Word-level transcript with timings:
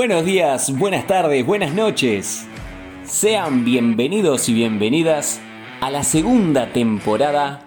Buenos 0.00 0.24
días, 0.24 0.78
buenas 0.78 1.06
tardes, 1.06 1.44
buenas 1.44 1.74
noches. 1.74 2.46
Sean 3.04 3.66
bienvenidos 3.66 4.48
y 4.48 4.54
bienvenidas 4.54 5.42
a 5.82 5.90
la 5.90 6.04
segunda 6.04 6.72
temporada 6.72 7.60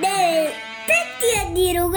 de 0.00 0.48
Petio 0.86 1.90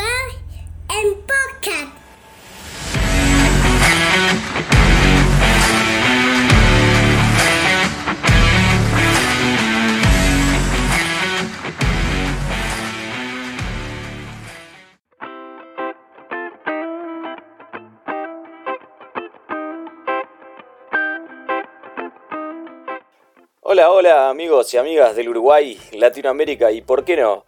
Hola, 23.83 24.29
amigos 24.29 24.71
y 24.75 24.77
amigas 24.77 25.15
del 25.15 25.29
Uruguay, 25.29 25.75
Latinoamérica 25.93 26.71
y 26.71 26.81
por 26.81 27.03
qué 27.03 27.17
no, 27.17 27.45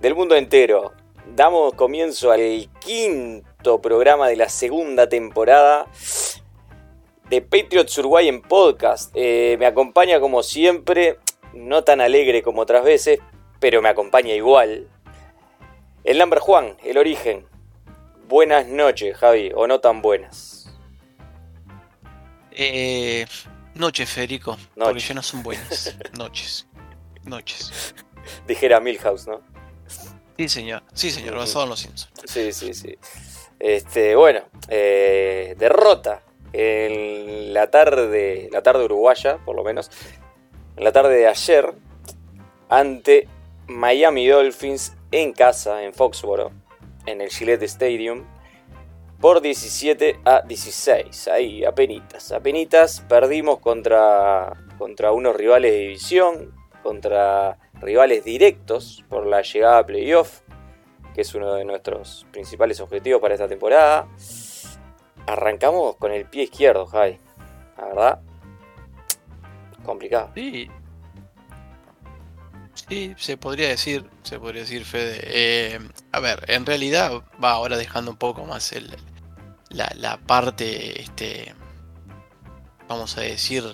del 0.00 0.14
mundo 0.14 0.34
entero. 0.34 0.94
Damos 1.34 1.74
comienzo 1.74 2.32
al 2.32 2.70
quinto 2.80 3.82
programa 3.82 4.28
de 4.28 4.36
la 4.36 4.48
segunda 4.48 5.06
temporada 5.06 5.86
de 7.28 7.42
Patriots 7.42 7.98
Uruguay 7.98 8.26
en 8.26 8.40
podcast. 8.40 9.12
Eh, 9.14 9.56
me 9.58 9.66
acompaña 9.66 10.18
como 10.18 10.42
siempre, 10.42 11.18
no 11.52 11.84
tan 11.84 12.00
alegre 12.00 12.42
como 12.42 12.62
otras 12.62 12.82
veces, 12.82 13.20
pero 13.60 13.82
me 13.82 13.90
acompaña 13.90 14.32
igual. 14.32 14.88
El 16.04 16.18
Number 16.18 16.38
Juan, 16.38 16.78
el 16.84 16.96
origen. 16.96 17.44
Buenas 18.28 18.66
noches, 18.66 19.14
Javi, 19.18 19.52
o 19.54 19.66
no 19.66 19.80
tan 19.80 20.00
buenas. 20.00 20.74
Eh, 22.52 23.26
noches, 23.78 24.08
Federico. 24.08 24.52
Noches. 24.52 24.74
Porque 24.76 25.00
ya 25.00 25.14
no 25.14 25.22
son 25.22 25.42
buenas. 25.42 25.96
Noches. 26.18 26.66
Noches. 27.24 27.94
Dijera 28.46 28.80
Milhouse, 28.80 29.26
¿no? 29.26 29.40
Sí, 30.36 30.48
señor. 30.48 30.82
Sí, 30.92 31.10
señor. 31.10 31.36
Basado 31.36 31.64
en 31.64 31.70
los 31.70 31.80
Simpsons. 31.80 32.12
Sí, 32.24 32.52
sí, 32.52 32.74
sí. 32.74 32.98
Este, 33.58 34.14
bueno, 34.14 34.42
eh, 34.68 35.54
derrota 35.58 36.22
en 36.52 37.54
la 37.54 37.70
tarde, 37.70 38.48
la 38.52 38.62
tarde 38.62 38.84
uruguaya, 38.84 39.38
por 39.44 39.56
lo 39.56 39.64
menos, 39.64 39.90
en 40.76 40.84
la 40.84 40.92
tarde 40.92 41.16
de 41.16 41.26
ayer, 41.26 41.72
ante 42.68 43.28
Miami 43.66 44.26
Dolphins 44.28 44.94
en 45.10 45.32
casa, 45.32 45.82
en 45.82 45.94
Foxboro, 45.94 46.52
en 47.06 47.20
el 47.20 47.30
Gillette 47.30 47.62
Stadium, 47.62 48.24
por 49.20 49.40
17 49.40 50.20
a 50.24 50.42
16. 50.42 51.28
Ahí, 51.28 51.64
apenitas, 51.64 52.32
apenitas, 52.32 53.00
perdimos 53.08 53.58
contra, 53.60 54.52
contra 54.78 55.12
unos 55.12 55.36
rivales 55.36 55.72
de 55.72 55.78
división, 55.78 56.54
contra 56.82 57.58
rivales 57.80 58.24
directos 58.24 59.04
por 59.08 59.26
la 59.26 59.42
llegada 59.42 59.78
a 59.78 59.86
playoff, 59.86 60.40
que 61.14 61.22
es 61.22 61.34
uno 61.34 61.54
de 61.54 61.64
nuestros 61.64 62.26
principales 62.30 62.80
objetivos 62.80 63.20
para 63.20 63.34
esta 63.34 63.48
temporada. 63.48 64.08
Arrancamos 65.26 65.96
con 65.96 66.12
el 66.12 66.26
pie 66.26 66.44
izquierdo, 66.44 66.86
Jai. 66.86 67.18
La 67.78 67.86
verdad, 67.86 68.20
complicado. 69.84 70.30
Sí. 70.34 70.70
Sí, 72.88 73.14
se 73.18 73.36
podría 73.36 73.68
decir, 73.68 74.08
se 74.22 74.38
podría 74.38 74.62
decir, 74.62 74.84
Fede. 74.84 75.20
Eh, 75.22 75.80
a 76.12 76.20
ver, 76.20 76.44
en 76.48 76.64
realidad 76.64 77.22
va 77.42 77.50
ahora 77.52 77.76
dejando 77.76 78.12
un 78.12 78.16
poco 78.16 78.44
más 78.44 78.72
el, 78.72 78.94
la, 79.70 79.90
la 79.96 80.18
parte, 80.18 81.02
este, 81.02 81.52
vamos 82.88 83.16
a 83.18 83.22
decir, 83.22 83.64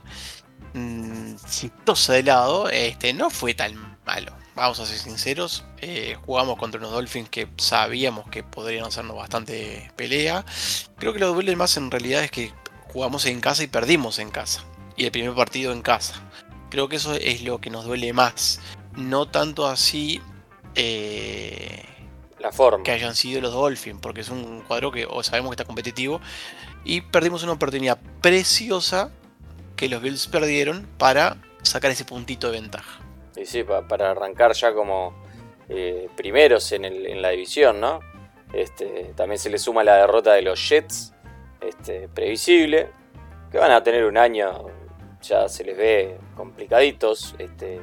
mm, 0.72 1.34
chistosa 1.48 2.14
de 2.14 2.22
lado. 2.22 2.70
Este, 2.70 3.12
no 3.12 3.28
fue 3.28 3.52
tan 3.52 3.98
malo. 4.06 4.34
Vamos 4.54 4.80
a 4.80 4.86
ser 4.86 4.98
sinceros, 4.98 5.64
eh, 5.78 6.16
jugamos 6.26 6.58
contra 6.58 6.78
unos 6.78 6.92
Dolphins 6.92 7.28
que 7.30 7.48
sabíamos 7.56 8.28
que 8.28 8.42
podrían 8.42 8.84
hacernos 8.86 9.16
bastante 9.16 9.90
pelea. 9.96 10.44
Creo 10.98 11.12
que 11.12 11.18
lo 11.18 11.32
duele 11.32 11.56
más 11.56 11.76
en 11.76 11.90
realidad 11.90 12.24
es 12.24 12.30
que 12.30 12.52
jugamos 12.92 13.24
en 13.26 13.40
casa 13.40 13.62
y 13.62 13.66
perdimos 13.66 14.18
en 14.18 14.30
casa. 14.30 14.64
Y 14.96 15.04
el 15.04 15.12
primer 15.12 15.34
partido 15.34 15.72
en 15.72 15.82
casa. 15.82 16.14
Creo 16.70 16.88
que 16.88 16.96
eso 16.96 17.14
es 17.14 17.42
lo 17.42 17.60
que 17.60 17.70
nos 17.70 17.84
duele 17.84 18.12
más. 18.12 18.60
No 18.96 19.26
tanto 19.28 19.66
así 19.66 20.20
eh, 20.74 21.82
La 22.38 22.52
forma. 22.52 22.82
que 22.84 22.90
hayan 22.92 23.14
sido 23.14 23.40
los 23.40 23.52
Dolphins, 23.52 23.98
porque 24.00 24.20
es 24.20 24.28
un 24.28 24.62
cuadro 24.62 24.90
que 24.92 25.06
sabemos 25.22 25.50
que 25.50 25.54
está 25.54 25.64
competitivo. 25.64 26.20
Y 26.84 27.00
perdimos 27.02 27.42
una 27.42 27.52
oportunidad 27.52 27.98
preciosa 28.20 29.10
que 29.76 29.88
los 29.88 30.02
Bills 30.02 30.26
perdieron 30.26 30.86
para 30.98 31.36
sacar 31.62 31.90
ese 31.90 32.04
puntito 32.04 32.50
de 32.50 32.60
ventaja. 32.60 33.00
Y 33.36 33.46
sí, 33.46 33.62
pa- 33.64 33.86
para 33.86 34.10
arrancar 34.10 34.52
ya 34.52 34.74
como 34.74 35.14
eh, 35.68 36.08
primeros 36.16 36.70
en, 36.72 36.84
el- 36.84 37.06
en 37.06 37.22
la 37.22 37.30
división, 37.30 37.80
¿no? 37.80 38.00
Este, 38.52 39.12
también 39.16 39.38
se 39.38 39.48
le 39.48 39.58
suma 39.58 39.82
la 39.84 39.96
derrota 39.96 40.34
de 40.34 40.42
los 40.42 40.68
Jets, 40.68 41.14
este, 41.60 42.08
previsible, 42.08 42.90
que 43.50 43.58
van 43.58 43.70
a 43.70 43.82
tener 43.82 44.04
un 44.04 44.18
año, 44.18 44.66
ya 45.22 45.48
se 45.48 45.64
les 45.64 45.76
ve 45.76 46.18
complicaditos, 46.36 47.34
este, 47.38 47.80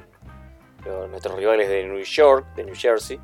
los- 0.85 1.09
nuestros 1.09 1.35
rivales 1.35 1.69
de 1.69 1.83
New 1.85 2.01
York, 2.03 2.45
de 2.55 2.63
New 2.63 2.75
Jersey. 2.75 3.19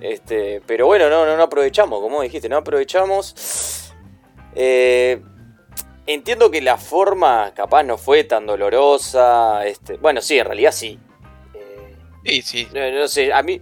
Este, 0.00 0.62
pero 0.66 0.86
bueno, 0.86 1.08
no, 1.10 1.26
no, 1.26 1.36
no 1.36 1.42
aprovechamos, 1.42 2.00
como 2.00 2.22
dijiste, 2.22 2.48
no 2.48 2.58
aprovechamos. 2.58 3.92
Eh, 4.54 5.20
entiendo 6.06 6.50
que 6.50 6.60
la 6.60 6.76
forma 6.76 7.52
capaz 7.54 7.82
no 7.82 7.98
fue 7.98 8.24
tan 8.24 8.46
dolorosa. 8.46 9.66
Este, 9.66 9.96
bueno, 9.96 10.20
sí, 10.20 10.38
en 10.38 10.44
realidad 10.46 10.72
sí. 10.72 10.98
Eh, 11.54 11.96
Sí, 12.24 12.42
sí. 12.42 12.68
no, 12.72 12.90
no 12.92 13.08
sé, 13.08 13.32
a 13.32 13.42
mí. 13.42 13.60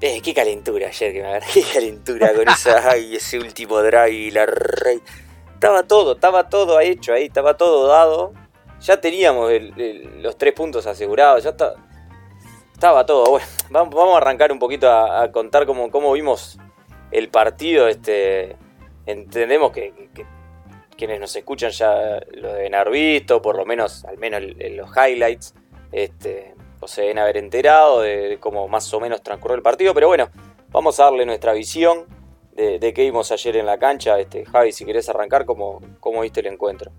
Eh, 0.00 0.20
qué 0.20 0.34
calentura 0.34 0.88
ayer 0.88 1.12
que 1.12 1.20
me 1.22 1.28
agarré. 1.28 1.46
Qué 1.54 1.62
calentura 1.62 2.32
con 2.34 2.48
esa, 2.48 2.88
ay, 2.90 3.16
ese 3.16 3.38
último 3.38 3.80
drive 3.82 4.10
y 4.10 4.30
la 4.30 4.46
rey. 4.46 5.00
Estaba 5.54 5.84
todo, 5.84 6.14
estaba 6.14 6.48
todo 6.48 6.80
hecho 6.80 7.12
ahí, 7.12 7.26
estaba 7.26 7.56
todo 7.56 7.86
dado. 7.86 8.32
Ya 8.82 9.00
teníamos 9.00 9.52
los 10.18 10.36
tres 10.36 10.52
puntos 10.54 10.86
asegurados, 10.88 11.44
ya 11.44 11.50
está, 11.50 11.74
estaba 12.72 13.06
todo. 13.06 13.30
Bueno, 13.30 13.46
vamos, 13.70 14.14
a 14.14 14.16
arrancar 14.16 14.50
un 14.50 14.58
poquito 14.58 14.90
a, 14.90 15.30
contar 15.30 15.66
cómo, 15.66 15.88
cómo 15.90 16.12
vimos 16.12 16.58
el 17.12 17.28
partido. 17.28 17.86
Este, 17.86 18.56
entendemos 19.06 19.70
que, 19.70 20.10
quienes 20.96 21.20
nos 21.20 21.34
escuchan 21.36 21.70
ya 21.70 22.20
lo 22.32 22.52
deben 22.52 22.74
haber 22.74 22.90
visto, 22.90 23.40
por 23.40 23.56
lo 23.56 23.64
menos, 23.64 24.04
al 24.04 24.18
menos 24.18 24.42
en 24.58 24.76
los 24.76 24.90
highlights. 24.96 25.54
Este, 25.92 26.54
o 26.80 26.88
se 26.88 27.02
deben 27.02 27.20
haber 27.20 27.36
enterado 27.36 28.00
de, 28.00 28.38
cómo 28.40 28.66
más 28.66 28.92
o 28.92 28.98
menos 28.98 29.22
transcurrió 29.22 29.54
el 29.54 29.62
partido. 29.62 29.94
Pero 29.94 30.08
bueno, 30.08 30.28
vamos 30.70 30.98
a 30.98 31.04
darle 31.04 31.24
nuestra 31.24 31.52
visión 31.52 32.06
de, 32.52 32.80
de 32.80 32.92
qué 32.92 33.02
vimos 33.02 33.30
ayer 33.30 33.58
en 33.58 33.66
la 33.66 33.78
cancha. 33.78 34.18
Este, 34.18 34.44
Javi, 34.44 34.72
si 34.72 34.84
querés 34.84 35.08
arrancar, 35.08 35.44
¿cómo, 35.44 35.80
cómo 36.00 36.22
viste 36.22 36.40
el 36.40 36.46
encuentro? 36.46 36.90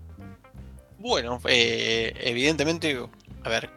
Bueno, 1.04 1.38
eh, 1.46 2.14
evidentemente, 2.22 2.98
a 3.42 3.48
ver, 3.50 3.68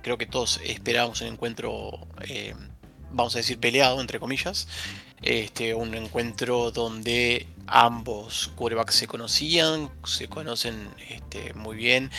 creo 0.00 0.16
que 0.16 0.26
todos 0.26 0.60
esperábamos 0.62 1.20
un 1.22 1.26
encuentro, 1.26 2.06
eh, 2.28 2.54
vamos 3.10 3.34
a 3.34 3.38
decir, 3.38 3.58
peleado, 3.58 4.00
entre 4.00 4.20
comillas. 4.20 4.68
Este, 5.22 5.74
un 5.74 5.92
encuentro 5.96 6.70
donde 6.70 7.48
ambos 7.66 8.52
quarterbacks 8.54 8.94
se 8.94 9.08
conocían, 9.08 9.90
se 10.04 10.28
conocen 10.28 10.88
este, 11.10 11.52
muy 11.54 11.74
bien. 11.74 12.12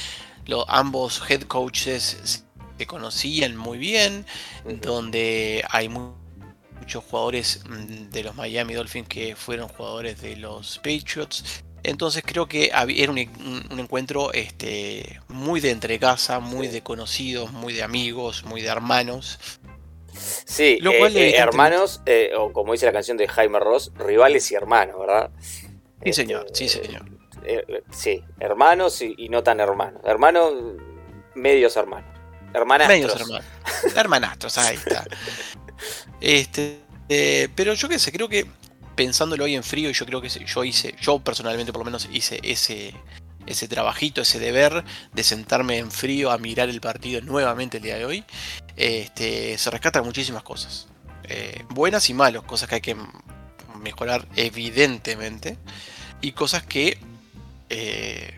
Ambos 0.68 1.22
head 1.30 1.44
coaches 1.44 2.44
se 2.78 2.86
conocían 2.88 3.56
muy 3.56 3.78
bien, 3.78 4.26
donde 4.82 5.64
hay 5.70 5.88
mu- 5.88 6.16
muchos 6.82 7.02
jugadores 7.06 7.64
mm, 7.70 8.10
de 8.10 8.24
los 8.24 8.36
Miami 8.36 8.74
Dolphins 8.74 9.08
que 9.08 9.38
fueron 9.38 9.70
jugadores 9.70 10.22
de 10.22 10.36
los 10.36 10.80
Patriots. 10.80 11.64
Entonces 11.88 12.24
creo 12.26 12.48
que 12.48 12.72
era 12.90 13.12
un, 13.12 13.18
encuentro 13.80 14.34
este, 14.34 15.20
muy 15.28 15.60
de 15.60 15.72
entre 15.72 16.00
casa, 16.00 16.40
muy 16.40 16.68
Sí. 16.68 16.74
de 16.74 16.82
conocidos, 16.82 17.52
muy 17.52 17.74
de 17.74 17.84
amigos, 17.84 18.44
muy 18.46 18.62
de 18.62 18.68
hermanos. 18.70 19.40
Sí, 20.46 20.78
Lo 20.82 20.92
eh, 20.92 20.98
cual, 21.00 21.16
eh, 21.16 21.20
evidentemente- 21.20 21.38
hermanos, 21.42 22.02
eh, 22.06 22.32
o 22.38 22.52
como 22.54 22.72
dice 22.74 22.86
la 22.86 22.94
canción 22.94 23.18
de 23.18 23.28
Jaime 23.28 23.60
Ross, 23.60 23.92
rivales 23.98 24.50
y 24.52 24.56
hermanos, 24.56 25.00
¿verdad? 25.00 25.30
Sí, 26.04 26.14
señor, 26.14 26.48
sí, 26.54 26.70
señor. 26.70 27.06
eh, 27.44 27.64
eh, 27.68 27.84
sí, 27.92 28.24
hermanos 28.40 29.02
y, 29.02 29.14
y 29.18 29.30
no 29.30 29.44
tan 29.44 29.60
hermanos. 29.60 30.02
Hermanos, 30.06 30.54
medios 31.36 31.76
hermanos. 31.76 32.10
Hermanastros. 32.54 32.98
Medios 33.00 33.22
hermanos. 33.22 33.46
Hermanastros, 33.96 34.58
ahí 34.58 34.76
está. 34.76 35.06
Este, 36.22 36.80
eh, 37.10 37.50
pero 37.54 37.74
yo 37.74 37.90
qué 37.90 38.00
sé, 38.00 38.12
creo 38.12 38.30
que 38.30 38.46
pensándolo 38.96 39.44
hoy 39.44 39.56
en 39.56 39.64
frío, 39.64 39.90
yo 39.92 40.06
creo 40.06 40.22
que 40.22 40.30
yo 40.30 40.64
hice, 40.64 40.96
yo 41.02 41.20
personalmente 41.20 41.72
por 41.72 41.82
lo 41.82 41.86
menos 41.86 42.10
hice 42.12 42.40
ese, 42.44 42.94
ese 43.46 43.68
trabajito, 43.68 44.22
ese 44.22 44.40
deber 44.40 44.84
de 45.14 45.24
sentarme 45.24 45.78
en 45.78 45.92
frío 45.92 46.32
a 46.32 46.38
mirar 46.38 46.70
el 46.70 46.82
partido 46.82 47.22
nuevamente 47.22 47.78
el 47.78 47.84
día 47.84 47.98
de 47.98 48.06
hoy. 48.06 48.24
Este, 48.76 49.58
se 49.58 49.70
rescatan 49.70 50.04
muchísimas 50.04 50.44
cosas. 50.44 50.88
eh, 51.28 51.64
buenas 51.70 52.10
y 52.10 52.14
malas, 52.14 52.44
cosas 52.44 52.70
que 52.70 52.76
hay 52.76 52.82
que 52.82 52.96
mejorar 53.82 54.28
evidentemente. 54.36 55.58
y 56.22 56.32
cosas 56.32 56.64
que 56.64 56.98
eh, 57.70 58.34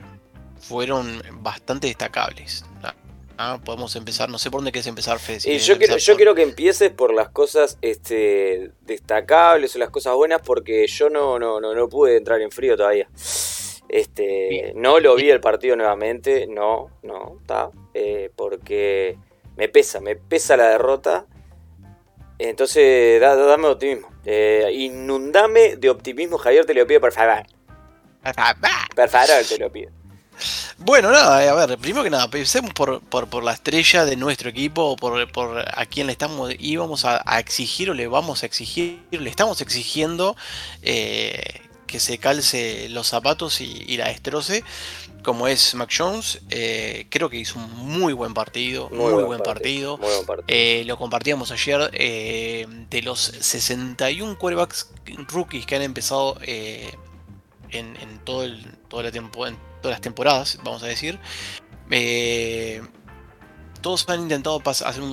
fueron 0.60 1.22
bastante 1.42 1.88
destacables. 1.88 2.66
Ah, 3.38 3.60
podemos 3.64 3.96
empezar, 3.96 4.30
no 4.30 4.38
sé 4.40 4.50
por 4.50 4.60
dónde 4.62 4.72
quieres 4.72 4.88
empezar, 4.88 5.20
Fede. 5.20 5.40
si 5.42 5.52
Y 5.52 5.58
yo, 5.60 5.78
quiero, 5.78 5.98
yo 5.98 6.14
por- 6.14 6.18
quiero 6.18 6.36
que 6.36 6.42
empieces 6.42 6.90
por 6.92 7.14
las 7.14 7.30
cosas 7.30 7.78
este, 7.82 8.72
destacables 8.82 9.76
o 9.76 9.80
las 9.80 9.90
cosas 9.92 10.16
buenas 10.16 10.42
porque 10.44 10.88
yo 10.88 11.10
no, 11.10 11.38
no, 11.38 11.60
no, 11.62 11.76
no 11.76 11.88
pude 11.88 12.18
entrar 12.18 12.42
en 12.42 12.50
frío 12.52 12.76
todavía. 12.76 13.08
Este, 13.90 14.48
Bien. 14.50 14.72
no 14.82 15.00
lo 15.00 15.16
vi 15.16 15.30
el 15.30 15.40
partido 15.40 15.76
nuevamente, 15.76 16.48
no, 16.48 16.90
no, 17.04 17.38
está, 17.42 17.70
eh, 17.94 18.32
porque 18.36 19.18
me 19.56 19.70
pesa, 19.70 20.00
me 20.02 20.16
pesa 20.16 20.58
la 20.58 20.70
derrota. 20.70 21.26
Entonces, 22.40 23.20
da- 23.22 23.36
da- 23.36 23.46
dame 23.46 23.68
optimismo. 23.68 24.10
Eh, 24.26 24.70
inundame 24.74 25.76
de 25.78 25.90
optimismo, 25.90 26.38
Javier, 26.38 26.66
te 26.66 26.74
lo 26.74 26.86
pido, 26.86 27.00
por 27.02 27.12
favor. 27.12 27.44
Por 28.96 29.10
favor, 29.10 29.44
te 29.48 29.58
lo 29.58 29.72
pido. 29.72 29.92
Bueno, 30.78 31.12
nada, 31.12 31.44
eh, 31.44 31.50
a 31.50 31.54
ver, 31.54 31.78
primero 31.78 32.04
que 32.04 32.10
nada, 32.10 32.30
pensemos 32.30 32.72
por, 32.74 33.02
por, 33.02 33.28
por 33.28 33.44
la 33.44 33.54
estrella 33.54 34.06
de 34.06 34.16
nuestro 34.16 34.50
equipo, 34.50 34.96
por, 34.96 35.32
por 35.32 35.60
a 35.68 35.86
quien 35.86 36.06
le 36.08 36.12
estamos, 36.14 36.52
íbamos 36.60 37.06
a, 37.06 37.22
a 37.26 37.40
exigir 37.40 37.90
o 37.90 37.94
le 37.94 38.08
vamos 38.08 38.44
a 38.44 38.46
exigir, 38.46 39.00
le 39.12 39.30
estamos 39.30 39.62
exigiendo 39.62 40.36
eh, 40.84 41.62
que 41.88 42.00
se 42.00 42.18
calce 42.18 42.88
los 42.90 43.08
zapatos 43.08 43.62
y, 43.62 43.84
y 43.88 43.98
la 43.98 44.10
destroce, 44.10 44.64
como 45.24 45.48
es 45.48 45.74
Mac 45.74 45.90
Jones. 45.98 46.40
Eh, 46.50 47.08
creo 47.10 47.30
que 47.30 47.38
hizo 47.38 47.58
un 47.60 47.72
muy 47.74 48.14
buen 48.14 48.34
partido, 48.34 48.90
muy, 48.90 49.12
buen, 49.24 49.42
partido. 49.42 49.98
Muy 49.98 50.08
buen 50.10 50.26
partido. 50.26 50.54
Eh, 50.56 50.84
lo 50.86 50.98
compartíamos 50.98 51.50
ayer. 51.52 51.90
de 51.92 53.02
los 53.04 53.20
61 53.40 54.38
quarterbacks 54.38 54.90
rookies 55.30 55.66
que 55.66 55.76
han 55.78 55.82
empezado 55.82 56.38
en, 57.72 57.96
en 57.98 58.20
todo 58.24 58.44
el, 58.44 58.64
toda 58.88 59.04
la 59.04 59.12
tempo- 59.12 59.48
en 59.48 59.58
todas 59.82 59.96
las 59.96 60.02
temporadas, 60.02 60.60
vamos 60.64 60.84
a 60.84 60.88
decir, 60.88 61.20
eh, 61.92 62.82
todos 63.82 64.08
han 64.10 64.22
intentado 64.22 64.62
hacer 64.66 65.04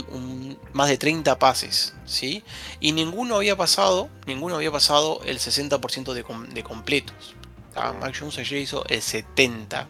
más 0.72 0.88
de 0.88 0.98
30 0.98 1.38
pases, 1.38 1.94
¿sí? 2.04 2.42
Y 2.80 2.92
ninguno 2.92 3.36
había 3.36 3.56
pasado, 3.56 4.08
ninguno 4.26 4.56
había 4.56 4.72
pasado 4.72 5.20
el 5.24 5.38
60% 5.38 6.12
de, 6.12 6.24
de 6.52 6.64
completos. 6.64 7.34
¿tá? 7.72 7.92
Mac 7.92 8.16
Jones 8.18 8.38
ayer 8.38 8.60
hizo 8.60 8.84
el 8.88 9.00
70% 9.00 9.86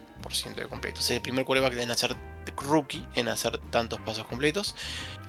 de 0.55 0.67
completos. 0.67 1.05
Es 1.05 1.11
el 1.11 1.21
primer 1.21 1.45
quarterback 1.45 1.77
en 1.77 1.91
hacer 1.91 2.15
rookie 2.57 3.05
en 3.15 3.27
hacer 3.27 3.57
tantos 3.69 3.99
pasos 4.01 4.25
completos, 4.27 4.75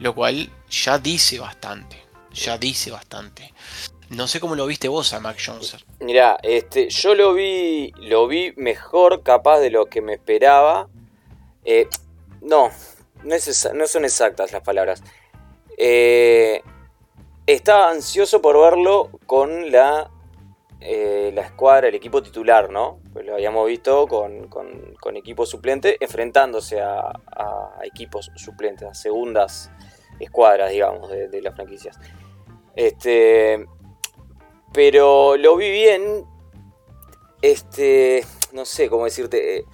lo 0.00 0.14
cual 0.14 0.50
ya 0.70 0.98
dice 0.98 1.38
bastante. 1.38 2.04
Ya 2.32 2.58
dice 2.58 2.90
bastante. 2.90 3.54
No 4.10 4.28
sé 4.28 4.38
cómo 4.40 4.54
lo 4.54 4.66
viste 4.66 4.88
vos 4.88 5.12
a 5.12 5.20
Mac 5.20 5.36
Jones. 5.44 5.84
Mirá, 6.00 6.38
este, 6.42 6.88
yo 6.90 7.14
lo 7.14 7.34
vi, 7.34 7.92
lo 7.98 8.28
vi 8.28 8.52
mejor 8.56 9.22
capaz 9.22 9.58
de 9.58 9.70
lo 9.70 9.86
que 9.86 10.00
me 10.00 10.14
esperaba. 10.14 10.88
Eh, 11.64 11.88
no, 12.40 12.70
no, 13.24 13.34
es 13.34 13.68
no 13.74 13.86
son 13.88 14.04
exactas 14.04 14.52
las 14.52 14.62
palabras. 14.62 15.02
Eh, 15.76 16.62
estaba 17.46 17.90
ansioso 17.90 18.40
por 18.40 18.60
verlo 18.60 19.10
con 19.26 19.70
la, 19.72 20.08
eh, 20.80 21.32
la 21.34 21.42
escuadra, 21.42 21.88
el 21.88 21.94
equipo 21.96 22.22
titular, 22.22 22.70
¿no? 22.70 23.00
Pues 23.12 23.26
lo 23.26 23.34
habíamos 23.34 23.66
visto 23.66 24.06
con, 24.06 24.46
con- 24.48 24.94
con 25.00 25.16
equipo 25.16 25.44
suplente 25.46 25.96
enfrentándose 26.00 26.80
a, 26.80 27.00
a 27.26 27.80
equipos 27.82 28.30
suplentes, 28.36 28.88
a 28.88 28.94
segundas 28.94 29.70
escuadras, 30.20 30.70
digamos, 30.70 31.10
de, 31.10 31.28
de 31.28 31.42
las 31.42 31.54
franquicias. 31.56 31.98
Este, 32.74 33.64
pero 34.76 35.38
lo 35.38 35.56
vi 35.56 35.70
bien. 35.70 36.26
Este, 37.40 38.24
no 38.52 38.66
sé 38.66 38.90
cómo 38.90 39.06
decirte. 39.06 39.56
eh, 39.56 39.64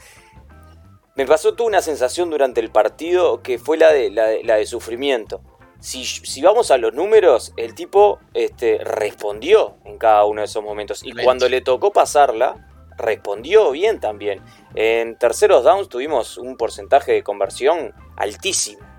Me 1.16 1.26
pasó 1.26 1.54
tú 1.54 1.66
una 1.66 1.82
sensación 1.82 2.30
durante 2.30 2.60
el 2.60 2.70
partido 2.70 3.42
que 3.42 3.58
fue 3.58 3.76
la 3.76 3.92
de, 3.92 4.10
la 4.10 4.26
de, 4.28 4.44
la 4.44 4.56
de 4.56 4.64
sufrimiento. 4.64 5.42
Si, 5.80 6.04
si 6.04 6.40
vamos 6.40 6.70
a 6.70 6.78
los 6.78 6.94
números, 6.94 7.52
el 7.56 7.74
tipo 7.74 8.20
este, 8.32 8.78
respondió 8.78 9.74
en 9.84 9.98
cada 9.98 10.24
uno 10.24 10.40
de 10.42 10.44
esos 10.44 10.62
momentos. 10.62 11.02
Y 11.02 11.12
cuando 11.24 11.48
le 11.48 11.62
tocó 11.62 11.90
pasarla, 11.90 12.68
respondió 12.96 13.72
bien 13.72 13.98
también. 13.98 14.40
En 14.76 15.18
terceros 15.18 15.64
downs 15.64 15.88
tuvimos 15.88 16.38
un 16.38 16.56
porcentaje 16.56 17.10
de 17.10 17.24
conversión 17.24 17.92
altísimo 18.16 18.92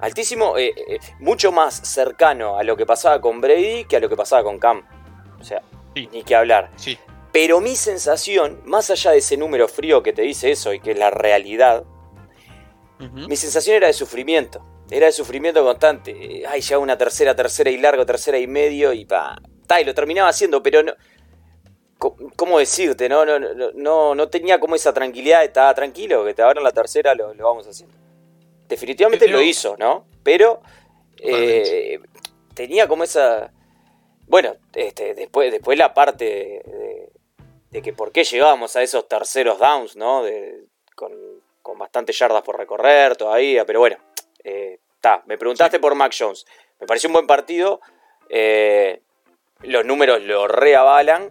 altísimo, 0.00 0.58
eh, 0.58 0.74
eh, 0.76 0.98
mucho 1.20 1.52
más 1.52 1.74
cercano 1.76 2.58
a 2.58 2.64
lo 2.64 2.76
que 2.76 2.84
pasaba 2.84 3.20
con 3.20 3.40
Brady 3.40 3.84
que 3.84 3.96
a 3.96 4.00
lo 4.00 4.08
que 4.08 4.16
pasaba 4.16 4.42
con 4.42 4.58
Cam. 4.58 4.82
O 5.44 5.46
sea, 5.46 5.62
Sí. 5.94 6.08
ni 6.10 6.22
que 6.22 6.34
hablar. 6.34 6.70
Sí, 6.76 6.98
Pero 7.32 7.60
mi 7.60 7.76
sensación, 7.76 8.62
más 8.64 8.88
allá 8.90 9.10
de 9.10 9.18
ese 9.18 9.36
número 9.36 9.68
frío 9.68 10.02
que 10.02 10.12
te 10.14 10.22
dice 10.22 10.50
eso 10.52 10.72
y 10.72 10.80
que 10.80 10.92
es 10.92 10.98
la 10.98 11.10
realidad, 11.10 11.84
mi 13.28 13.36
sensación 13.36 13.76
era 13.76 13.88
de 13.88 13.92
sufrimiento. 13.92 14.64
Era 14.90 15.06
de 15.06 15.12
sufrimiento 15.12 15.62
constante. 15.64 16.12
Eh, 16.12 16.44
Ay, 16.48 16.60
ya 16.62 16.78
una 16.78 16.96
tercera, 16.96 17.34
tercera 17.36 17.70
y 17.70 17.76
largo, 17.76 18.06
tercera 18.06 18.38
y 18.38 18.46
medio 18.46 18.92
y 18.94 19.04
pa. 19.04 19.36
Ta, 19.66 19.80
y 19.80 19.84
lo 19.84 19.92
terminaba 19.94 20.28
haciendo, 20.30 20.62
pero 20.62 20.82
no. 20.82 20.94
¿Cómo 22.36 22.58
decirte? 22.58 23.08
No, 23.08 23.24
no, 23.24 23.38
no, 23.38 23.72
no, 23.74 24.14
no 24.14 24.28
tenía 24.28 24.58
como 24.60 24.74
esa 24.76 24.92
tranquilidad 24.92 25.42
estar 25.44 25.74
tranquilo, 25.74 26.24
que 26.24 26.34
te 26.34 26.42
ahora 26.42 26.60
en 26.60 26.64
la 26.64 26.70
tercera 26.70 27.14
lo, 27.14 27.34
lo 27.34 27.44
vamos 27.44 27.66
haciendo. 27.66 27.94
Definitivamente 28.68 29.26
Pero- 29.26 29.38
lo 29.38 29.42
hizo, 29.44 29.76
¿no? 29.78 30.06
Pero 30.22 30.60
eh, 31.18 31.98
tenía 32.54 32.86
como 32.86 33.04
esa. 33.04 33.50
Bueno, 34.26 34.56
este, 34.74 35.14
después, 35.14 35.50
después 35.52 35.78
la 35.78 35.92
parte 35.94 36.24
de, 36.24 37.10
de 37.70 37.82
que 37.82 37.92
por 37.92 38.10
qué 38.12 38.24
llegábamos 38.24 38.74
a 38.76 38.82
esos 38.82 39.06
terceros 39.08 39.58
downs, 39.58 39.96
¿no? 39.96 40.22
De- 40.22 40.64
con, 40.96 41.12
con 41.62 41.78
bastantes 41.78 42.18
yardas 42.18 42.42
por 42.42 42.56
recorrer 42.58 43.16
todavía, 43.16 43.64
pero 43.64 43.80
bueno, 43.80 43.96
está. 44.42 45.22
me 45.26 45.36
preguntaste 45.38 45.80
por 45.80 45.94
Mac 45.94 46.14
Jones. 46.16 46.46
Me 46.80 46.86
pareció 46.86 47.08
un 47.08 47.14
buen 47.14 47.26
partido. 47.26 47.80
eh, 48.28 49.00
los 49.60 49.84
números 49.84 50.22
lo 50.22 50.46
reavalan. 50.46 51.30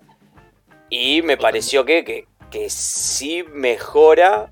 Y 0.89 1.22
me 1.24 1.38
pareció 1.38 1.86
que, 1.86 2.04
que, 2.04 2.28
que 2.51 2.69
sí 2.69 3.44
mejora. 3.44 4.51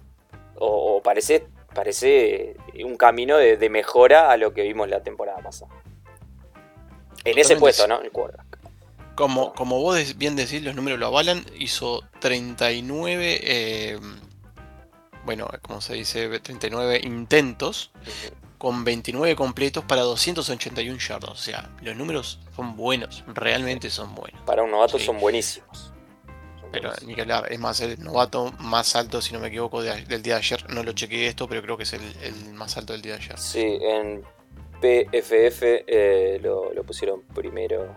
O, 0.58 0.98
o 0.98 1.02
parece, 1.04 1.46
parece 1.74 2.56
un 2.84 2.96
camino 2.98 3.38
de, 3.38 3.58
de 3.58 3.70
mejora 3.70 4.32
a 4.32 4.38
lo 4.38 4.54
que 4.54 4.64
vimos 4.64 4.88
la 4.90 5.02
temporada 5.04 5.40
pasada. 5.42 5.72
En 7.25 7.38
ese 7.38 7.56
puesto. 7.58 7.88
¿no? 7.88 8.01
El 8.01 8.12
quarterback. 8.12 8.58
Como, 9.16 9.54
como 9.54 9.80
vos 9.80 10.18
bien 10.18 10.36
decís, 10.36 10.62
los 10.63 10.75
números 10.75 11.00
lo 11.00 11.08
avalan. 11.08 11.46
Hizo 11.60 12.01
39, 12.20 13.40
eh, 13.44 14.00
bueno, 15.25 15.48
como 15.62 15.82
se 15.82 15.94
dice, 15.94 16.40
39 16.40 17.01
intentos 17.04 17.92
con 18.58 18.84
29 18.84 19.36
completos 19.36 19.84
para 19.86 20.01
281 20.01 20.98
yardas. 21.00 21.30
O 21.32 21.36
sea, 21.36 21.70
los 21.82 21.96
números 21.96 22.40
son 22.56 22.75
buenos, 22.75 23.24
realmente 23.28 23.90
son 23.90 24.16
buenos. 24.16 24.42
Para 24.44 24.63
un 24.63 24.72
novato 24.72 24.98
Sí. 24.98 25.06
son 25.06 25.20
buenísimos. 25.20 25.92
Son 26.60 26.72
Pero 26.72 26.90
buenísimos. 26.90 27.04
ni 27.08 27.16
que 27.16 27.22
hablar, 27.22 27.51
es 27.51 27.60
más, 27.60 27.80
el 27.82 28.01
novato 28.04 28.51
más 28.60 28.96
alto, 28.96 29.22
si 29.22 29.34
no 29.34 29.40
me 29.40 29.48
equivoco, 29.50 29.82
de- 29.84 30.06
del 30.06 30.22
día 30.24 30.36
de 30.36 30.40
ayer. 30.40 30.70
No 30.70 30.84
lo 30.84 30.94
chequeé 30.94 31.28
esto, 31.28 31.48
pero 31.48 31.62
creo 31.62 31.75
que 31.78 31.84
es 31.84 31.94
el, 31.94 32.01
el 32.24 32.54
más 32.54 32.78
alto 32.78 32.94
del 32.94 33.01
día 33.01 33.18
de 33.18 33.24
ayer. 33.24 33.38
Sí, 33.40 33.60
en 33.82 34.24
PFF 34.82 35.62
eh, 35.88 36.40
lo, 36.42 36.74
lo 36.74 36.84
pusieron 36.84 37.22
primero 37.34 37.96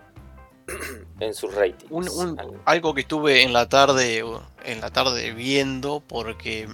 en 1.19 1.33
sus 1.33 1.53
ratings. 1.53 1.91
Un- 1.91 2.09
un- 2.09 2.39
Al- 2.39 2.61
algo 2.65 2.93
que 2.93 3.01
estuve 3.01 3.41
en 3.43 3.51
la 3.53 3.67
tarde 3.67 4.23
en 4.63 4.81
la 4.81 4.91
tarde 4.91 5.31
viendo 5.33 6.01
porque 6.07 6.67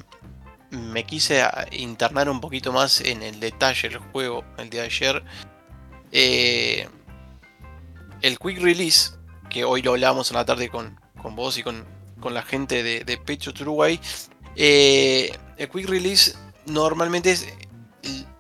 me 0.69 1.03
quise 1.05 1.43
internar 1.71 2.29
un 2.29 2.39
poquito 2.39 2.71
más 2.71 3.01
en 3.01 3.23
el 3.23 3.39
detalle 3.39 3.89
del 3.89 3.97
juego 3.99 4.43
el 4.57 4.69
día 4.69 4.81
de 4.81 4.87
ayer 4.87 5.23
Eh, 6.13 6.87
el 8.21 8.37
quick 8.37 8.59
release 8.61 9.11
que 9.49 9.63
hoy 9.63 9.81
lo 9.81 9.91
hablamos 9.91 10.29
en 10.31 10.37
la 10.37 10.45
tarde 10.45 10.69
con, 10.69 10.99
con 11.21 11.35
vos 11.35 11.57
y 11.57 11.63
con, 11.63 11.85
con 12.19 12.33
la 12.33 12.41
gente 12.41 12.83
de, 12.83 13.03
de 13.03 13.17
Patriots 13.17 13.59
Uruguay 13.61 13.99
eh, 14.55 15.31
el 15.57 15.69
quick 15.69 15.87
release 15.89 16.33
normalmente 16.65 17.31
es- 17.31 17.47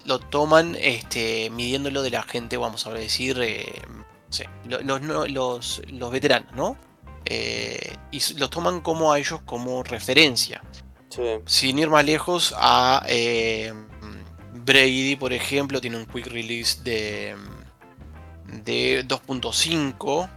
lo 0.05 0.19
toman 0.19 0.75
este, 0.79 1.49
midiéndolo 1.49 2.01
de 2.01 2.09
la 2.11 2.23
gente 2.23 2.57
vamos 2.57 2.87
a 2.87 2.93
decir 2.93 3.39
eh, 3.41 3.81
no 3.87 4.05
sé, 4.29 4.49
lo- 4.65 4.81
los, 4.81 5.29
los, 5.31 5.81
los 5.89 6.11
veteranos, 6.11 6.53
¿no? 6.55 6.77
Eh, 7.25 7.95
y 8.11 8.19
los 8.37 8.49
toman 8.49 8.81
como 8.81 9.11
a 9.13 9.19
ellos 9.19 9.41
como 9.45 9.83
referencia. 9.83 10.61
sí. 11.09 11.21
Sin 11.45 11.77
ir 11.79 11.89
más 11.89 12.03
lejos, 12.05 12.53
a 12.57 13.03
eh, 13.07 13.73
Brady, 14.53 15.15
por 15.17 15.33
ejemplo, 15.33 15.79
tiene 15.81 15.97
un 15.97 16.05
quick 16.05 16.27
release 16.27 16.81
de, 16.83 17.35
de 18.63 19.05
2.5. 19.07 20.29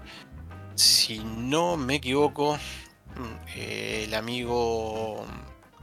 Si 0.74 1.18
no 1.20 1.76
me 1.76 1.96
equivoco, 1.96 2.56
mm, 3.16 3.58
el 3.58 4.14
amigo, 4.14 5.24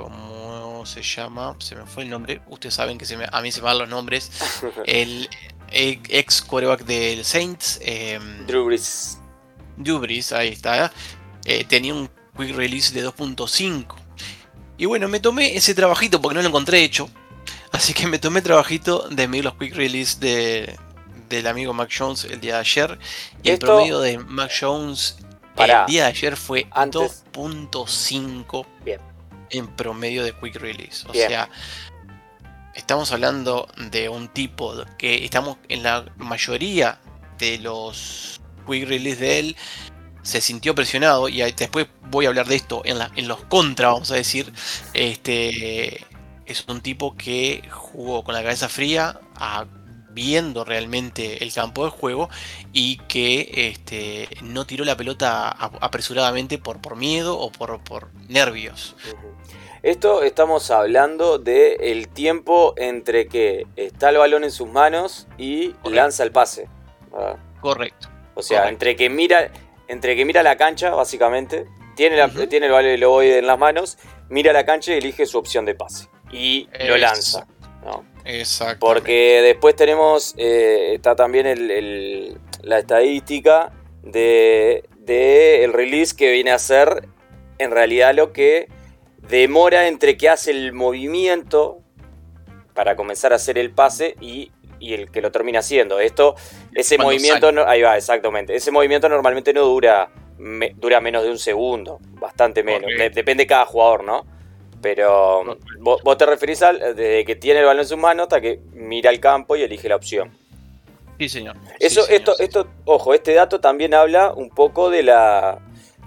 ¿cómo 0.03 0.83
se 0.85 1.01
llama? 1.03 1.55
Se 1.59 1.75
me 1.75 1.85
fue 1.85 2.03
el 2.03 2.09
nombre. 2.09 2.41
Ustedes 2.47 2.73
saben 2.75 2.97
que 2.97 3.05
se 3.05 3.17
me- 3.17 3.27
a 3.31 3.41
mí 3.41 3.51
se 3.51 3.59
me 3.61 3.65
van 3.65 3.77
los 3.79 3.89
nombres. 3.89 4.31
El 4.85 5.29
ex 5.71 6.41
quarterback 6.41 6.83
del 6.85 7.23
Saints, 7.23 7.79
em, 7.81 8.45
Drew 8.45 8.65
Brees. 8.65 9.17
Drew 9.77 9.99
Brees, 9.99 10.31
ahí 10.33 10.49
está. 10.49 10.91
eh, 11.45 11.63
tenía 11.65 11.93
un 11.93 12.09
quick 12.37 12.55
release 12.55 12.93
de 12.93 13.01
2.5. 13.07 13.95
Y 14.77 14.85
bueno, 14.85 15.07
me 15.07 15.19
tomé 15.19 15.55
ese 15.55 15.73
trabajito 15.73 16.21
porque 16.21 16.35
no 16.35 16.41
lo 16.41 16.47
encontré 16.49 16.83
hecho. 16.83 17.09
Así 17.71 17.93
que 17.93 18.05
me 18.07 18.19
tomé 18.19 18.39
el 18.39 18.43
trabajito 18.43 19.07
de 19.09 19.27
medir 19.27 19.45
los 19.45 19.55
quick 19.55 19.73
release 19.75 20.19
de, 20.19 20.77
del 21.29 21.47
amigo 21.47 21.73
Mac 21.73 21.89
Jones 21.97 22.25
el 22.25 22.41
día 22.41 22.55
de 22.55 22.59
ayer. 22.59 22.99
Y 23.43 23.49
el 23.51 23.59
promedio 23.59 23.99
de 23.99 24.17
Mac 24.17 24.51
Jones 24.59 25.17
Pará. 25.55 25.81
el 25.85 25.91
día 25.91 26.03
de 26.03 26.09
ayer 26.09 26.35
fue 26.35 26.67
Antes- 26.71 27.23
2.5 27.33 28.65
Bien. 28.83 28.99
En 29.51 29.67
promedio 29.67 30.23
de 30.23 30.33
quick 30.33 30.55
release. 30.55 31.07
O 31.07 31.11
Bien. 31.11 31.27
sea, 31.29 31.49
estamos 32.73 33.11
hablando 33.11 33.67
de 33.91 34.09
un 34.09 34.27
tipo 34.29 34.73
que 34.97 35.23
estamos 35.25 35.57
en 35.69 35.83
la 35.83 36.05
mayoría 36.17 36.99
de 37.37 37.57
los 37.59 38.39
quick 38.67 38.87
release 38.87 39.19
de 39.19 39.39
él 39.39 39.55
se 40.23 40.39
sintió 40.39 40.75
presionado 40.75 41.27
y 41.29 41.41
después 41.53 41.87
voy 42.09 42.25
a 42.25 42.29
hablar 42.29 42.45
de 42.47 42.55
esto 42.55 42.83
en, 42.85 42.99
la- 42.99 43.11
en 43.15 43.27
los 43.27 43.43
contra, 43.45 43.87
vamos 43.87 44.11
a 44.11 44.15
decir. 44.15 44.53
Este 44.93 46.05
es 46.45 46.63
un 46.67 46.81
tipo 46.81 47.15
que 47.15 47.63
jugó 47.71 48.23
con 48.23 48.35
la 48.35 48.43
cabeza 48.43 48.69
fría, 48.69 49.19
a- 49.35 49.65
viendo 50.13 50.63
realmente 50.65 51.41
el 51.43 51.51
campo 51.53 51.85
de 51.85 51.89
juego 51.91 52.29
y 52.73 52.97
que 53.07 53.49
este, 53.71 54.27
no 54.43 54.65
tiró 54.67 54.83
la 54.85 54.95
pelota 54.97 55.47
apresuradamente 55.49 56.57
por, 56.59 56.81
por 56.81 56.97
miedo 56.97 57.39
o 57.39 57.51
por, 57.51 57.81
por 57.83 58.13
nervios. 58.27 58.95
Esto 59.83 60.21
estamos 60.21 60.69
hablando 60.69 61.39
de 61.39 61.73
el 61.91 62.07
tiempo 62.09 62.73
entre 62.77 63.27
que 63.27 63.65
está 63.75 64.09
el 64.09 64.17
balón 64.17 64.43
en 64.43 64.51
sus 64.51 64.67
manos 64.67 65.27
y 65.37 65.69
Correcto. 65.69 65.89
lanza 65.89 66.23
el 66.23 66.31
pase. 66.31 66.67
¿verdad? 67.11 67.37
Correcto. 67.61 68.07
O 68.35 68.43
sea, 68.43 68.59
Correcto. 68.59 68.73
entre 68.73 68.95
que 68.95 69.09
mira, 69.09 69.51
entre 69.87 70.15
que 70.15 70.23
mira 70.23 70.43
la 70.43 70.55
cancha, 70.55 70.91
básicamente, 70.91 71.65
tiene, 71.95 72.15
la- 72.15 72.27
Ujú. 72.27 72.45
tiene 72.47 72.67
el 72.67 73.03
ovoide 73.03 73.39
en 73.39 73.47
las 73.47 73.57
manos, 73.57 73.97
mira 74.29 74.53
la 74.53 74.65
cancha 74.65 74.93
y 74.93 74.97
elige 74.99 75.25
su 75.25 75.37
opción 75.39 75.65
de 75.65 75.73
pase. 75.75 76.07
Y 76.31 76.69
lo 76.87 76.97
lanza. 76.97 77.47
¿no? 77.83 78.05
Exacto. 78.23 78.85
Porque 78.85 79.41
después 79.41 79.75
tenemos, 79.75 80.35
eh, 80.37 80.93
está 80.93 81.15
también 81.15 81.47
el- 81.47 81.71
el- 81.71 82.37
la 82.61 82.77
estadística 82.77 83.71
de, 84.03 84.87
de 84.99 85.63
el 85.63 85.73
release 85.73 86.15
que 86.15 86.31
viene 86.31 86.51
a 86.51 86.59
ser 86.59 87.07
en 87.57 87.71
realidad 87.71 88.13
lo 88.13 88.31
que 88.31 88.67
demora 89.27 89.87
entre 89.87 90.17
que 90.17 90.29
hace 90.29 90.51
el 90.51 90.73
movimiento 90.73 91.79
para 92.73 92.95
comenzar 92.95 93.33
a 93.33 93.35
hacer 93.35 93.57
el 93.57 93.71
pase 93.71 94.15
y, 94.21 94.51
y 94.79 94.93
el 94.93 95.11
que 95.11 95.21
lo 95.21 95.31
termina 95.31 95.59
haciendo. 95.59 95.99
Esto, 95.99 96.35
ese 96.73 96.95
Cuando 96.95 97.13
movimiento, 97.13 97.51
no- 97.51 97.63
ahí 97.67 97.81
va, 97.81 97.97
exactamente. 97.97 98.55
Ese 98.55 98.71
movimiento 98.71 99.07
normalmente 99.09 99.53
no 99.53 99.61
dura, 99.65 100.09
me- 100.37 100.73
dura 100.77 100.99
menos 101.01 101.23
de 101.23 101.29
un 101.29 101.37
segundo, 101.39 101.99
bastante 102.13 102.63
menos. 102.63 102.89
De- 102.97 103.09
depende 103.09 103.43
de 103.43 103.47
cada 103.47 103.65
jugador, 103.65 104.03
¿no? 104.03 104.25
Pero 104.81 105.57
vos, 105.79 106.01
vos 106.03 106.17
te 106.17 106.25
referís 106.25 106.61
al, 106.63 106.79
desde 106.79 107.23
que 107.23 107.35
tiene 107.35 107.59
el 107.59 107.65
balón 107.67 107.81
en 107.81 107.87
sus 107.87 107.97
manos 107.99 108.23
hasta 108.23 108.41
que 108.41 108.61
mira 108.73 109.11
el 109.11 109.19
campo 109.19 109.55
y 109.55 109.61
elige 109.61 109.87
la 109.87 109.95
opción. 109.97 110.31
Sí, 111.19 111.29
señor. 111.29 111.55
Eso, 111.79 112.01
Sí, 112.01 112.07
señor, 112.07 112.19
esto, 112.19 112.33
sí, 112.35 112.43
esto, 112.45 112.67
ojo, 112.85 113.13
este 113.13 113.33
dato 113.35 113.59
también 113.59 113.93
habla 113.93 114.33
un 114.33 114.49
poco 114.49 114.89
de 114.89 115.03
la 115.03 115.59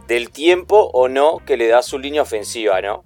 del 0.06 0.30
tiempo 0.30 0.90
o 0.92 1.08
no 1.08 1.38
que 1.46 1.56
le 1.56 1.68
da 1.68 1.82
su 1.82 1.99
línea 1.99 2.23
ofensiva, 2.23 2.80
¿no? 2.80 3.04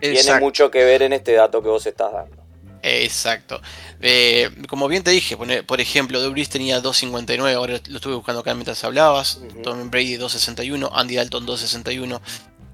Tiene 0.00 0.40
mucho 0.40 0.70
que 0.70 0.84
ver 0.84 1.02
en 1.02 1.12
este 1.12 1.32
dato 1.32 1.62
que 1.62 1.68
vos 1.68 1.84
estás 1.86 2.12
dando. 2.12 2.36
Exacto. 2.82 3.60
Eh, 4.00 4.50
como 4.68 4.86
bien 4.86 5.02
te 5.02 5.10
dije, 5.10 5.36
por 5.66 5.80
ejemplo, 5.80 6.20
Drew 6.20 6.30
Brees 6.32 6.48
tenía 6.48 6.80
2.59, 6.80 7.54
ahora 7.54 7.80
lo 7.88 7.96
estuve 7.96 8.14
buscando 8.14 8.40
acá 8.40 8.54
mientras 8.54 8.82
hablabas. 8.84 9.36
Ujú. 9.44 9.62
Tom 9.62 9.90
Brady 9.90 10.16
2.61, 10.16 10.88
Andy 10.92 11.16
Dalton 11.16 11.44
2.61, 11.46 12.20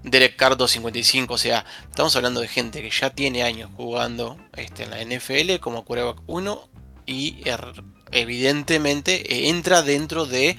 Derek 0.03 0.37
Carr 0.37 0.59
2.55. 0.59 1.27
O 1.31 1.39
sea, 1.39 1.65
estamos 1.89 2.15
hablando 2.17 2.41
de 2.43 2.49
gente 2.49 2.83
que 2.83 2.91
ya 2.91 3.09
tiene 3.11 3.43
años 3.43 3.71
jugando 3.75 4.37
este, 4.57 4.83
en 4.83 4.91
la 4.91 5.03
NFL 5.03 5.57
como 5.61 5.87
quarterback 5.87 6.21
1 6.27 6.69
y 7.07 7.43
er- 7.45 7.83
evidentemente 8.13 9.33
eh, 9.35 9.49
entra 9.49 9.81
dentro 9.81 10.27
de 10.27 10.59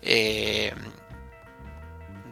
eh, 0.00 0.72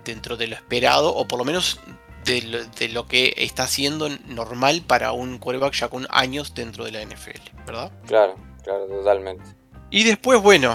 dentro 0.05 0.37
de 0.37 0.49
lo 0.49 0.55
esperado 0.55 1.15
o 1.15 1.27
por 1.27 1.39
lo 1.39 1.45
menos 1.45 1.81
de 2.25 2.43
lo, 2.43 2.65
de 2.65 2.89
lo 2.89 3.07
que 3.07 3.35
está 3.37 3.67
siendo 3.67 4.09
normal 4.27 4.83
para 4.87 5.13
un 5.13 5.39
quarterback 5.39 5.75
ya 5.75 5.89
con 5.89 6.07
años 6.11 6.55
dentro 6.55 6.85
de 6.85 6.93
la 6.93 7.03
NFL, 7.03 7.41
¿verdad? 7.67 7.93
Claro, 8.07 8.37
claro, 8.63 8.87
totalmente. 8.87 9.45
Y 9.91 10.05
después, 10.05 10.41
bueno, 10.41 10.75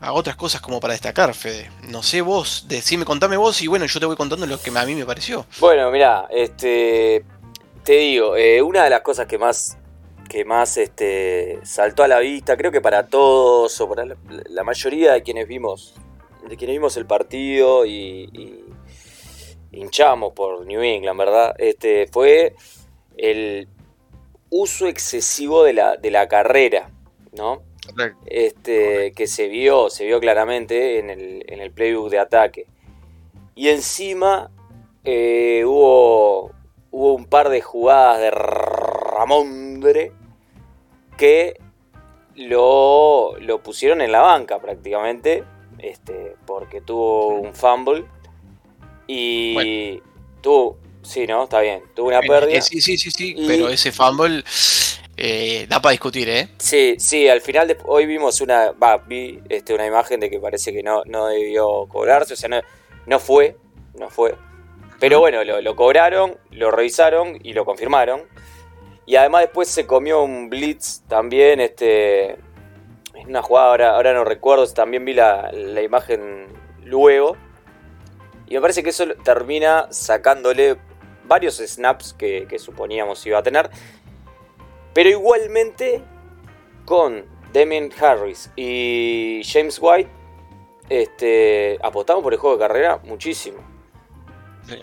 a 0.00 0.12
otras 0.12 0.36
cosas 0.36 0.60
como 0.60 0.78
para 0.80 0.92
destacar, 0.92 1.34
Fede. 1.34 1.70
No 1.88 2.02
sé 2.02 2.20
vos, 2.20 2.66
decime, 2.68 3.04
contame 3.04 3.36
vos 3.36 3.60
y 3.62 3.66
bueno, 3.66 3.86
yo 3.86 3.98
te 3.98 4.06
voy 4.06 4.16
contando 4.16 4.46
lo 4.46 4.60
que 4.60 4.70
a 4.70 4.84
mí 4.84 4.94
me 4.94 5.06
pareció. 5.06 5.46
Bueno, 5.58 5.90
mira, 5.90 6.26
este 6.30 7.24
te 7.82 7.94
digo, 7.94 8.36
eh, 8.36 8.60
una 8.62 8.84
de 8.84 8.90
las 8.90 9.00
cosas 9.00 9.26
que 9.26 9.38
más 9.38 9.78
que 10.28 10.44
más 10.44 10.76
este 10.76 11.60
saltó 11.62 12.02
a 12.02 12.08
la 12.08 12.18
vista, 12.18 12.56
creo 12.56 12.72
que 12.72 12.80
para 12.80 13.06
todos 13.06 13.80
o 13.80 13.88
para 13.88 14.04
la, 14.04 14.16
la 14.48 14.64
mayoría 14.64 15.12
de 15.12 15.22
quienes 15.22 15.46
vimos 15.46 15.94
de 16.48 16.56
quienes 16.56 16.76
vimos 16.76 16.96
el 16.96 17.06
partido 17.06 17.84
y, 17.86 18.28
y 18.32 18.64
hinchamos 19.72 20.32
por 20.32 20.64
New 20.66 20.82
England, 20.82 21.18
¿verdad? 21.18 21.54
Este 21.58 22.06
fue 22.06 22.54
el 23.16 23.68
uso 24.50 24.86
excesivo 24.86 25.64
de 25.64 25.72
la, 25.72 25.96
de 25.96 26.10
la 26.10 26.28
carrera, 26.28 26.90
¿no? 27.32 27.62
este, 28.26 29.12
que 29.12 29.26
se 29.26 29.48
vio, 29.48 29.90
se 29.90 30.04
vio 30.06 30.20
claramente 30.20 30.98
en 30.98 31.10
el, 31.10 31.44
en 31.46 31.60
el 31.60 31.70
playbook 31.70 32.10
de 32.10 32.18
ataque. 32.18 32.66
Y 33.54 33.68
encima 33.68 34.50
eh, 35.04 35.62
hubo, 35.64 36.50
hubo 36.90 37.14
un 37.14 37.26
par 37.26 37.48
de 37.48 37.60
jugadas 37.60 38.20
de 38.20 38.30
Ramondre 38.30 40.12
que 41.16 41.58
lo, 42.34 43.36
lo 43.38 43.62
pusieron 43.62 44.00
en 44.00 44.12
la 44.12 44.20
banca 44.20 44.58
prácticamente, 44.58 45.44
este, 45.78 46.36
porque 46.46 46.80
tuvo 46.80 47.28
un 47.40 47.54
fumble 47.54 48.04
y 49.06 50.00
tuvo, 50.40 50.78
sí, 51.02 51.26
¿no? 51.26 51.44
Está 51.44 51.60
bien, 51.60 51.82
tuvo 51.94 52.08
una 52.08 52.20
Eh, 52.20 52.28
pérdida. 52.28 52.58
eh, 52.58 52.62
sí, 52.62 52.80
sí, 52.80 52.96
sí, 52.98 53.10
sí, 53.10 53.34
Y- 53.36 53.46
pero 53.46 53.68
ese 53.68 53.92
fumble 53.92 54.42
eh, 55.16 55.66
da 55.68 55.80
para 55.80 55.92
discutir, 55.92 56.28
¿eh? 56.28 56.48
Sí, 56.58 56.96
sí, 56.98 57.28
al 57.28 57.40
final 57.40 57.68
de, 57.68 57.78
hoy 57.86 58.04
vimos 58.06 58.40
una, 58.40 58.74
vi 59.06 59.40
este, 59.48 59.72
una 59.74 59.86
imagen 59.86 60.20
de 60.20 60.28
que 60.28 60.38
parece 60.38 60.72
que 60.72 60.82
no, 60.82 61.02
no 61.06 61.26
debió 61.28 61.86
cobrarse, 61.88 62.34
o 62.34 62.36
sea, 62.36 62.48
no, 62.48 62.60
no 63.06 63.18
fue, 63.18 63.56
no 63.98 64.10
fue. 64.10 64.34
Pero 64.98 65.20
bueno, 65.20 65.42
lo, 65.44 65.60
lo 65.60 65.76
cobraron, 65.76 66.36
lo 66.50 66.70
revisaron 66.70 67.38
y 67.42 67.52
lo 67.52 67.64
confirmaron. 67.64 68.22
Y 69.06 69.16
además 69.16 69.42
después 69.42 69.68
se 69.68 69.86
comió 69.86 70.22
un 70.22 70.50
blitz 70.50 71.02
también, 71.08 71.60
este, 71.60 72.36
en 73.16 73.28
una 73.28 73.42
jugada, 73.42 73.68
ahora, 73.68 73.90
ahora 73.96 74.12
no 74.12 74.24
recuerdo, 74.24 74.66
también 74.72 75.04
vi 75.04 75.14
la, 75.14 75.50
la 75.52 75.82
imagen 75.82 76.46
luego. 76.84 77.36
Y 78.46 78.54
me 78.54 78.60
parece 78.60 78.82
que 78.82 78.90
eso 78.90 79.06
termina 79.24 79.88
sacándole 79.90 80.76
varios 81.24 81.56
snaps 81.56 82.12
que, 82.12 82.46
que 82.48 82.58
suponíamos 82.58 83.26
iba 83.26 83.38
a 83.38 83.42
tener. 83.42 83.68
Pero 84.94 85.10
igualmente, 85.10 86.02
con 86.84 87.24
Damien 87.52 87.90
Harris 88.00 88.50
y 88.54 89.42
James 89.44 89.78
White, 89.80 90.10
este, 90.88 91.78
apostamos 91.82 92.22
por 92.22 92.32
el 92.32 92.38
juego 92.38 92.56
de 92.56 92.60
carrera 92.60 93.00
muchísimo. 93.02 93.58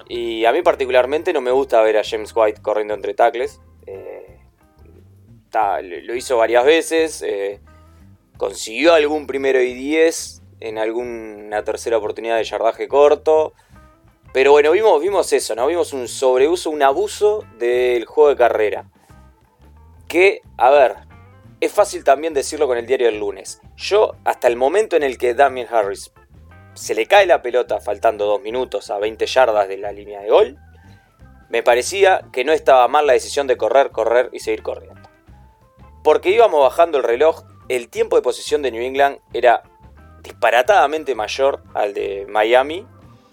Y 0.07 0.45
a 0.45 0.51
mí 0.53 0.61
particularmente 0.61 1.33
no 1.33 1.41
me 1.41 1.51
gusta 1.51 1.81
ver 1.81 1.97
a 1.97 2.03
James 2.03 2.33
White 2.35 2.61
corriendo 2.61 2.93
entre 2.93 3.13
tackles. 3.13 3.59
Eh, 3.85 4.39
ta- 5.49 5.81
lo 5.81 6.15
hizo 6.15 6.37
varias 6.37 6.65
veces. 6.65 7.21
eh, 7.21 7.59
consiguió 8.43 8.93
algún 8.93 9.25
primero 9.25 9.61
y 9.61 9.73
10 9.73 10.41
en 10.59 10.77
alguna 10.77 11.63
tercera 11.63 11.97
oportunidad 11.97 12.35
de 12.35 12.43
yardaje 12.43 12.89
corto. 12.89 13.53
Pero 14.33 14.51
bueno, 14.51 14.71
vimos, 14.71 15.01
vimos 15.01 15.31
eso, 15.31 15.55
¿no? 15.55 15.65
Vimos 15.67 15.93
un 15.93 16.09
sobreuso, 16.09 16.69
un 16.69 16.83
abuso 16.83 17.45
del 17.57 18.03
juego 18.03 18.31
de 18.31 18.35
carrera. 18.35 18.89
Que, 20.09 20.41
a 20.57 20.71
ver, 20.71 20.95
es 21.61 21.71
fácil 21.71 22.03
también 22.03 22.33
decirlo 22.33 22.67
con 22.67 22.77
el 22.77 22.85
diario 22.85 23.07
del 23.07 23.19
lunes. 23.19 23.61
Yo, 23.77 24.17
hasta 24.25 24.49
el 24.49 24.57
momento 24.57 24.97
en 24.97 25.03
el 25.03 25.17
que 25.17 25.35
Damien 25.35 25.67
Harris 25.71 26.11
se 26.73 26.95
le 26.95 27.05
cae 27.05 27.25
la 27.25 27.41
pelota 27.41 27.79
faltando 27.79 28.25
dos 28.25 28.41
minutos 28.41 28.89
a 28.89 28.97
20 28.97 29.25
yardas 29.25 29.69
de 29.69 29.77
la 29.77 29.93
línea 29.93 30.19
de 30.19 30.29
gol, 30.29 30.57
me 31.47 31.63
parecía 31.63 32.25
que 32.33 32.43
no 32.43 32.51
estaba 32.51 32.89
mal 32.89 33.07
la 33.07 33.13
decisión 33.13 33.47
de 33.47 33.55
correr, 33.55 33.91
correr 33.91 34.29
y 34.33 34.39
seguir 34.39 34.63
corriendo. 34.63 35.09
Porque 36.03 36.31
íbamos 36.31 36.61
bajando 36.61 36.97
el 36.97 37.05
reloj, 37.05 37.45
el 37.69 37.89
tiempo 37.89 38.15
de 38.15 38.21
posesión 38.21 38.61
de 38.61 38.71
New 38.71 38.81
England 38.81 39.19
era 39.33 39.63
disparatadamente 40.21 41.15
mayor 41.15 41.61
al 41.73 41.93
de 41.93 42.25
Miami, 42.29 42.85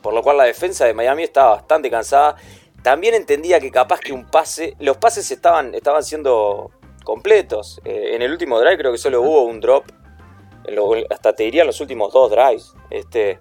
por 0.02 0.14
lo 0.14 0.22
cual 0.22 0.38
la 0.38 0.44
defensa 0.44 0.86
de 0.86 0.94
Miami 0.94 1.22
estaba 1.22 1.50
bastante 1.50 1.90
cansada. 1.90 2.36
También 2.82 3.14
entendía 3.14 3.60
que 3.60 3.70
capaz 3.70 4.00
que 4.00 4.12
un 4.12 4.26
pase, 4.26 4.74
los 4.78 4.96
pases 4.96 5.30
estaban, 5.30 5.74
estaban 5.74 6.02
siendo 6.02 6.70
completos. 7.04 7.80
Eh, 7.84 8.14
en 8.14 8.22
el 8.22 8.32
último 8.32 8.58
drive 8.58 8.78
creo 8.78 8.92
que 8.92 8.98
solo 8.98 9.20
hubo 9.20 9.42
un 9.42 9.60
drop, 9.60 9.84
hasta 11.10 11.34
te 11.34 11.44
diría 11.44 11.62
en 11.62 11.66
los 11.66 11.80
últimos 11.80 12.12
dos 12.12 12.30
drives. 12.30 12.74
Este, 12.90 13.40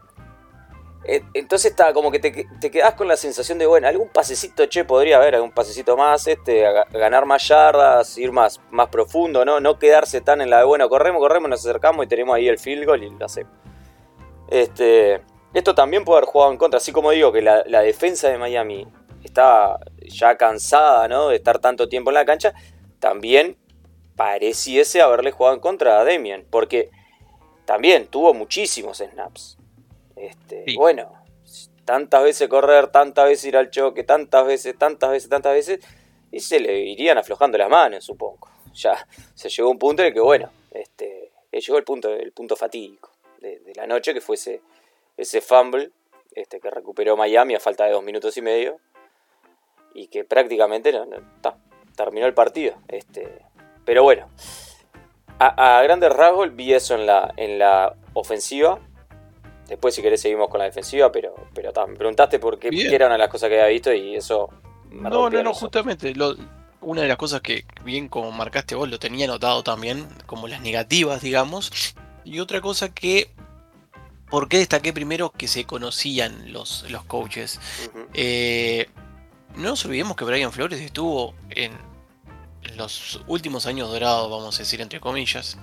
Entonces 1.04 1.72
está 1.72 1.94
como 1.94 2.12
que 2.12 2.20
te, 2.20 2.46
te 2.60 2.70
quedás 2.70 2.94
con 2.94 3.08
la 3.08 3.16
sensación 3.16 3.58
de, 3.58 3.66
bueno, 3.66 3.88
algún 3.88 4.10
pasecito, 4.10 4.66
che, 4.66 4.84
podría 4.84 5.18
haber 5.18 5.36
algún 5.36 5.52
pasecito 5.52 5.96
más, 5.96 6.28
este, 6.28 6.66
ganar 6.92 7.26
más 7.26 7.48
yardas, 7.48 8.18
ir 8.18 8.32
más, 8.32 8.60
más 8.70 8.90
profundo, 8.90 9.46
¿no? 9.46 9.60
No 9.60 9.80
quedarse 9.80 10.22
tan 10.22 10.42
en 10.42 10.50
la 10.50 10.60
de, 10.60 10.66
bueno, 10.66 10.90
corremos, 10.90 11.20
corremos, 11.20 11.50
nos 11.50 11.62
acercamos 11.62 12.06
y 12.06 12.10
tenemos 12.10 12.36
ahí 12.36 12.48
el 12.48 12.60
field 12.60 12.86
goal 12.86 13.04
y 13.04 13.10
lo 13.10 13.26
hacemos. 13.26 13.54
Este, 14.50 15.22
esto 15.54 15.74
también 15.74 16.04
puede 16.04 16.18
haber 16.18 16.30
jugado 16.30 16.52
en 16.52 16.58
contra, 16.58 16.78
así 16.78 16.92
como 16.92 17.12
digo 17.12 17.32
que 17.32 17.42
la, 17.42 17.64
la 17.66 17.82
defensa 17.82 18.30
de 18.30 18.38
Miami 18.38 18.88
estaba 19.24 19.80
ya 20.02 20.36
cansada, 20.38 21.08
¿no? 21.08 21.30
De 21.30 21.38
estar 21.38 21.60
tanto 21.60 21.88
tiempo 21.88 22.12
en 22.12 22.16
la 22.16 22.26
cancha, 22.26 22.54
también 23.00 23.58
pareciese 24.16 25.02
haberle 25.02 25.32
jugado 25.32 25.56
en 25.56 25.62
contra 25.62 26.02
a 26.02 26.04
Demian, 26.04 26.46
porque 26.50 26.90
también 27.66 28.08
tuvo 28.08 28.34
muchísimos 28.34 28.98
snaps. 28.98 29.59
Este, 30.20 30.64
Sí. 30.66 30.76
Bueno, 30.76 31.12
tantas 31.86 32.24
veces 32.24 32.48
correr, 32.48 32.88
tantas 32.88 33.26
veces 33.26 33.46
ir 33.46 33.58
al 33.58 33.72
choque, 33.72 34.04
tantas 34.04 34.46
veces, 34.46 34.78
tantas 34.78 35.12
veces, 35.12 35.30
tantas 35.30 35.54
veces, 35.54 35.80
y 36.32 36.40
se 36.40 36.60
le 36.60 36.80
irían 36.82 37.18
aflojando 37.18 37.58
las 37.58 37.70
manos, 37.70 38.04
supongo. 38.06 38.48
Ya 38.74 39.08
se 39.34 39.50
llegó 39.50 39.70
a 39.70 39.72
un 39.72 39.80
punto 39.80 40.04
en 40.04 40.10
el 40.10 40.14
que, 40.14 40.20
bueno, 40.20 40.52
este, 40.72 41.32
llegó 41.52 41.78
el 41.78 41.84
punto, 41.84 42.14
el 42.14 42.32
punto 42.32 42.56
fatídico 42.56 43.10
de, 43.42 43.60
de 43.60 43.74
la 43.74 43.88
noche, 43.88 44.14
que 44.14 44.22
fue 44.22 44.36
ese, 44.36 44.62
ese 45.18 45.42
fumble 45.42 45.92
este, 46.36 46.60
que 46.60 46.70
recuperó 46.70 47.18
Miami 47.18 47.56
a 47.56 47.60
falta 47.60 47.86
de 47.86 47.92
dos 47.92 48.04
minutos 48.04 48.38
y 48.38 48.42
medio, 48.42 48.80
y 49.94 50.08
que 50.08 50.24
prácticamente 50.24 50.92
no, 50.92 51.06
no, 51.06 51.18
ta, 51.42 51.58
terminó 51.96 52.28
el 52.28 52.34
partido. 52.34 52.76
Este, 52.88 53.44
pero 53.84 54.04
bueno, 54.04 54.30
a, 55.40 55.80
a 55.80 55.84
grandes 55.84 56.12
rasgos 56.12 56.56
vi 56.56 56.74
eso 56.74 56.96
en 56.96 57.06
la, 57.06 57.34
en 57.38 57.58
la 57.58 57.96
ofensiva. 58.14 58.80
Después, 59.70 59.94
si 59.96 60.02
querés, 60.02 60.22
seguimos 60.22 60.50
con 60.50 60.60
la 60.60 60.66
defensiva, 60.66 61.12
pero, 61.12 61.34
pero 61.54 61.72
ta, 61.72 61.86
me 61.86 61.96
preguntaste 61.96 62.40
por 62.40 62.58
qué, 62.60 62.70
era 62.92 63.06
una 63.06 63.14
de 63.16 63.20
las 63.20 63.30
cosas 63.30 63.50
que 63.50 63.56
había 63.62 63.72
visto 63.72 63.94
y 63.94 64.16
eso. 64.16 64.50
me 64.90 65.10
No, 65.10 65.30
no, 65.30 65.44
no, 65.44 65.54
justamente. 65.54 66.14
lo- 66.16 66.36
una 66.82 67.02
de 67.02 67.08
las 67.10 67.18
cosas 67.18 67.42
que, 67.42 67.66
bien 67.84 68.08
como 68.08 68.32
marcaste 68.32 68.74
vos, 68.76 68.90
lo 68.90 69.00
tenía 69.00 69.28
notado 69.28 69.64
también, 69.64 70.08
como 70.26 70.48
las 70.48 70.62
negativas, 70.62 71.22
digamos. 71.22 71.72
Y 72.24 72.40
otra 72.40 72.62
cosa 72.62 72.94
que. 72.94 73.32
¿Por 74.30 74.48
qué 74.48 74.60
destaqué 74.60 74.94
primero 74.94 75.32
que 75.32 75.48
se 75.48 75.66
conocían 75.66 76.54
los, 76.54 76.86
los 76.90 77.04
coaches? 77.06 77.60
Eh, 78.14 78.88
no 79.56 79.70
nos 79.70 79.84
olvidemos 79.86 80.16
que 80.16 80.24
Brian 80.24 80.52
Flores 80.52 80.80
estuvo 80.80 81.34
en 81.50 81.72
los 82.76 83.22
últimos 83.28 83.66
años 83.66 83.90
dorados, 83.90 84.30
vamos 84.30 84.56
a 84.56 84.60
decir 84.60 84.82
entre 84.82 85.00
comillas, 85.00 85.58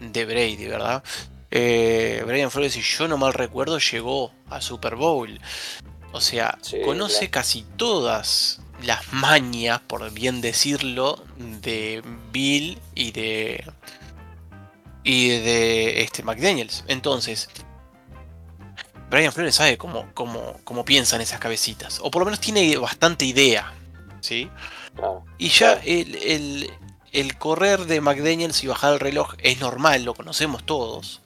de 0.00 0.24
Brady, 0.24 0.66
¿verdad? 0.66 1.02
Eh, 1.50 2.22
Brian 2.26 2.50
Flores, 2.50 2.74
si 2.74 2.82
yo 2.82 3.08
no 3.08 3.16
mal 3.16 3.32
recuerdo, 3.32 3.78
llegó 3.78 4.32
a 4.50 4.60
Super 4.60 4.96
Bowl. 4.96 5.40
O 6.12 6.20
sea, 6.20 6.58
Sí, 6.62 6.78
conoce 6.84 7.18
claro. 7.18 7.30
casi 7.32 7.62
todas 7.76 8.60
las 8.82 9.12
mañas, 9.12 9.80
por 9.80 10.10
bien 10.12 10.40
decirlo, 10.40 11.24
de 11.36 12.02
Bill 12.32 12.78
y 12.94 13.12
de. 13.12 13.64
y 15.04 15.28
de 15.28 16.02
este 16.02 16.22
McDaniels. 16.22 16.84
Entonces, 16.88 17.48
Brian 19.10 19.32
Flores 19.32 19.54
sabe 19.54 19.78
cómo, 19.78 20.06
cómo, 20.14 20.60
cómo 20.64 20.84
piensan 20.84 21.20
esas 21.22 21.40
cabecitas. 21.40 21.98
O 22.02 22.10
por 22.10 22.20
lo 22.20 22.26
menos 22.26 22.40
tiene 22.40 22.76
bastante 22.76 23.24
idea. 23.24 23.72
¿Sí? 24.20 24.50
Claro. 24.94 25.24
Y 25.38 25.48
ya 25.48 25.74
Claro. 25.74 25.80
el, 25.86 26.14
el- 26.16 26.70
el 27.12 27.38
correr 27.38 27.86
de 27.86 28.02
McDaniels 28.02 28.62
y 28.62 28.66
bajar 28.66 28.92
el 28.92 29.00
reloj 29.00 29.32
es 29.38 29.60
normal, 29.60 30.04
lo 30.04 30.12
conocemos 30.14 30.64
todos. 30.66 31.22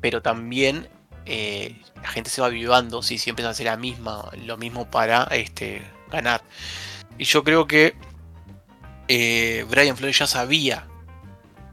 Pero 0.00 0.22
también 0.22 0.88
eh, 1.26 1.80
la 2.02 2.08
gente 2.08 2.30
se 2.30 2.40
va 2.40 2.48
avivando 2.48 3.02
si 3.02 3.18
siempre 3.18 3.44
se 3.44 3.50
hace 3.50 3.64
la 3.64 3.76
misma, 3.76 4.30
lo 4.44 4.56
mismo 4.56 4.90
para 4.90 5.24
este, 5.24 5.82
ganar. 6.10 6.42
Y 7.18 7.24
yo 7.24 7.44
creo 7.44 7.66
que 7.66 7.94
eh, 9.08 9.64
Brian 9.68 9.96
Flores 9.96 10.18
ya 10.18 10.26
sabía 10.26 10.86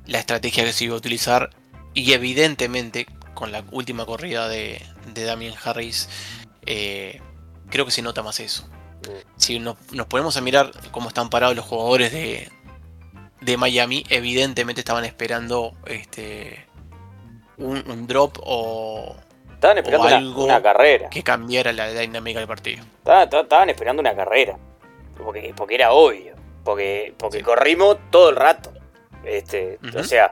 la 0.05 0.19
estrategia 0.19 0.63
que 0.63 0.73
se 0.73 0.85
iba 0.85 0.95
a 0.95 0.97
utilizar. 0.97 1.51
Y 1.93 2.13
evidentemente, 2.13 3.07
con 3.33 3.51
la 3.51 3.63
última 3.71 4.05
corrida 4.05 4.47
de, 4.47 4.81
de 5.13 5.23
Damien 5.23 5.55
Harris, 5.63 6.09
eh, 6.65 7.21
creo 7.69 7.85
que 7.85 7.91
se 7.91 8.01
nota 8.01 8.23
más 8.23 8.39
eso 8.39 8.69
si 9.37 9.59
nos, 9.59 9.77
ponemos 10.07 10.37
a 10.37 10.41
mirar 10.41 10.71
cómo 10.91 11.09
están 11.09 11.29
parados 11.29 11.55
los 11.55 11.65
jugadores 11.65 12.11
de, 12.11 12.49
de 13.41 13.57
Miami, 13.57 14.03
evidentemente 14.09 14.81
estaban 14.81 15.05
esperando 15.05 15.75
este 15.85 16.66
un, 17.57 17.83
un 17.89 18.07
drop 18.07 18.37
o 18.43 19.15
Estaban 19.53 19.79
esperando 19.79 20.07
una, 20.07 20.17
algo 20.17 20.43
una 20.45 20.61
carrera. 20.61 21.09
que 21.09 21.23
cambiara 21.23 21.71
la 21.73 21.87
dinámica 21.89 22.39
del 22.39 22.47
partido. 22.47 22.83
Estaban, 23.05 23.69
esperando 23.69 24.01
una 24.01 24.15
carrera. 24.15 24.57
Porque, 25.17 25.53
porque 25.55 25.75
era 25.75 25.93
obvio. 25.93 26.35
Porque, 26.63 27.13
porque 27.17 27.41
corrimos 27.41 27.97
todo 28.11 28.29
el 28.29 28.35
rato. 28.35 28.71
Este. 29.23 29.79
O 29.97 30.03
sea, 30.03 30.31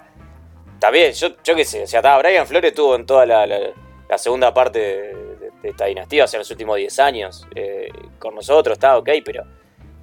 está 0.76 0.92
bien, 0.92 1.12
yo, 1.14 1.30
yo 1.44 1.56
qué 1.56 1.66
sé. 1.66 1.84
O 1.84 1.88
sea, 1.88 2.00
estaba 2.02 2.20
Brian 2.20 2.46
Flores 2.46 2.70
estuvo 2.70 2.96
en 2.96 3.06
toda 3.06 3.26
la, 3.26 3.48
la- 3.48 3.60
la 4.08 4.18
segunda 4.20 4.54
parte 4.54 4.78
de, 4.78 5.16
de- 5.38 5.52
de 5.64 5.70
esta 5.70 5.86
dinastía, 5.86 6.26
o 6.26 6.28
sea, 6.28 6.38
en 6.38 6.42
los 6.42 6.52
últimos 6.52 6.78
10 6.78 7.00
años. 7.00 7.48
eh, 7.56 7.90
con 8.20 8.36
nosotros, 8.36 8.74
está 8.74 8.98
ok, 8.98 9.10
pero. 9.26 9.44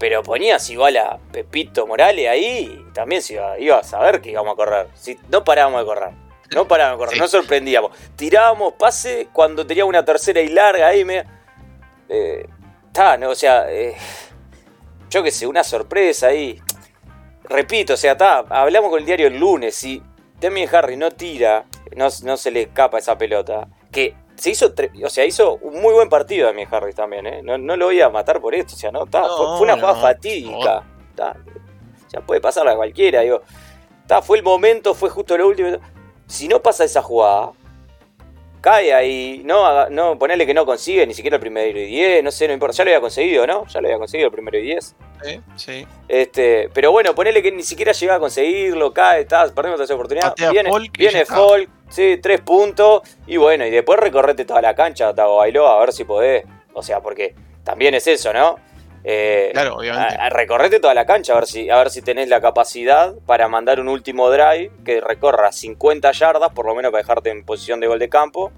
Pero 0.00 0.24
ponías 0.24 0.68
igual 0.68 0.96
a 0.96 1.20
Pepito 1.30 1.86
Morales 1.86 2.28
ahí 2.28 2.84
y 2.88 2.92
también 2.92 3.22
se 3.22 3.34
iba, 3.34 3.56
iba 3.60 3.78
a 3.78 3.84
saber 3.84 4.20
que 4.20 4.30
íbamos 4.32 4.54
a 4.54 4.56
correr. 4.56 4.88
Si 4.94 5.16
no 5.30 5.44
parábamos 5.44 5.82
de 5.82 5.86
correr. 5.86 6.10
No 6.54 6.66
parábamos 6.68 6.98
correr, 6.98 7.14
Sí. 7.14 7.20
no 7.20 7.28
sorprendíamos. 7.28 7.92
Tirábamos 8.16 8.74
pase 8.74 9.28
cuando 9.32 9.66
teníamos 9.66 9.88
una 9.90 10.04
tercera 10.04 10.40
y 10.40 10.48
larga 10.48 10.88
ahí, 10.88 11.04
me. 11.04 11.24
Eh, 12.08 12.46
está, 12.86 13.16
¿no? 13.16 13.30
O 13.30 13.34
sea, 13.34 13.72
eh, 13.72 13.96
yo 15.10 15.22
qué 15.22 15.30
sé, 15.30 15.46
una 15.46 15.64
sorpresa 15.64 16.28
ahí. 16.28 16.60
Repito, 17.44 17.94
o 17.94 17.96
sea, 17.96 18.12
está, 18.12 18.38
hablamos 18.48 18.90
con 18.90 19.00
el 19.00 19.06
diario 19.06 19.26
el 19.26 19.38
lunes. 19.38 19.74
Si 19.74 20.02
Demi 20.40 20.66
Harry 20.72 20.96
no 20.96 21.10
tira, 21.10 21.64
no, 21.96 22.08
no 22.22 22.36
se 22.36 22.50
le 22.50 22.62
escapa 22.62 22.98
esa 22.98 23.16
pelota. 23.16 23.66
Que 23.90 24.14
se 24.36 24.50
hizo, 24.50 24.72
o 25.04 25.10
sea, 25.10 25.24
hizo 25.24 25.56
un 25.56 25.80
muy 25.80 25.92
buen 25.94 26.08
partido 26.08 26.48
Demi 26.48 26.66
Harry 26.70 26.92
también, 26.92 27.26
¿eh? 27.26 27.42
No, 27.42 27.58
no 27.58 27.76
lo 27.76 27.86
voy 27.86 28.00
a 28.00 28.08
matar 28.08 28.40
por 28.40 28.54
esto, 28.54 28.74
o 28.74 28.78
sea, 28.78 28.90
no, 28.90 29.04
está, 29.04 29.20
No, 29.20 29.36
fue, 29.36 29.46
fue 29.46 29.60
una 29.62 29.74
jugada 29.74 29.94
no, 29.94 30.00
fatídica. 30.00 30.78
o 30.78 32.10
sea, 32.10 32.20
puede 32.26 32.40
pasarla 32.40 32.72
a 32.72 32.76
cualquiera, 32.76 33.20
digo. 33.20 33.42
Está, 34.00 34.20
fue 34.20 34.36
el 34.38 34.42
momento, 34.42 34.94
fue 34.94 35.10
justo 35.10 35.36
lo 35.38 35.46
último. 35.48 35.78
Si 36.32 36.48
no 36.48 36.62
pasa 36.62 36.84
esa 36.84 37.02
jugada, 37.02 37.52
cae 38.62 38.94
ahí, 38.94 39.42
no, 39.44 39.90
no, 39.90 40.18
ponele 40.18 40.46
que 40.46 40.54
no 40.54 40.64
consigue 40.64 41.06
ni 41.06 41.12
siquiera 41.12 41.36
el 41.36 41.42
primero 41.42 41.78
y 41.78 41.84
10, 41.84 42.24
no 42.24 42.30
sé, 42.30 42.48
no 42.48 42.54
importa, 42.54 42.74
ya 42.74 42.84
lo 42.84 42.90
había 42.90 43.00
conseguido, 43.02 43.46
¿no? 43.46 43.66
Ya 43.66 43.82
lo 43.82 43.88
había 43.88 43.98
conseguido 43.98 44.28
el 44.28 44.32
primero 44.32 44.56
y 44.56 44.62
10. 44.62 44.96
Sí, 45.22 45.40
sí. 45.56 45.86
Este, 46.08 46.70
pero 46.72 46.90
bueno, 46.90 47.14
ponele 47.14 47.42
que 47.42 47.52
ni 47.52 47.62
siquiera 47.62 47.92
llega 47.92 48.14
a 48.14 48.18
conseguirlo, 48.18 48.94
cae, 48.94 49.20
está, 49.20 49.46
perdimos 49.52 49.78
esa 49.78 49.94
oportunidad. 49.94 50.34
Viene, 50.50 50.70
Folk 50.70 50.96
viene. 50.96 51.26
Folk, 51.26 51.68
sí, 51.90 52.18
tres 52.22 52.40
puntos, 52.40 53.02
y 53.26 53.36
bueno, 53.36 53.66
y 53.66 53.70
después 53.70 54.00
recorrete 54.00 54.46
toda 54.46 54.62
la 54.62 54.74
cancha, 54.74 55.14
Tago 55.14 55.36
Bailó, 55.36 55.68
a 55.68 55.80
ver 55.80 55.92
si 55.92 56.04
podés. 56.04 56.44
O 56.72 56.82
sea, 56.82 57.02
porque 57.02 57.34
también 57.62 57.94
es 57.94 58.06
eso, 58.06 58.32
¿no? 58.32 58.56
Eh, 59.04 59.50
Claro, 59.52 59.76
obviamente. 59.76 60.14
a- 60.14 60.26
a- 60.26 60.30
recorrete 60.30 60.78
toda 60.78 60.94
la 60.94 61.04
cancha 61.06 61.32
a 61.32 61.36
ver 61.36 61.46
si 61.46 61.68
a 61.68 61.76
ver 61.78 61.90
si 61.90 62.02
tenés 62.02 62.28
la 62.28 62.40
capacidad 62.40 63.12
para 63.26 63.48
mandar 63.48 63.80
un 63.80 63.88
último 63.88 64.30
drive 64.30 64.70
que 64.84 65.00
recorra 65.00 65.50
50 65.50 66.12
yardas, 66.12 66.50
por 66.52 66.66
lo 66.66 66.74
menos 66.74 66.92
para 66.92 67.02
dejarte 67.02 67.30
en 67.30 67.44
posición 67.44 67.80
de 67.80 67.88
gol 67.88 67.98
de 67.98 68.08
campo, 68.08 68.52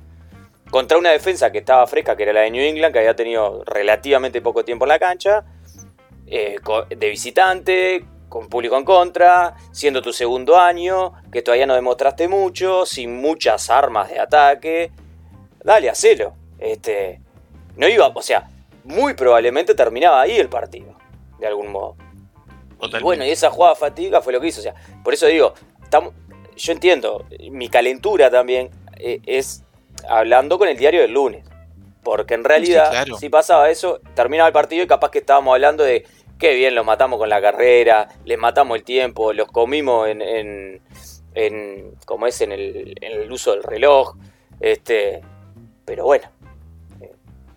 contra 0.70 0.98
una 0.98 1.11
defensa 1.11 1.50
que 1.50 1.59
estaba 1.59 1.87
fresca, 1.87 2.14
que 2.16 2.24
era 2.24 2.33
la 2.35 2.40
de 2.42 2.50
New 2.50 2.62
England, 2.62 2.92
que 2.92 2.98
había 2.98 3.16
tenido 3.16 3.62
relativamente 3.64 4.42
poco 4.42 4.64
tiempo 4.64 4.85
en 4.85 4.88
la 4.90 4.98
cancha, 4.98 5.44
eh, 6.26 6.57
de 6.90 7.09
visitante, 7.09 8.04
con 8.28 8.48
público 8.48 8.76
en 8.76 8.85
contra, 8.85 9.54
siendo 9.70 10.02
tu 10.02 10.12
segundo 10.12 10.59
año, 10.59 11.12
que 11.33 11.40
todavía 11.42 11.66
no 11.66 11.74
demostraste 11.74 12.26
mucho, 12.28 12.85
sin 12.85 13.16
muchas 13.20 13.70
armas 13.70 14.11
de 14.11 14.18
ataque. 14.18 14.90
Dale, 15.62 15.88
hacelo. 15.88 16.35
Este, 16.59 17.20
no 17.76 17.87
iba, 17.88 18.09
o 18.12 18.22
sea, 18.22 18.48
muy 18.85 19.14
probablemente 19.14 19.75
terminaba 19.75 20.20
ahí 20.23 20.37
el 20.37 20.49
partido, 20.49 20.94
de 21.38 21.47
algún 21.47 21.73
modo. 21.73 21.97
Y 22.99 23.03
bueno, 23.03 23.25
y 23.25 23.31
esa 23.31 23.51
jugada 23.51 23.75
fatiga 23.75 24.20
fue 24.20 24.33
lo 24.33 24.40
que 24.40 24.49
hizo. 24.49 24.61
O 24.61 24.62
sea, 24.62 24.75
por 25.03 25.14
eso 25.14 25.27
digo, 25.27 25.55
estamos- 25.83 26.12
yo 26.57 26.73
entiendo, 26.73 27.25
mi 27.51 27.68
calentura 27.68 28.31
también 28.31 28.70
eh, 28.99 29.20
es 29.27 29.64
hablando 30.09 30.59
con 30.59 30.68
el 30.68 30.77
diario 30.77 31.01
del 31.01 31.12
lunes. 31.12 31.44
Porque 32.03 32.35
en 32.35 32.44
realidad, 32.44 32.90
claro. 32.90 33.16
si 33.16 33.31
pasaba 33.31 33.70
eso, 33.70 34.01
terminaba 34.14 34.47
el 34.49 34.53
partido 34.53 34.83
y 34.85 34.87
capaz 34.87 35.11
que 35.11 35.18
estábamos 35.20 35.55
hablando 35.55 35.83
de 35.83 36.07
qué 36.38 36.55
bien 36.55 36.75
los 36.75 36.85
matamos 36.85 37.18
con 37.18 37.31
la 37.31 37.40
carrera, 37.40 38.09
les 38.27 38.38
matamos 38.38 38.77
el 38.77 38.85
tiempo, 38.85 39.33
los 39.33 39.51
comimos 39.51 40.09
en, 40.09 40.20
en, 40.20 40.83
en 41.35 41.94
como 42.05 42.27
es 42.27 42.40
en 42.42 42.53
el, 42.53 42.94
en 43.01 43.23
el 43.23 43.33
uso 43.33 43.53
del 43.53 43.62
reloj. 43.62 44.16
Este, 44.61 45.23
pero 45.87 46.05
bueno, 46.05 46.29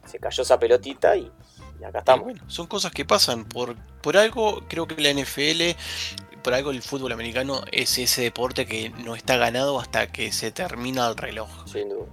se 0.07 0.19
cayó 0.19 0.43
esa 0.43 0.59
pelotita 0.59 1.15
y, 1.15 1.31
y 1.79 1.83
acá 1.83 1.99
estamos. 1.99 2.23
bueno, 2.25 2.43
son 2.47 2.67
cosas 2.67 2.91
que 2.91 3.05
pasan. 3.05 3.45
Por, 3.45 3.75
por 4.01 4.17
algo, 4.17 4.63
creo 4.67 4.87
que 4.87 5.01
la 5.01 5.11
NFL, 5.13 5.77
por 6.43 6.53
algo 6.53 6.71
el 6.71 6.81
fútbol 6.81 7.11
americano 7.11 7.61
es 7.71 7.97
ese 7.97 8.21
deporte 8.21 8.65
que 8.65 8.89
no 8.89 9.15
está 9.15 9.37
ganado 9.37 9.79
hasta 9.79 10.11
que 10.11 10.31
se 10.31 10.51
termina 10.51 11.07
el 11.07 11.17
reloj. 11.17 11.49
Sin 11.65 11.89
duda. 11.89 12.05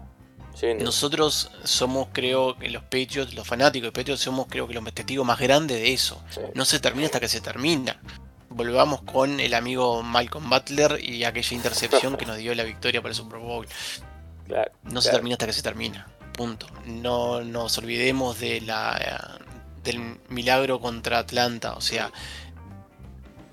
Sin 0.55 0.79
duda. 0.79 0.85
Nosotros 0.85 1.51
somos, 1.65 2.09
creo, 2.13 2.57
que 2.59 2.71
los 2.71 2.83
Patriots, 2.85 3.35
los 3.35 3.47
fanáticos 3.47 3.89
de 3.89 3.93
Patriots, 3.93 4.23
somos, 4.23 4.47
creo 4.49 4.69
que, 4.69 4.75
los 4.75 4.85
testigos 4.93 5.27
más 5.27 5.39
grandes 5.39 5.79
de 5.79 5.93
eso. 5.93 6.23
Sí. 6.31 6.41
No 6.55 6.65
se 6.65 6.81
termina 6.81 7.07
hasta 7.07 7.21
que 7.21 7.29
se 7.29 7.41
termina. 7.41 8.01
Volvamos 8.51 9.03
con 9.03 9.41
el 9.41 9.53
amigo 9.53 10.03
Malcolm 10.05 10.49
Butler 10.49 11.01
y 11.03 11.25
aquella 11.25 11.57
intercepción 11.57 12.17
que 12.17 12.25
nos 12.25 12.37
dio 12.37 12.55
la 12.55 12.63
victoria 12.63 13.03
para 13.03 13.11
el 13.11 13.17
Super 13.17 13.41
Bowl. 13.41 13.67
Claro, 14.47 14.71
No 14.85 15.01
se 15.01 15.11
termina 15.11 15.35
hasta 15.35 15.47
que 15.47 15.53
se 15.53 15.63
termina. 15.63 16.07
Punto. 16.37 16.67
No 16.87 17.43
nos 17.43 17.79
olvidemos 17.79 18.41
de 18.41 18.61
la, 18.61 19.39
del 19.83 20.19
milagro 20.29 20.81
contra 20.81 21.19
Atlanta. 21.21 21.75
O 21.75 21.81
sea, 21.81 22.11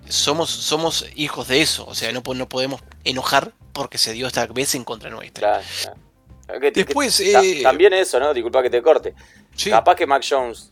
somos, 0.09 0.49
somos 0.49 1.05
hijos 1.15 1.47
de 1.47 1.61
eso. 1.61 1.85
O 1.87 1.95
sea, 1.95 2.11
no, 2.11 2.21
no 2.33 2.49
podemos 2.49 2.81
enojar 3.03 3.53
porque 3.73 3.97
se 3.97 4.13
dio 4.13 4.27
esta 4.27 4.45
vez 4.47 4.75
en 4.75 4.83
contra 4.83 5.09
nuestra. 5.09 5.61
Claro, 5.61 5.63
claro. 5.81 6.59
Que- 6.59 6.71
Después, 6.71 7.17
eh, 7.21 7.61
También 7.63 7.93
eso, 7.93 8.19
¿no? 8.19 8.33
Disculpa 8.33 8.61
que 8.61 8.69
te 8.69 8.81
corte. 8.81 9.13
Sí, 9.55 9.69
Capaz 9.69 9.95
que 9.95 10.05
Mac 10.05 10.23
Jones, 10.27 10.71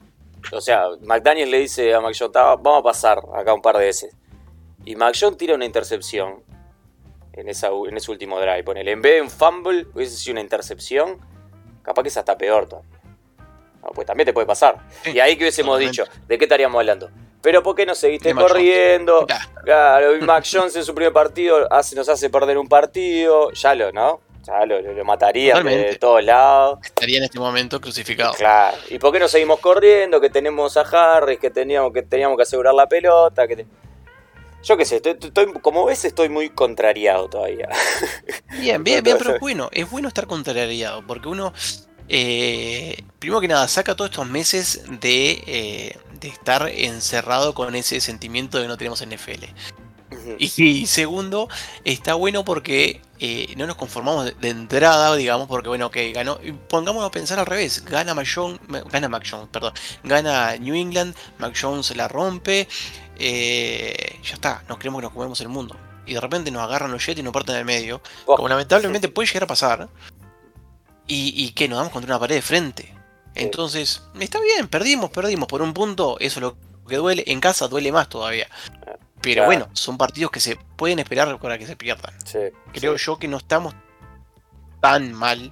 o 0.52 0.60
sea, 0.60 0.84
McDaniel 1.04 1.50
le 1.52 1.60
dice 1.60 1.94
a 1.94 2.02
Mac 2.02 2.14
Jones, 2.18 2.34
"Ta, 2.34 2.56
vamos 2.56 2.80
a 2.80 2.84
pasar 2.84 3.20
acá 3.36 3.54
un 3.54 3.62
par 3.62 3.78
de 3.78 3.86
veces. 3.86 4.14
Y 4.84 4.96
Mac 4.96 5.16
Jones 5.18 5.38
tira 5.38 5.56
una 5.56 5.64
intercepción 5.66 6.44
en, 7.34 7.48
esa, 7.48 7.70
en 7.88 7.96
ese 7.96 8.12
último 8.12 8.40
drive. 8.42 8.64
Ponele, 8.64 8.92
en 8.92 9.02
vez 9.02 9.16
de 9.16 9.22
un 9.22 9.30
fumble, 9.30 9.88
hubiese 9.94 10.18
sido 10.18 10.34
una 10.34 10.42
intercepción, 10.42 11.18
capaz 11.90 12.04
que 12.04 12.10
es 12.10 12.18
hasta 12.18 12.38
peor 12.38 12.68
todavía. 12.70 12.90
No, 13.82 13.90
pues 13.96 14.06
también 14.06 14.26
te 14.26 14.34
puede 14.34 14.46
pasar. 14.46 14.78
Y 15.06 15.20
ahí 15.20 15.36
que 15.36 15.44
hubiésemos 15.46 15.80
totalmente. 15.80 16.04
dicho, 16.04 16.26
¿de 16.28 16.38
qué 16.38 16.46
estaríamos 16.46 16.78
hablando? 16.80 17.10
Pero 17.42 17.64
¿por 17.64 17.76
qué 17.76 17.86
no 17.86 17.96
seguiste 17.96 18.36
corriendo? 18.36 19.26
Claro, 19.64 20.16
y 20.16 20.22
Mac 20.22 20.46
Jones 20.52 20.76
en 20.76 20.84
su 20.84 20.94
primer 20.94 21.14
partido 21.14 21.68
hace, 21.72 21.96
nos 21.96 22.08
hace 22.10 22.30
perder 22.30 22.58
un 22.58 22.68
partido. 22.68 23.52
Ya 23.54 23.74
lo, 23.74 23.92
¿no? 23.92 24.20
Ya 24.46 24.66
lo, 24.66 24.82
lo, 24.82 24.94
lo 24.94 25.06
matarían 25.06 25.66
de, 25.66 25.96
todos 25.96 26.24
lados. 26.24 26.80
estaría 26.84 27.18
en 27.18 27.24
este 27.24 27.40
momento 27.40 27.80
crucificado. 27.82 28.34
Claro. 28.34 28.78
¿Y 28.90 29.00
por 29.00 29.12
qué 29.14 29.20
no 29.20 29.28
seguimos 29.28 29.60
corriendo? 29.60 30.20
Que 30.22 30.30
tenemos 30.30 30.76
a 30.78 30.82
Harris, 30.82 31.40
que 31.40 31.50
teníamos 31.50 31.92
que, 31.94 32.04
teníamos 32.04 32.36
que 32.38 32.44
asegurar 32.44 32.74
la 32.74 32.88
pelota. 32.88 33.48
Que 33.48 33.56
te- 33.56 33.66
Yo 34.64 34.76
qué 34.78 34.86
sé, 34.86 34.98
estoy, 34.98 35.16
estoy- 35.20 35.54
como 35.62 35.86
ves 35.86 36.04
estoy 36.06 36.30
muy 36.30 36.50
contrariado 36.50 37.30
todavía. 37.30 37.70
Bien, 38.58 38.84
bien, 38.84 39.04
bien, 39.04 39.18
pero 39.18 39.32
es 39.36 39.40
bueno, 39.40 39.70
es 39.72 39.90
bueno 39.90 40.08
estar 40.08 40.28
contrariado, 40.28 41.06
porque 41.08 41.30
uno, 41.30 41.54
eh, 42.10 43.04
primero 43.20 43.40
que 43.42 43.48
nada, 43.48 43.68
saca 43.68 43.96
todos 43.96 44.10
estos 44.12 44.28
meses 44.28 44.84
de, 45.00 45.44
eh, 45.48 45.98
de 46.20 46.28
estar 46.28 46.68
encerrado 46.70 47.54
con 47.54 47.74
ese 47.76 48.02
sentimiento 48.02 48.58
de 48.58 48.64
que 48.64 48.68
no 48.68 48.78
tenemos 48.78 49.02
NFL. 49.02 49.46
Y, 50.40 50.52
y 50.64 50.88
segundo, 50.88 51.48
está 51.86 52.16
bueno 52.16 52.44
porque 52.44 53.02
eh, 53.20 53.54
no 53.58 53.68
nos 53.68 53.76
conformamos 53.76 54.26
de, 54.26 54.32
de 54.32 54.50
entrada, 54.50 55.16
digamos, 55.16 55.48
porque 55.48 55.70
bueno, 55.70 55.92
que 55.92 56.12
ganó, 56.12 56.40
pongámonos 56.68 57.08
a 57.08 57.12
pensar 57.12 57.38
al 57.40 57.46
revés, 57.46 57.86
gana 57.86 58.16
Mac 58.16 58.28
Jones, 58.34 58.60
gana 58.92 59.08
Mac 59.08 59.24
Jones, 59.30 59.48
perdón, 59.52 59.74
gana 60.04 60.56
New 60.58 60.74
England, 60.74 61.16
Mac 61.38 61.56
Jones 61.60 61.96
la 61.96 62.08
rompe, 62.08 62.68
eh, 63.20 64.20
ya 64.24 64.34
está, 64.36 64.64
nos 64.68 64.78
creemos 64.78 65.00
que 65.02 65.04
nos 65.08 65.14
comemos 65.14 65.40
el 65.42 65.50
mundo. 65.50 65.76
Y 66.06 66.14
de 66.16 66.22
repente 66.22 66.50
nos 66.50 66.64
agarran 66.64 66.92
los 66.92 67.06
Jets 67.06 67.20
y 67.20 67.24
nos 67.24 67.34
parten 67.34 67.54
en 67.56 67.60
el 67.60 67.66
medio. 67.66 68.02
Oh. 68.26 68.36
Como 68.36 68.48
lamentablemente 68.50 69.10
puede 69.10 69.28
llegar 69.28 69.44
a 69.44 69.48
pasar. 69.48 69.90
Y, 71.06 71.34
y 71.36 71.52
que 71.52 71.68
nos 71.68 71.78
damos 71.78 71.94
contra 71.94 72.12
una 72.14 72.20
pared 72.20 72.36
de 72.36 72.42
frente. 72.42 72.96
Entonces, 73.36 74.02
está 74.20 74.40
bien, 74.40 74.68
perdimos, 74.68 75.10
perdimos. 75.12 75.48
Por 75.48 75.62
un 75.62 75.74
punto, 75.74 76.18
eso 76.20 76.40
es 76.40 76.42
lo 76.42 76.58
que 76.88 76.96
duele. 76.98 77.24
En 77.28 77.40
casa 77.40 77.68
duele 77.68 77.92
más 77.92 78.10
todavía. 78.10 78.48
Pero 79.22 79.42
Claro. 79.42 79.46
bueno, 79.48 79.70
son 79.74 79.98
partidos 79.98 80.32
que 80.32 80.40
se 80.40 80.56
pueden 80.56 80.98
esperar 81.00 81.38
para 81.40 81.58
que 81.58 81.68
se 81.68 81.76
pierdan. 81.76 82.14
Sí, 82.26 82.40
Creo 82.74 82.98
sí. 82.98 83.06
yo 83.06 83.18
que 83.20 83.28
no 83.28 83.38
estamos 83.38 83.76
tan 84.82 85.14
mal. 85.14 85.52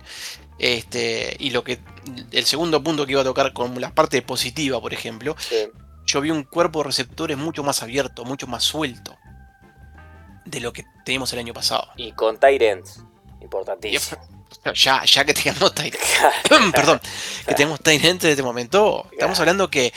Este, 0.58 1.36
y 1.40 1.52
lo 1.52 1.64
que. 1.64 1.80
El 2.32 2.46
segundo 2.46 2.82
punto 2.82 3.06
que 3.06 3.12
iba 3.12 3.22
a 3.22 3.26
tocar 3.26 3.54
con 3.54 3.80
la 3.80 3.94
parte 3.94 4.22
positiva, 4.22 4.80
por 4.82 4.94
ejemplo, 4.94 5.36
sí. 5.38 5.68
Yo 6.08 6.22
vi 6.22 6.32
un 6.32 6.44
cuerpo 6.44 6.80
de 6.80 6.86
receptores 6.86 7.38
mucho 7.38 7.64
más 7.64 7.84
abierto, 7.84 8.26
mucho 8.26 8.48
más 8.48 8.64
suelto 8.64 9.16
de 10.46 10.62
lo 10.62 10.74
que 10.74 10.86
teníamos 11.06 11.32
el 11.34 11.40
año 11.40 11.54
pasado. 11.54 11.90
Y 11.98 12.14
con 12.14 12.40
Tyrants, 12.40 13.04
importantísimo. 13.42 14.20
Ya, 14.74 15.04
ya 15.04 15.26
que 15.26 15.34
tengamos 15.34 15.76
tight 15.76 15.96
perdón, 16.74 17.02
que 17.46 17.54
tenemos 17.54 17.80
end 17.86 18.06
en 18.24 18.32
este 18.32 18.42
momento, 18.44 19.06
estamos 19.12 19.40
hablando 19.40 19.70
que 19.70 19.94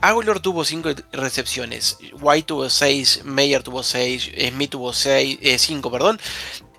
Aguilar 0.00 0.40
tuvo 0.40 0.64
5 0.64 0.90
recepciones, 1.12 1.98
White 2.20 2.46
tuvo 2.46 2.70
6, 2.70 3.24
Meyer 3.24 3.62
tuvo 3.62 3.82
6, 3.82 4.30
Smith 4.50 4.70
tuvo 4.70 4.92
5, 4.92 5.90
perdón. 5.90 6.20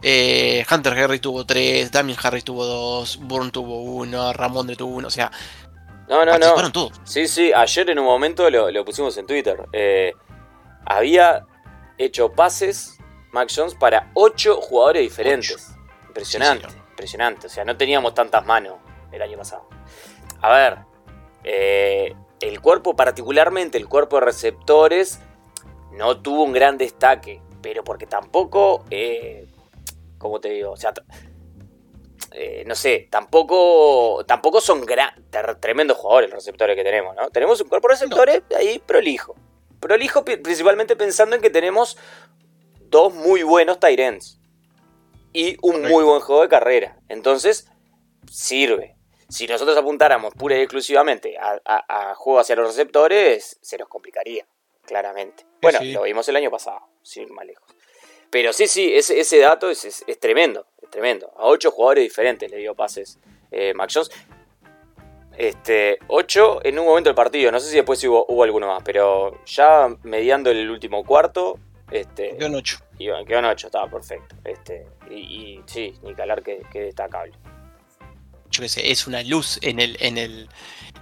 eh, 0.02 0.66
Hunter 0.72 0.94
Harris 0.98 1.20
tuvo 1.20 1.46
3, 1.46 1.92
Damien 1.92 2.18
Harris 2.22 2.46
tuvo 2.46 2.66
2, 2.66 3.18
Bourne 3.24 3.52
tuvo 3.52 3.82
1, 3.82 4.34
Ramondre 4.34 4.76
tuvo 4.78 4.96
1, 4.96 5.08
o 5.08 5.12
sea, 5.12 5.32
No, 6.10 6.26
no, 6.26 6.38
no. 6.40 6.72
todos. 6.72 7.00
Sí, 7.04 7.28
sí, 7.28 7.54
ayer 7.54 7.90
en 7.92 8.00
un 8.00 8.06
momento 8.06 8.50
lo, 8.50 8.72
lo 8.72 8.84
pusimos 8.84 9.16
en 9.18 9.28
Twitter. 9.28 9.68
Eh, 9.72 10.14
había 10.86 11.46
hecho 12.00 12.32
pases 12.32 12.98
Mac 13.32 13.50
Jones 13.56 13.76
para 13.76 14.10
ocho 14.16 14.60
jugadores 14.60 15.04
diferentes. 15.04 15.70
Impresionante, 16.08 16.68
Sí, 16.68 16.78
impresionante. 16.90 17.48
O 17.48 17.50
sea, 17.50 17.64
no 17.64 17.78
teníamos 17.78 18.16
tantas 18.16 18.44
manos 18.46 18.78
el 19.12 19.22
año 19.22 19.38
pasado. 19.38 19.70
A 20.42 20.52
ver, 20.52 20.78
eh, 21.44 22.16
el 22.42 22.60
cuerpo, 22.60 22.96
particularmente 22.96 23.78
el 23.78 23.88
cuerpo 23.88 24.20
de 24.20 24.26
receptores, 24.26 25.20
no 25.92 26.22
tuvo 26.22 26.44
un 26.44 26.54
gran 26.54 26.78
destaque. 26.78 27.42
Pero 27.62 27.84
porque 27.84 28.08
tampoco, 28.08 28.86
eh, 28.90 29.48
¿cómo 30.18 30.40
te 30.40 30.50
digo? 30.50 30.72
O 30.72 30.78
sea, 30.78 30.94
eh, 32.32 32.64
no 32.66 32.76
sé, 32.76 33.08
tampoco 33.12 34.24
tampoco 34.28 34.62
son 34.62 34.86
tremendos 35.60 35.98
jugadores 35.98 36.30
los 36.30 36.38
receptores 36.40 36.76
que 36.76 36.84
tenemos, 36.84 37.16
¿no? 37.16 37.30
Tenemos 37.30 37.60
un 37.62 37.68
cuerpo 37.70 37.88
de 37.88 37.94
receptores 37.96 38.42
ahí 38.58 38.80
prolijo. 38.80 39.36
Prolijo 39.80 40.26
principalmente 40.26 40.96
pensando 40.96 41.36
en 41.36 41.42
que 41.42 41.50
tenemos 41.50 41.98
dos 42.90 43.14
muy 43.14 43.44
buenos 43.44 43.78
ends 44.00 44.40
y 45.32 45.58
un 45.62 45.74
Correcto. 45.74 45.90
muy 45.90 46.04
buen 46.04 46.20
juego 46.22 46.42
de 46.42 46.50
carrera. 46.50 46.98
Entonces, 47.08 47.70
sirve. 48.30 48.96
Si 49.30 49.46
nosotros 49.48 49.78
apuntáramos 49.78 50.34
pura 50.34 50.58
y 50.58 50.62
exclusivamente 50.62 51.38
a, 51.38 51.60
a- 51.64 52.10
a 52.12 52.16
juego 52.16 52.40
hacia 52.40 52.56
los 52.56 52.68
receptores, 52.68 53.58
se 53.62 53.78
nos 53.78 53.88
complicaría, 53.88 54.48
claramente. 54.86 55.46
Bueno, 55.62 55.80
sí. 55.80 55.92
lo 55.92 56.02
vimos 56.04 56.28
el 56.30 56.36
año 56.36 56.50
pasado, 56.50 56.82
sin 57.04 57.24
ir 57.24 57.32
más 57.32 57.46
lejos. 57.46 57.64
Pero 58.32 58.54
sí, 58.54 58.68
sí, 58.68 58.92
ese, 58.96 59.20
ese 59.20 59.38
dato 59.40 59.70
es, 59.70 59.86
es- 59.86 60.04
es 60.08 60.20
tremendo, 60.20 60.66
tremendo. 60.90 61.32
A 61.38 61.46
ocho 61.46 61.72
jugadores 61.72 62.04
diferentes 62.04 62.50
le 62.50 62.58
dio 62.58 62.76
pases 62.76 63.20
eh, 63.52 63.74
Mac 63.74 63.90
Jones. 63.94 64.10
Este, 65.38 66.00
ocho 66.10 66.60
en 66.66 66.78
un 66.80 66.86
momento 66.86 67.10
del 67.10 67.16
partido, 67.16 67.50
no 67.52 67.60
sé 67.62 67.70
si 67.70 67.76
después 67.78 68.04
hubo, 68.04 68.26
hubo 68.28 68.44
alguno 68.44 68.68
más, 68.68 68.82
pero 68.84 69.42
ya 69.46 69.88
mediando 70.04 70.52
el 70.52 70.70
último 70.70 71.06
cuarto, 71.06 71.58
este, 71.92 72.36
Quedó 72.36 72.48
en 72.48 72.56
8. 72.56 72.78
iba- 73.00 73.24
quedó 73.24 73.40
en 73.40 73.46
ocho, 73.46 73.68
estaba 73.68 73.90
perfecto. 73.90 74.36
Este, 74.44 74.86
y, 75.10 75.16
y 75.16 75.62
sí, 75.66 75.94
ni 76.04 76.14
que 76.14 76.22
hablar 76.22 76.44
que, 76.44 76.62
que 76.72 76.82
destacable. 76.82 77.34
yo 78.52 78.62
qué 78.62 78.68
sé, 78.70 78.92
es 78.92 79.08
una 79.08 79.24
luz 79.24 79.60
en 79.62 79.80
el, 79.80 79.96
en 80.02 80.18
el, 80.18 80.50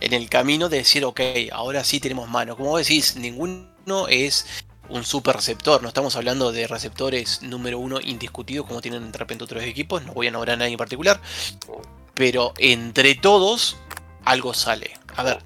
en 0.01 0.13
el 0.13 0.29
camino 0.29 0.69
de 0.69 0.77
decir, 0.77 1.03
ok, 1.03 1.19
ahora 1.51 1.83
sí 1.83 1.99
tenemos 1.99 2.29
mano. 2.29 2.55
Como 2.55 2.69
vos 2.69 2.81
decís, 2.87 3.15
ninguno 3.15 4.07
es 4.07 4.45
un 4.89 5.03
super 5.03 5.35
receptor. 5.35 5.81
No 5.81 5.87
estamos 5.87 6.15
hablando 6.15 6.51
de 6.51 6.67
receptores 6.67 7.41
número 7.41 7.79
uno 7.79 7.99
indiscutidos 8.01 8.65
como 8.67 8.81
tienen 8.81 9.11
de 9.11 9.17
repente 9.17 9.43
otros 9.43 9.63
equipos. 9.63 10.03
No 10.05 10.13
voy 10.13 10.27
a 10.27 10.31
nombrar 10.31 10.55
a 10.55 10.57
nadie 10.57 10.73
en 10.73 10.77
particular. 10.77 11.19
Pero 12.13 12.53
entre 12.57 13.15
todos, 13.15 13.77
algo 14.25 14.53
sale. 14.53 14.93
A 15.15 15.23
ver, 15.23 15.43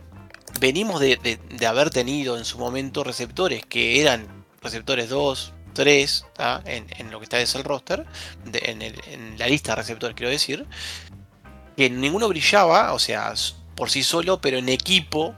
venimos 0.59 0.99
de, 0.99 1.17
de- 1.17 1.67
haber 1.67 1.89
tenido 1.89 2.37
en 2.37 2.45
su 2.45 2.57
momento 2.57 3.03
receptores 3.03 3.65
que 3.65 4.01
eran 4.01 4.45
receptores 4.61 5.09
2, 5.09 5.53
3, 5.73 6.25
¿tá? 6.33 6.61
en, 6.65 7.11
lo 7.11 7.19
que 7.19 7.23
está 7.25 7.39
es 7.39 7.55
el 7.55 7.63
roster, 7.63 8.05
en, 8.53 8.81
en 8.81 9.39
la 9.39 9.47
lista 9.47 9.71
de 9.71 9.77
receptores 9.77 10.15
quiero 10.15 10.29
decir, 10.29 10.65
que 11.77 11.89
ninguno 11.89 12.27
brillaba, 12.27 12.93
o 12.93 12.99
sea, 12.99 13.33
por 13.75 13.89
sí 13.89 14.03
solo, 14.03 14.39
pero 14.41 14.57
en 14.57 14.69
equipo 14.69 15.35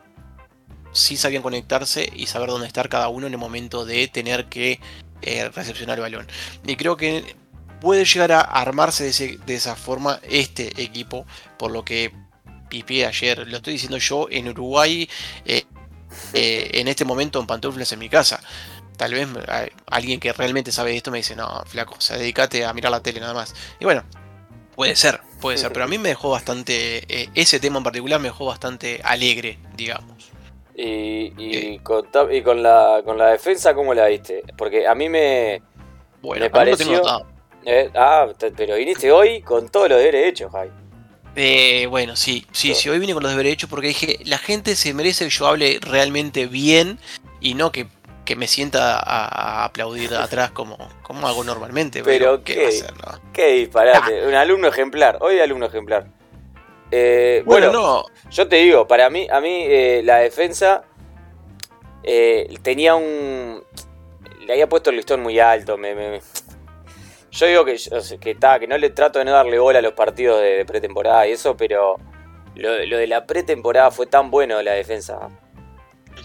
sí 0.94 1.18
sabían 1.18 1.44
conectarse 1.44 2.10
y 2.16 2.28
saber 2.28 2.50
dónde 2.50 2.68
estar 2.68 2.88
cada 2.90 3.10
uno 3.10 3.28
en 3.28 3.34
el 3.34 3.40
momento 3.40 3.86
de 3.86 4.08
tener 4.08 4.46
que 4.46 4.80
eh, 5.22 5.50
recepcionar 5.50 5.98
el 5.98 6.02
balón. 6.02 6.28
Y 6.66 6.76
creo 6.76 6.98
que 6.98 7.36
puede 7.82 8.06
llegar 8.06 8.32
a 8.32 8.42
armarse 8.42 9.04
de, 9.04 9.10
ese- 9.10 9.38
de 9.46 9.56
esa 9.56 9.76
forma 9.76 10.20
este 10.24 10.82
equipo, 10.82 11.26
por 11.58 11.72
lo 11.72 11.84
que 11.84 12.14
pipié 12.70 13.06
ayer, 13.06 13.48
lo 13.48 13.58
estoy 13.58 13.74
diciendo 13.74 13.98
yo 13.98 14.28
en 14.32 14.48
Uruguay, 14.50 15.10
eh, 15.46 15.64
eh, 16.34 16.72
en 16.74 16.88
este 16.88 17.06
momento 17.06 17.40
en 17.40 17.48
pantuflas 17.48 17.92
en 17.92 18.00
mi 18.00 18.10
casa. 18.10 18.40
Tal 18.98 19.14
vez 19.14 19.28
alguien 19.88 20.20
que 20.20 20.32
realmente 20.34 20.72
sabe 20.72 20.92
de 20.92 20.98
esto 20.98 21.12
me 21.12 21.18
dice, 21.18 21.36
no, 21.36 21.64
flaco, 21.66 21.96
o 21.98 22.14
dedícate 22.14 22.66
a 22.66 22.74
mirar 22.74 22.92
la 22.92 23.02
tele 23.02 23.20
nada 23.20 23.34
más. 23.34 23.54
Y 23.80 23.86
bueno, 23.86 24.04
puede 24.76 24.96
ser, 24.96 25.22
puede 25.42 25.58
ser, 25.58 25.72
pero 25.74 25.86
a 25.86 25.88
mí 25.88 25.98
me 25.98 26.10
dejó 26.10 26.30
bastante, 26.30 27.30
ese 27.40 27.60
tema 27.60 27.78
en 27.80 27.84
particular 27.84 28.20
me 28.20 28.28
dejó 28.28 28.46
bastante 28.46 29.02
alegre, 29.04 29.58
digamos. 29.76 30.33
Y, 30.76 31.34
y 31.38 31.80
con, 31.80 32.10
ta- 32.12 32.34
y 32.34 32.42
con 32.42 32.64
la, 32.64 33.02
con 33.06 33.18
la 33.18 33.28
defensa, 33.32 33.74
¿cómo 33.76 33.94
la 33.94 34.08
viste? 34.08 34.44
Porque 34.58 34.88
a 34.88 34.96
mí 34.96 35.08
me. 35.10 35.62
Bueno, 36.22 36.46
Me 36.46 36.50
pareció- 36.50 37.02
eh, 37.66 37.90
ah, 37.96 38.28
pero 38.58 38.76
viniste 38.76 39.12
hoy 39.12 39.42
con 39.42 39.70
todos 39.70 39.88
los 39.90 39.98
deberes 40.00 40.28
hechos, 40.28 40.52
Jai. 40.52 40.70
Eh, 41.36 41.88
bueno, 41.90 42.16
sí, 42.16 42.46
sí, 42.52 42.74
sí, 42.76 42.90
hoy 42.90 43.00
vine 43.00 43.14
con 43.14 43.24
los 43.24 43.32
deberes 43.32 43.54
hechos 43.54 43.70
porque 43.70 43.88
dije, 43.88 44.20
la 44.26 44.38
gente 44.38 44.76
se 44.76 44.94
merece 44.94 45.26
que 45.26 45.32
yo 45.32 45.48
hable 45.48 45.80
realmente 45.82 46.46
bien 46.48 47.00
y 47.40 47.54
no 47.56 47.72
que, 47.72 47.88
que 48.26 48.36
me 48.36 48.48
sienta 48.48 49.00
a, 49.00 49.62
a 49.62 49.66
aplaudir 49.66 50.14
atrás 50.14 50.52
como, 50.52 50.78
como 51.02 51.28
hago 51.28 51.44
normalmente. 51.44 52.04
Pero 52.04 52.44
¿qué, 52.44 52.54
qué, 52.54 52.60
va 52.62 52.66
a 52.66 52.70
hacer, 52.70 52.94
no? 52.98 53.32
qué 53.34 53.48
disparate. 53.54 54.28
Un 54.28 54.34
alumno 54.36 54.68
ejemplar. 54.68 55.18
Hoy 55.22 55.36
de 55.36 55.44
alumno 55.44 55.66
ejemplar. 55.68 56.06
Eh, 56.96 57.42
Bueno, 57.44 57.72
bueno, 57.72 57.82
no, 57.82 58.06
yo 58.30 58.48
te 58.48 58.58
digo, 58.58 58.88
para 58.88 59.10
mí, 59.10 59.28
a 59.32 59.42
mí 59.42 59.66
eh, 59.68 60.02
la 60.06 60.18
defensa 60.18 60.84
eh, 62.04 62.54
tenía 62.62 62.94
un. 62.96 63.64
Le 64.46 64.54
había 64.54 64.70
puesto 64.70 64.92
el 64.92 64.98
listón 64.98 65.22
muy 65.22 65.40
alto. 65.40 65.76
Me, 65.78 65.96
me- 65.96 66.22
yo 67.32 67.48
digo 67.48 67.66
que, 67.66 67.78
que, 68.22 68.32
está, 68.32 68.60
que 68.60 68.68
no 68.68 68.78
le 68.78 68.92
trato 68.92 69.18
de 69.18 69.26
no 69.26 69.32
darle 69.32 69.58
bola 69.58 69.80
a 69.80 69.82
los 69.82 69.94
partidos 69.94 70.40
de, 70.40 70.58
de 70.58 70.66
pretemporada 70.66 71.26
y 71.28 71.32
eso, 71.32 71.58
pero 71.58 71.96
lo, 72.54 72.86
lo 72.86 72.98
de 72.98 73.08
la 73.08 73.26
pretemporada 73.26 73.90
fue 73.90 74.06
tan 74.06 74.30
bueno 74.30 74.58
de 74.58 74.64
la 74.64 74.74
defensa 74.74 75.30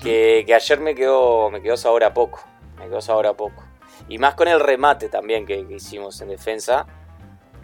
que, 0.03 0.45
que 0.47 0.55
ayer 0.55 0.81
me 0.81 0.95
quedó, 0.95 1.51
me 1.51 1.63
quedó 1.63 1.79
sabor 1.79 2.05
a 2.05 2.13
poco. 2.13 2.45
Me 2.79 2.89
quedó 2.89 3.01
sabor 3.01 3.27
a 3.27 3.33
poco. 3.33 3.65
Y 4.07 4.19
más 4.19 4.35
con 4.35 4.49
el 4.49 4.61
remate 4.61 5.09
también 5.09 5.47
que, 5.47 5.67
que 5.67 5.77
hicimos 5.77 6.21
en 6.21 6.29
defensa. 6.29 6.87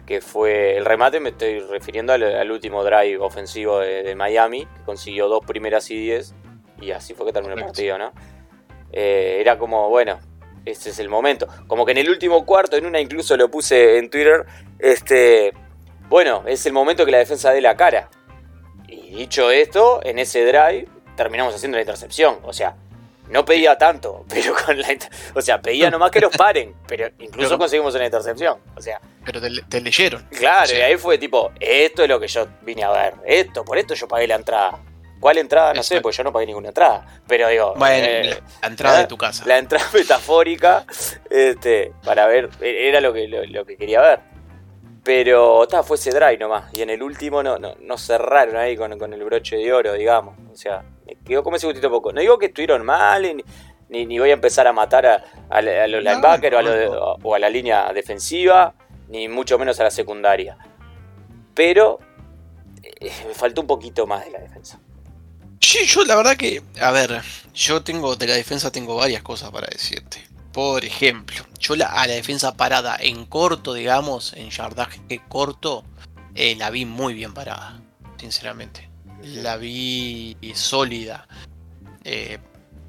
Que 0.05 0.21
fue. 0.21 0.77
El 0.77 0.85
remate 0.85 1.19
me 1.19 1.29
estoy 1.29 1.59
refiriendo 1.59 2.13
al, 2.13 2.23
al 2.23 2.51
último 2.51 2.83
drive 2.83 3.17
ofensivo 3.17 3.79
de, 3.79 4.03
de 4.03 4.15
Miami. 4.15 4.65
Que 4.65 4.83
consiguió 4.85 5.27
dos 5.27 5.43
primeras 5.45 5.89
y 5.91 5.97
diez. 5.97 6.33
Y 6.79 6.91
así 6.91 7.13
fue 7.13 7.25
que 7.25 7.33
terminó 7.33 7.55
el 7.55 7.63
partido, 7.63 7.97
¿no? 7.97 8.11
Eh, 8.91 9.37
era 9.39 9.57
como, 9.57 9.89
bueno, 9.89 10.19
este 10.65 10.89
es 10.89 10.99
el 10.99 11.09
momento. 11.09 11.47
Como 11.67 11.85
que 11.85 11.91
en 11.91 11.99
el 11.99 12.09
último 12.09 12.45
cuarto, 12.45 12.77
en 12.77 12.85
una 12.85 12.99
incluso 12.99 13.37
lo 13.37 13.49
puse 13.49 13.97
en 13.97 14.09
Twitter. 14.09 14.45
Este. 14.79 15.53
Bueno, 16.09 16.43
es 16.45 16.65
el 16.65 16.73
momento 16.73 17.05
que 17.05 17.11
la 17.11 17.17
defensa 17.17 17.51
dé 17.51 17.61
la 17.61 17.75
cara. 17.75 18.09
Y 18.87 19.15
dicho 19.15 19.51
esto, 19.51 20.01
en 20.03 20.19
ese 20.19 20.45
drive 20.45 20.87
terminamos 21.15 21.55
haciendo 21.55 21.77
la 21.77 21.81
intercepción. 21.81 22.39
O 22.43 22.53
sea, 22.53 22.75
no 23.29 23.43
pedía 23.45 23.77
tanto, 23.77 24.25
pero 24.29 24.55
con 24.55 24.79
la 24.79 24.87
O 25.33 25.41
sea, 25.41 25.61
pedía 25.61 25.89
nomás 25.89 26.11
que 26.11 26.19
los 26.19 26.35
paren, 26.35 26.75
pero 26.87 27.09
incluso 27.19 27.57
conseguimos 27.57 27.95
una 27.95 28.05
intercepción. 28.05 28.59
O 28.75 28.81
sea, 28.81 28.99
pero 29.25 29.41
te, 29.41 29.49
te 29.67 29.81
leyeron. 29.81 30.23
claro, 30.37 30.67
Sí. 30.67 30.75
y 30.77 30.81
ahí 30.81 30.97
fue 30.97 31.17
tipo, 31.17 31.51
esto 31.59 32.03
es 32.03 32.09
lo 32.09 32.19
que 32.19 32.27
yo 32.27 32.47
vine 32.61 32.83
a 32.83 32.91
ver, 32.91 33.13
esto, 33.25 33.65
por 33.65 33.77
esto 33.77 33.93
yo 33.95 34.07
pagué 34.07 34.27
la 34.27 34.35
entrada. 34.35 34.79
¿Cuál 35.19 35.37
entrada? 35.39 35.73
No 35.73 35.81
sé, 35.81 36.01
porque 36.01 36.17
yo 36.17 36.23
no 36.23 36.31
pagué 36.31 36.45
ninguna 36.45 36.67
entrada. 36.67 37.03
Pero 37.25 37.47
digo, 37.47 37.73
Bueno, 37.77 38.05
eh, 38.07 38.39
la 38.61 38.67
entrada 38.67 38.95
la- 38.97 39.01
de 39.01 39.07
tu 39.07 39.17
casa. 39.17 39.43
la 39.47 39.57
entrada 39.57 39.85
metafórica, 39.93 40.85
este, 41.31 41.93
para 42.03 42.27
ver, 42.27 42.49
era 42.61 43.01
lo 43.01 43.11
que, 43.13 43.27
lo, 43.27 43.43
lo 43.45 43.65
que 43.65 43.75
quería 43.77 44.01
ver. 44.01 44.19
Pero 45.03 45.67
ta, 45.67 45.83
fue 45.83 45.97
ese 45.97 46.09
drive 46.11 46.37
nomás. 46.37 46.65
Y 46.73 46.81
en 46.81 46.89
el 46.89 47.01
último 47.03 47.43
no, 47.43 47.57
no, 47.59 47.75
no 47.79 47.97
cerraron 47.97 48.57
ahí 48.57 48.75
con, 48.75 48.97
con 48.97 49.13
el 49.13 49.23
broche 49.23 49.55
de 49.57 49.71
oro, 49.71 49.93
digamos. 49.93 50.35
O 50.51 50.55
sea, 50.55 50.83
me 51.05 51.15
quedó 51.23 51.43
como 51.43 51.57
ese 51.57 51.67
gustito 51.67 51.89
poco. 51.91 52.11
No 52.11 52.21
digo 52.21 52.37
que 52.39 52.47
estuvieron 52.47 52.83
mal, 52.83 53.21
ni, 53.89 54.05
ni, 54.05 54.19
voy 54.19 54.31
a 54.31 54.33
empezar 54.33 54.65
a 54.67 54.73
matar 54.73 55.05
a, 55.05 55.23
a, 55.49 55.61
los 55.61 56.03
No, 56.03 56.09
linebackers 56.11 56.55
a 56.57 56.59
o 57.23 57.35
a 57.35 57.39
la 57.39 57.49
línea 57.49 57.91
defensiva, 57.93 58.73
ni 59.09 59.27
mucho 59.27 59.57
menos 59.57 59.79
a 59.79 59.83
la 59.83 59.91
secundaria. 59.91 60.57
Pero 61.53 61.99
eh, 62.83 63.11
me 63.27 63.33
faltó 63.33 63.61
un 63.61 63.67
poquito 63.67 64.05
más 64.05 64.25
de 64.25 64.31
la 64.31 64.39
defensa. 64.39 64.79
Sí, 65.59 65.85
yo 65.85 66.03
la 66.05 66.15
verdad 66.15 66.37
que, 66.37 66.61
a 66.79 66.91
ver, 66.91 67.21
yo 67.53 67.81
tengo 67.83 68.15
de 68.15 68.27
la 68.27 68.35
defensa 68.35 68.71
tengo 68.71 68.95
varias 68.95 69.23
cosas 69.23 69.51
para 69.51 69.67
decirte. 69.67 70.23
Por 70.51 70.85
ejemplo, 70.85 71.45
yo 71.59 71.73
a 71.73 72.07
la 72.07 72.13
defensa 72.13 72.55
parada 72.55 72.95
en 72.99 73.25
corto, 73.25 73.73
digamos, 73.73 74.33
en 74.33 74.49
yardaje 74.51 75.21
corto, 75.27 75.83
eh, 76.33 76.55
la 76.55 76.69
vi 76.69 76.85
muy 76.85 77.13
bien 77.13 77.33
parada, 77.33 77.81
sinceramente. 78.17 78.89
La 79.21 79.57
vi 79.57 80.37
sólida. 80.53 81.27
Eh, 82.03 82.37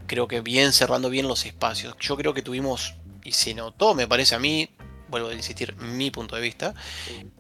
creo 0.07 0.29
que 0.29 0.42
bien 0.42 0.72
cerrando 0.72 1.11
bien 1.11 1.26
los 1.26 1.46
espacios. 1.46 1.96
Yo 1.98 2.16
creo 2.16 2.35
que 2.35 2.42
tuvimos, 2.42 2.94
y 3.24 3.33
se 3.33 3.55
notó, 3.55 3.94
me 3.94 4.07
parece 4.07 4.35
a 4.35 4.38
mí, 4.38 4.68
vuelvo 5.09 5.29
a 5.29 5.35
insistir, 5.35 5.77
mi 5.77 6.11
punto 6.11 6.37
de 6.37 6.42
vista, 6.42 6.75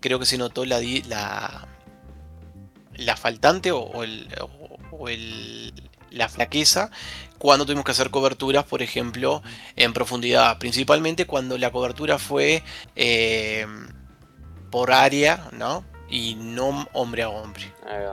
creo 0.00 0.18
que 0.18 0.26
se 0.26 0.38
notó 0.38 0.64
la, 0.64 0.80
la, 1.08 1.68
la 2.94 3.16
faltante 3.16 3.72
o, 3.72 3.78
o 3.80 4.04
el, 4.04 4.28
o- 4.92 5.08
el- 5.08 5.72
la 6.10 6.28
flaqueza 6.28 6.90
cuando 7.38 7.66
tuvimos 7.66 7.84
que 7.84 7.90
hacer 7.90 8.10
coberturas, 8.10 8.64
por 8.64 8.80
ejemplo, 8.80 9.42
en 9.74 9.92
profundidad, 9.92 10.56
principalmente 10.58 11.26
cuando 11.26 11.58
la 11.58 11.70
cobertura 11.70 12.18
fue 12.18 12.62
eh, 12.94 13.66
por 14.70 14.92
área, 14.92 15.50
¿no? 15.52 15.84
Y 16.08 16.36
no 16.36 16.88
hombre 16.94 17.24
a 17.24 17.28
hombre. 17.28 17.70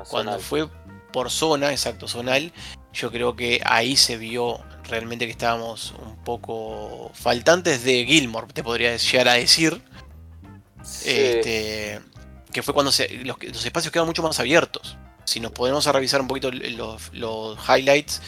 Cuando 0.10 0.32
fue 0.40 0.68
por 1.14 1.32
zona, 1.32 1.72
exacto, 1.72 2.10
zonal, 2.10 2.52
yo 2.92 3.10
creo 3.10 3.38
que 3.38 3.62
ahí 3.64 3.96
se 3.96 4.18
vio 4.18 4.60
realmente 4.84 5.26
que 5.26 5.32
estábamos 5.32 5.94
un 6.06 6.22
poco 6.24 7.12
faltantes 7.14 7.86
de 7.86 8.04
Gilmore, 8.06 8.48
te 8.52 8.64
podría 8.64 8.98
llegar 8.98 9.30
a 9.30 9.34
decir. 9.34 9.82
Sí. 10.84 11.10
Este, 11.12 12.02
que 12.52 12.62
fue 12.62 12.74
cuando 12.74 12.92
se- 12.92 13.08
los, 13.24 13.42
los 13.42 13.66
espacios 13.66 13.92
quedan 13.94 14.06
mucho 14.06 14.22
más 14.22 14.38
abiertos. 14.40 14.98
Si 15.24 15.40
nos 15.40 15.54
podemos 15.54 15.88
a 15.88 15.94
revisar 15.94 16.20
un 16.20 16.28
poquito 16.28 16.52
los, 16.52 17.14
los 17.14 17.58
highlights, 17.70 18.22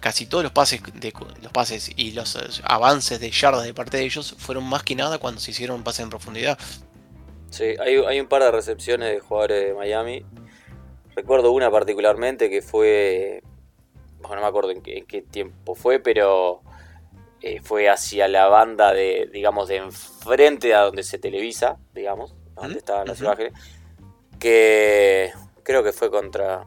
casi 0.00 0.26
todos 0.26 0.42
los 0.42 0.52
pases, 0.52 0.80
de, 0.94 1.12
los 1.42 1.52
pases 1.52 1.90
y 1.94 2.12
los 2.12 2.38
avances 2.64 3.20
de 3.20 3.30
yardas 3.30 3.64
de 3.64 3.74
parte 3.74 3.98
de 3.98 4.04
ellos 4.04 4.34
fueron 4.38 4.64
más 4.64 4.82
que 4.82 4.94
nada 4.94 5.18
cuando 5.18 5.40
se 5.40 5.50
hicieron 5.50 5.84
pases 5.84 6.04
en 6.04 6.10
profundidad. 6.10 6.58
Sí, 7.50 7.64
hay, 7.80 7.96
hay 8.06 8.20
un 8.20 8.26
par 8.28 8.42
de 8.42 8.50
recepciones 8.50 9.12
de 9.12 9.20
jugadores 9.20 9.66
de 9.66 9.74
Miami. 9.74 10.24
Recuerdo 11.18 11.50
una 11.50 11.68
particularmente 11.68 12.48
que 12.48 12.62
fue. 12.62 13.42
Bueno, 14.20 14.36
no 14.36 14.42
me 14.42 14.46
acuerdo 14.46 14.70
en 14.70 14.82
qué, 14.82 14.98
en 14.98 15.04
qué 15.04 15.20
tiempo 15.20 15.74
fue, 15.74 15.98
pero 15.98 16.62
eh, 17.40 17.60
fue 17.60 17.88
hacia 17.88 18.28
la 18.28 18.46
banda 18.46 18.92
de, 18.92 19.28
digamos, 19.32 19.66
de 19.66 19.78
enfrente 19.78 20.76
a 20.76 20.82
donde 20.82 21.02
se 21.02 21.18
televisa, 21.18 21.76
digamos, 21.92 22.36
donde 22.54 22.70
Ujú, 22.70 22.78
estaban 22.78 23.08
las 23.08 23.20
imágenes. 23.20 23.52
Que 24.38 25.32
creo 25.64 25.82
que 25.82 25.90
fue 25.90 26.08
contra. 26.08 26.64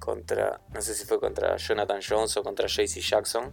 Contra. 0.00 0.62
No 0.72 0.80
sé 0.80 0.94
si 0.94 1.04
fue 1.04 1.20
contra 1.20 1.58
Jonathan 1.58 2.00
Jones 2.00 2.34
o 2.38 2.42
contra 2.42 2.66
JC 2.66 3.02
Jackson. 3.02 3.52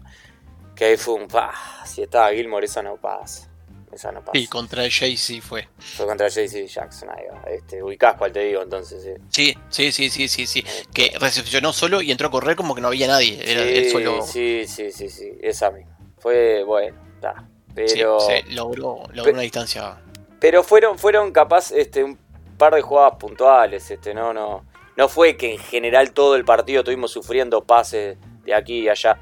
Que 0.73 0.85
ahí 0.85 0.95
fue 0.95 1.15
un. 1.15 1.27
¡Pah! 1.27 1.85
Si 1.85 2.01
estaba 2.01 2.31
Gilmore, 2.31 2.65
esa 2.65 2.81
no 2.81 2.95
pasa. 2.95 3.50
Esa 3.91 4.11
no 4.11 4.23
pasa. 4.23 4.37
Y 4.37 4.47
contra 4.47 4.83
Jay-Z 4.89 5.45
fue. 5.45 5.67
Fue 5.77 6.05
contra 6.05 6.29
JC 6.29 6.65
Jackson, 6.65 7.09
ahí 7.09 7.25
va. 7.29 7.41
Este, 7.49 7.83
ubicás 7.83 8.15
cuál 8.17 8.31
te 8.31 8.39
digo, 8.39 8.61
entonces. 8.61 9.05
eh. 9.05 9.19
Sí, 9.29 9.53
sí, 9.69 9.91
sí, 9.91 10.09
sí, 10.09 10.27
sí, 10.27 10.45
sí. 10.47 10.63
Que 10.93 11.11
recepcionó 11.19 11.73
solo 11.73 12.01
y 12.01 12.11
entró 12.11 12.29
a 12.29 12.31
correr 12.31 12.55
como 12.55 12.73
que 12.73 12.81
no 12.81 12.87
había 12.87 13.07
nadie. 13.07 13.39
Era 13.43 13.63
sí, 13.63 13.69
él 13.75 13.91
solo. 13.91 14.21
sí, 14.21 14.65
sí, 14.67 14.91
sí, 14.91 15.09
sí, 15.09 15.31
esa 15.41 15.71
misma. 15.71 15.97
Fue, 16.19 16.63
bueno, 16.63 16.97
está. 17.15 17.47
Pero, 17.75 18.19
sí, 18.19 18.33
logró, 18.53 19.03
logró 19.13 19.31
una 19.31 19.41
distancia. 19.41 19.97
pero 20.39 20.63
fueron, 20.63 20.97
fueron 20.97 21.31
capaz 21.31 21.71
este, 21.71 22.03
un 22.03 22.17
par 22.57 22.75
de 22.75 22.81
jugadas 22.81 23.15
puntuales, 23.17 23.89
este, 23.91 24.13
no, 24.13 24.33
no. 24.33 24.65
No 24.97 25.07
fue 25.09 25.37
que 25.37 25.53
en 25.53 25.57
general 25.57 26.11
todo 26.11 26.35
el 26.35 26.43
partido 26.45 26.81
estuvimos 26.81 27.11
sufriendo 27.11 27.63
pases 27.63 28.17
de 28.43 28.53
aquí 28.53 28.79
y 28.81 28.89
allá. 28.89 29.17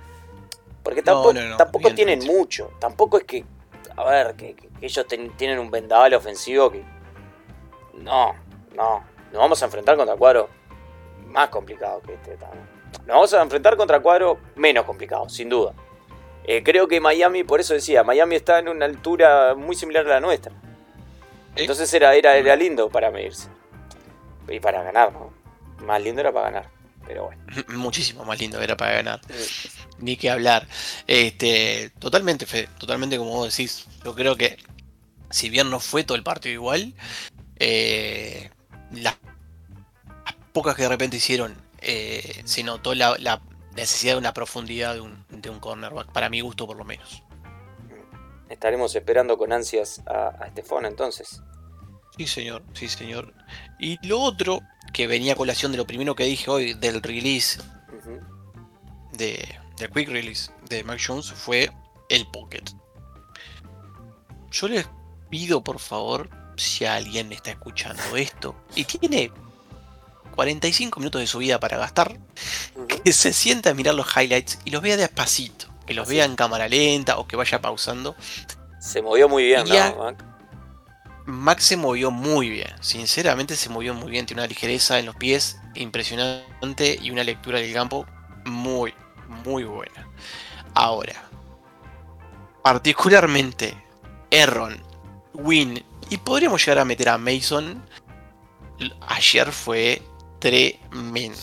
Porque 0.83 1.01
tampoco, 1.03 1.33
no, 1.33 1.41
no, 1.49 1.57
tampoco 1.57 1.93
tienen 1.93 2.25
mucho. 2.25 2.71
Tampoco 2.79 3.17
es 3.19 3.23
que, 3.25 3.45
a 3.99 4.09
ver, 4.09 4.35
que, 4.35 4.55
que 4.55 4.69
ellos 4.81 5.05
ten- 5.07 5.35
tienen 5.37 5.59
un 5.59 5.69
vendaval 5.71 6.13
ofensivo 6.13 6.71
que... 6.71 6.83
No, 7.93 8.33
no. 8.75 9.03
Nos 9.31 9.39
vamos 9.41 9.61
a 9.61 9.65
enfrentar 9.65 9.97
contra 9.97 10.15
cuadros 10.15 10.47
más 11.27 11.49
complicados 11.49 12.01
que 12.03 12.13
este. 12.13 12.37
también. 12.37 12.67
Nos 13.05 13.07
vamos 13.07 13.33
a 13.33 13.41
enfrentar 13.41 13.75
contra 13.77 13.99
cuadros 13.99 14.37
menos 14.55 14.85
complicados, 14.85 15.33
sin 15.33 15.49
duda. 15.49 15.73
Eh, 16.43 16.63
creo 16.63 16.87
que 16.87 16.99
Miami, 16.99 17.43
por 17.43 17.59
eso 17.59 17.73
decía, 17.73 18.03
Miami 18.03 18.35
está 18.35 18.59
en 18.59 18.69
una 18.69 18.85
altura 18.85 19.53
muy 19.55 19.75
similar 19.75 20.05
a 20.07 20.09
la 20.09 20.19
nuestra. 20.19 20.51
Entonces 21.55 21.93
era, 21.93 22.15
era, 22.15 22.37
era 22.37 22.55
lindo 22.55 22.89
para 22.89 23.11
medirse. 23.11 23.49
Y 24.47 24.59
para 24.59 24.81
ganar, 24.81 25.11
¿no? 25.13 25.31
Más 25.85 26.01
lindo 26.01 26.21
era 26.21 26.31
para 26.31 26.49
ganar. 26.49 26.78
Pero 27.09 27.23
bueno. 27.25 27.41
Muchísimo 27.69 28.23
más 28.23 28.39
lindo 28.39 28.61
era 28.61 28.77
para 28.77 28.93
ganar. 28.93 29.19
Ni 29.97 30.15
que 30.15 30.29
hablar. 30.29 30.67
Este, 31.07 31.89
totalmente, 31.97 32.45
Fede, 32.45 32.69
totalmente 32.77 33.17
como 33.17 33.31
vos 33.31 33.57
decís. 33.57 33.87
Yo 34.05 34.13
creo 34.13 34.35
que 34.35 34.57
si 35.31 35.49
bien 35.49 35.71
no 35.71 35.79
fue 35.79 36.03
todo 36.03 36.15
el 36.15 36.21
partido 36.23 36.53
igual, 36.53 36.93
eh, 37.55 38.51
las, 38.91 39.17
las 40.23 40.35
pocas 40.53 40.75
que 40.75 40.83
de 40.83 40.89
repente 40.89 41.17
hicieron, 41.17 41.59
eh, 41.81 42.43
se 42.45 42.61
notó 42.61 42.93
la, 42.93 43.15
la 43.17 43.41
necesidad 43.75 44.13
de 44.13 44.19
una 44.19 44.33
profundidad 44.35 44.93
de 44.93 45.01
un, 45.01 45.25
de 45.29 45.49
un 45.49 45.59
cornerback, 45.59 46.11
para 46.11 46.29
mi 46.29 46.41
gusto 46.41 46.67
por 46.67 46.77
lo 46.77 46.85
menos. 46.85 47.23
Estaremos 48.49 48.95
esperando 48.95 49.35
con 49.35 49.51
ansias 49.51 50.03
a, 50.05 50.43
a 50.43 50.45
Estefón 50.45 50.85
entonces. 50.85 51.41
Sí, 52.15 52.27
señor, 52.27 52.63
sí, 52.73 52.87
señor. 52.87 53.33
Y 53.79 53.97
lo 54.07 54.19
otro, 54.19 54.59
que 54.91 55.07
venía 55.07 55.33
a 55.33 55.35
colación 55.35 55.71
de 55.71 55.77
lo 55.77 55.87
primero 55.87 56.15
que 56.15 56.23
dije 56.23 56.49
hoy, 56.49 56.73
del 56.73 57.01
release 57.01 57.59
de, 59.13 59.59
del 59.77 59.89
quick 59.91 60.09
release 60.09 60.51
de 60.69 60.83
Mac 60.83 60.99
Jones 61.05 61.31
fue 61.31 61.71
el 62.09 62.25
pocket. 62.27 62.63
Yo 64.51 64.67
les 64.67 64.87
pido 65.29 65.63
por 65.63 65.79
favor 65.79 66.29
si 66.57 66.85
alguien 66.85 67.31
está 67.31 67.51
escuchando 67.51 68.01
esto 68.15 68.55
y 68.75 68.85
tiene 68.85 69.31
45 70.35 70.99
minutos 70.99 71.21
de 71.21 71.27
su 71.27 71.39
vida 71.39 71.59
para 71.59 71.77
gastar, 71.77 72.17
que 72.87 73.11
se 73.11 73.33
sienta 73.33 73.71
a 73.71 73.73
mirar 73.73 73.95
los 73.95 74.07
highlights 74.15 74.59
y 74.63 74.71
los 74.71 74.81
vea 74.81 74.95
despacito, 74.95 75.67
que 75.85 75.93
los 75.93 76.07
vea 76.07 76.25
en 76.25 76.35
cámara 76.35 76.67
lenta 76.69 77.17
o 77.17 77.27
que 77.27 77.35
vaya 77.35 77.59
pausando. 77.59 78.15
Se 78.79 79.01
movió 79.01 79.27
muy 79.27 79.43
bien. 79.43 79.65
¿no, 79.67 79.95
Mac? 79.97 80.23
Max 81.29 81.65
se 81.65 81.77
movió 81.77 82.09
muy 82.11 82.49
bien, 82.49 82.69
sinceramente 82.81 83.55
se 83.55 83.69
movió 83.69 83.93
muy 83.93 84.09
bien, 84.09 84.25
tiene 84.25 84.41
una 84.41 84.47
ligereza 84.47 84.97
en 84.97 85.05
los 85.05 85.15
pies 85.15 85.59
impresionante 85.75 86.97
y 87.01 87.11
una 87.11 87.23
lectura 87.23 87.59
del 87.59 87.71
campo 87.71 88.05
muy, 88.45 88.93
muy 89.43 89.63
buena. 89.63 90.09
Ahora, 90.73 91.29
particularmente 92.63 93.77
Erron, 94.31 94.81
Win 95.33 95.83
y 96.09 96.17
podríamos 96.17 96.65
llegar 96.65 96.79
a 96.79 96.85
meter 96.85 97.09
a 97.09 97.17
Mason, 97.17 97.83
ayer 99.07 99.51
fue 99.51 100.01
tremendo. 100.39 101.37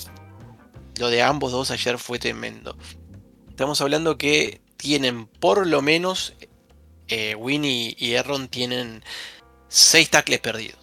Lo 0.98 1.08
de 1.08 1.22
ambos 1.22 1.52
dos 1.52 1.70
ayer 1.70 1.98
fue 1.98 2.18
tremendo. 2.18 2.76
Estamos 3.48 3.80
hablando 3.80 4.18
que 4.18 4.60
tienen 4.76 5.26
por 5.26 5.66
lo 5.66 5.80
menos, 5.80 6.34
eh, 7.08 7.36
Win 7.36 7.64
y, 7.64 7.94
y 7.98 8.14
Erron 8.14 8.48
tienen 8.48 9.04
6 9.76 10.08
tackles 10.08 10.40
perdidos. 10.40 10.78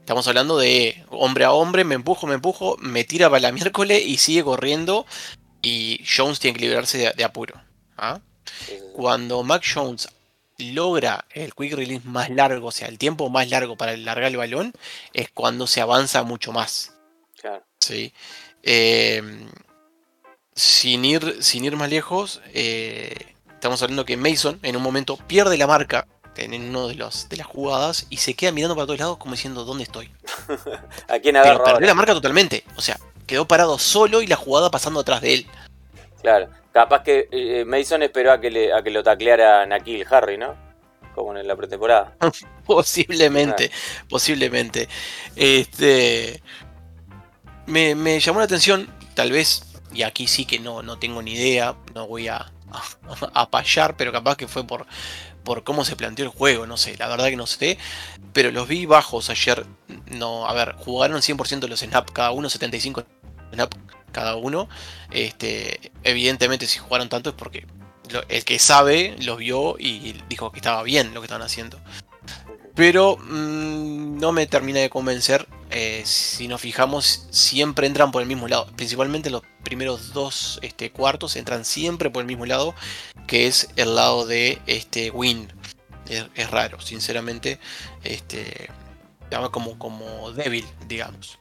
Estamos 0.00 0.26
hablando 0.26 0.58
de 0.58 1.04
hombre 1.10 1.44
a 1.44 1.52
hombre, 1.52 1.84
me 1.84 1.94
empujo, 1.94 2.26
me 2.26 2.34
empujo, 2.34 2.76
me 2.80 3.04
tira 3.04 3.30
para 3.30 3.40
la 3.40 3.52
miércoles 3.52 4.02
y 4.04 4.16
sigue 4.16 4.42
corriendo. 4.42 5.06
Y 5.62 6.04
Jones 6.04 6.40
tiene 6.40 6.58
que 6.58 6.64
liberarse 6.64 6.98
de, 6.98 7.12
de 7.12 7.22
apuro. 7.22 7.54
¿ah? 7.96 8.20
Cuando 8.92 9.44
Mac 9.44 9.62
Jones 9.72 10.08
logra 10.58 11.26
el 11.30 11.54
quick 11.54 11.74
release 11.74 12.04
más 12.04 12.28
largo, 12.28 12.68
o 12.68 12.72
sea, 12.72 12.88
el 12.88 12.98
tiempo 12.98 13.30
más 13.30 13.48
largo 13.48 13.76
para 13.76 13.96
largar 13.96 14.32
el 14.32 14.36
balón, 14.36 14.72
es 15.12 15.30
cuando 15.30 15.68
se 15.68 15.80
avanza 15.80 16.24
mucho 16.24 16.50
más. 16.50 16.96
Claro. 17.40 17.64
¿sí? 17.78 18.12
Eh, 18.64 19.22
sin, 20.56 21.04
ir, 21.04 21.36
sin 21.40 21.64
ir 21.64 21.76
más 21.76 21.88
lejos, 21.88 22.42
eh, 22.52 23.14
estamos 23.52 23.80
hablando 23.80 24.04
que 24.04 24.16
Mason 24.16 24.58
en 24.64 24.74
un 24.74 24.82
momento 24.82 25.16
pierde 25.16 25.56
la 25.56 25.68
marca 25.68 26.08
en 26.36 26.68
uno 26.68 26.88
de, 26.88 26.94
los, 26.94 27.28
de 27.28 27.36
las 27.36 27.46
jugadas 27.46 28.06
y 28.10 28.16
se 28.18 28.34
queda 28.34 28.52
mirando 28.52 28.74
para 28.74 28.86
todos 28.86 28.98
lados 28.98 29.18
como 29.18 29.32
diciendo 29.34 29.64
¿dónde 29.64 29.84
estoy? 29.84 30.10
¿A 31.08 31.18
quién 31.18 31.34
Pero 31.34 31.40
agarro 31.40 31.64
perdió 31.64 31.74
ahora? 31.74 31.86
la 31.86 31.94
marca 31.94 32.14
totalmente. 32.14 32.64
O 32.76 32.80
sea, 32.80 32.98
quedó 33.26 33.46
parado 33.46 33.78
solo 33.78 34.22
y 34.22 34.26
la 34.26 34.36
jugada 34.36 34.70
pasando 34.70 35.00
atrás 35.00 35.20
de 35.20 35.34
él. 35.34 35.46
Claro. 36.22 36.48
Capaz 36.72 37.02
que 37.04 37.28
eh, 37.30 37.64
Mason 37.64 38.02
esperó 38.02 38.32
a 38.32 38.40
que, 38.40 38.50
le, 38.50 38.72
a 38.72 38.82
que 38.82 38.90
lo 38.90 39.02
tacleara 39.02 39.64
Nakil 39.64 40.04
Harry, 40.10 40.36
¿no? 40.36 40.56
Como 41.14 41.36
en 41.36 41.46
la 41.46 41.54
pretemporada. 41.54 42.16
Posiblemente, 42.66 43.70
posiblemente. 44.08 44.88
Este. 45.36 46.42
Me, 47.66 47.94
me 47.94 48.18
llamó 48.18 48.40
la 48.40 48.46
atención, 48.46 48.92
tal 49.14 49.30
vez, 49.30 49.64
y 49.92 50.02
aquí 50.02 50.26
sí 50.26 50.44
que 50.44 50.58
no, 50.58 50.82
no 50.82 50.98
tengo 50.98 51.22
ni 51.22 51.34
idea, 51.34 51.76
no 51.94 52.06
voy 52.08 52.28
a, 52.28 52.36
a, 52.38 53.30
a 53.32 53.50
payar, 53.50 53.96
pero 53.96 54.12
capaz 54.12 54.36
que 54.36 54.48
fue 54.48 54.66
por, 54.66 54.86
por 55.44 55.64
cómo 55.64 55.84
se 55.84 55.96
planteó 55.96 56.24
el 56.24 56.30
juego, 56.30 56.66
no 56.66 56.76
sé, 56.76 56.96
la 56.96 57.08
verdad 57.08 57.28
que 57.28 57.36
no 57.36 57.46
sé. 57.46 57.78
Pero 58.32 58.50
los 58.50 58.66
vi 58.66 58.86
bajos 58.86 59.30
ayer. 59.30 59.64
No, 60.06 60.48
a 60.48 60.52
ver, 60.54 60.74
jugaron 60.78 61.20
100% 61.20 61.68
los 61.68 61.80
snaps, 61.80 62.12
cada 62.12 62.32
uno 62.32 62.50
75 62.50 63.04
snaps 63.52 63.76
cada 64.14 64.36
uno. 64.36 64.70
Este, 65.10 65.92
evidentemente, 66.02 66.66
si 66.66 66.78
jugaron 66.78 67.10
tanto 67.10 67.30
es 67.30 67.36
porque 67.36 67.66
el 68.28 68.44
que 68.44 68.58
sabe 68.58 69.16
los 69.20 69.38
vio 69.38 69.76
y 69.78 70.22
dijo 70.28 70.50
que 70.52 70.60
estaba 70.60 70.82
bien 70.82 71.12
lo 71.12 71.20
que 71.20 71.26
estaban 71.26 71.44
haciendo. 71.44 71.78
Pero 72.74 73.16
mm, 73.16 74.18
no 74.18 74.32
me 74.32 74.46
termina 74.46 74.80
de 74.80 74.90
convencer. 74.90 75.46
eh, 75.70 76.02
si 76.04 76.46
nos 76.48 76.60
fijamos, 76.60 77.26
siempre 77.30 77.86
entran 77.86 78.12
por 78.12 78.22
el 78.22 78.28
mismo 78.28 78.46
lado. 78.48 78.66
Principalmente 78.76 79.30
los 79.30 79.42
primeros 79.64 80.12
dos 80.12 80.58
este, 80.62 80.90
cuartos 80.92 81.36
entran 81.36 81.64
siempre 81.64 82.10
por 82.10 82.20
el 82.20 82.26
mismo 82.26 82.46
lado, 82.46 82.74
que 83.26 83.46
es 83.46 83.68
el 83.76 83.94
lado 83.96 84.26
de 84.26 84.60
este, 84.66 85.10
Win. 85.10 85.52
Es, 86.08 86.26
es 86.34 86.50
raro, 86.50 86.80
sinceramente. 86.80 87.58
Este, 88.04 88.68
llama 89.30 89.50
como, 89.50 89.78
como 89.78 90.30
débil, 90.32 90.66
digamos. 90.86 91.38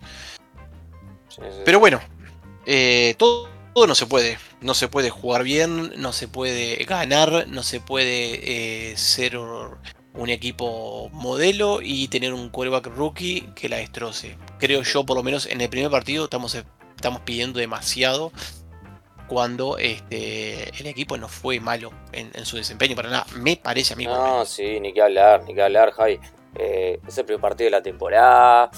Sí, 1.29 1.41
sí. 1.41 1.61
Pero 1.65 1.79
bueno, 1.79 1.99
eh, 2.65 3.15
todo, 3.17 3.49
todo 3.73 3.87
no 3.87 3.95
se 3.95 4.05
puede. 4.07 4.37
No 4.61 4.73
se 4.73 4.87
puede 4.87 5.09
jugar 5.09 5.43
bien, 5.43 5.93
no 5.97 6.13
se 6.13 6.27
puede 6.27 6.75
ganar, 6.85 7.47
no 7.49 7.61
se 7.63 7.79
puede 7.79 8.91
eh, 8.91 8.97
ser 8.97 9.37
un 10.15 10.29
equipo 10.29 11.09
modelo 11.11 11.79
y 11.81 12.07
tener 12.07 12.33
un 12.33 12.49
quarterback 12.49 12.87
rookie 12.95 13.49
que 13.55 13.69
la 13.69 13.77
destroce. 13.77 14.37
Creo 14.59 14.83
yo, 14.83 15.05
por 15.05 15.17
lo 15.17 15.23
menos 15.23 15.45
en 15.45 15.61
el 15.61 15.69
primer 15.69 15.89
partido, 15.89 16.25
estamos, 16.25 16.55
estamos 16.95 17.21
pidiendo 17.21 17.59
demasiado 17.59 18.31
cuando 19.27 19.77
este, 19.77 20.69
el 20.79 20.87
equipo 20.87 21.17
no 21.17 21.27
fue 21.27 21.59
malo 21.59 21.91
en, 22.11 22.31
en 22.33 22.45
su 22.45 22.57
desempeño 22.57 22.95
para 22.95 23.09
nada. 23.09 23.25
Me 23.37 23.57
parece 23.57 23.93
a 23.93 23.97
mí. 23.97 24.05
No, 24.05 24.45
sí, 24.45 24.79
ni 24.79 24.93
que 24.93 25.01
hablar, 25.01 25.43
ni 25.43 25.55
que 25.55 25.63
hablar, 25.63 25.91
Javi. 25.91 26.19
Eh, 26.55 26.99
es 27.07 27.17
el 27.17 27.25
primer 27.25 27.41
partido 27.41 27.67
de 27.67 27.71
la 27.71 27.81
temporada. 27.81 28.69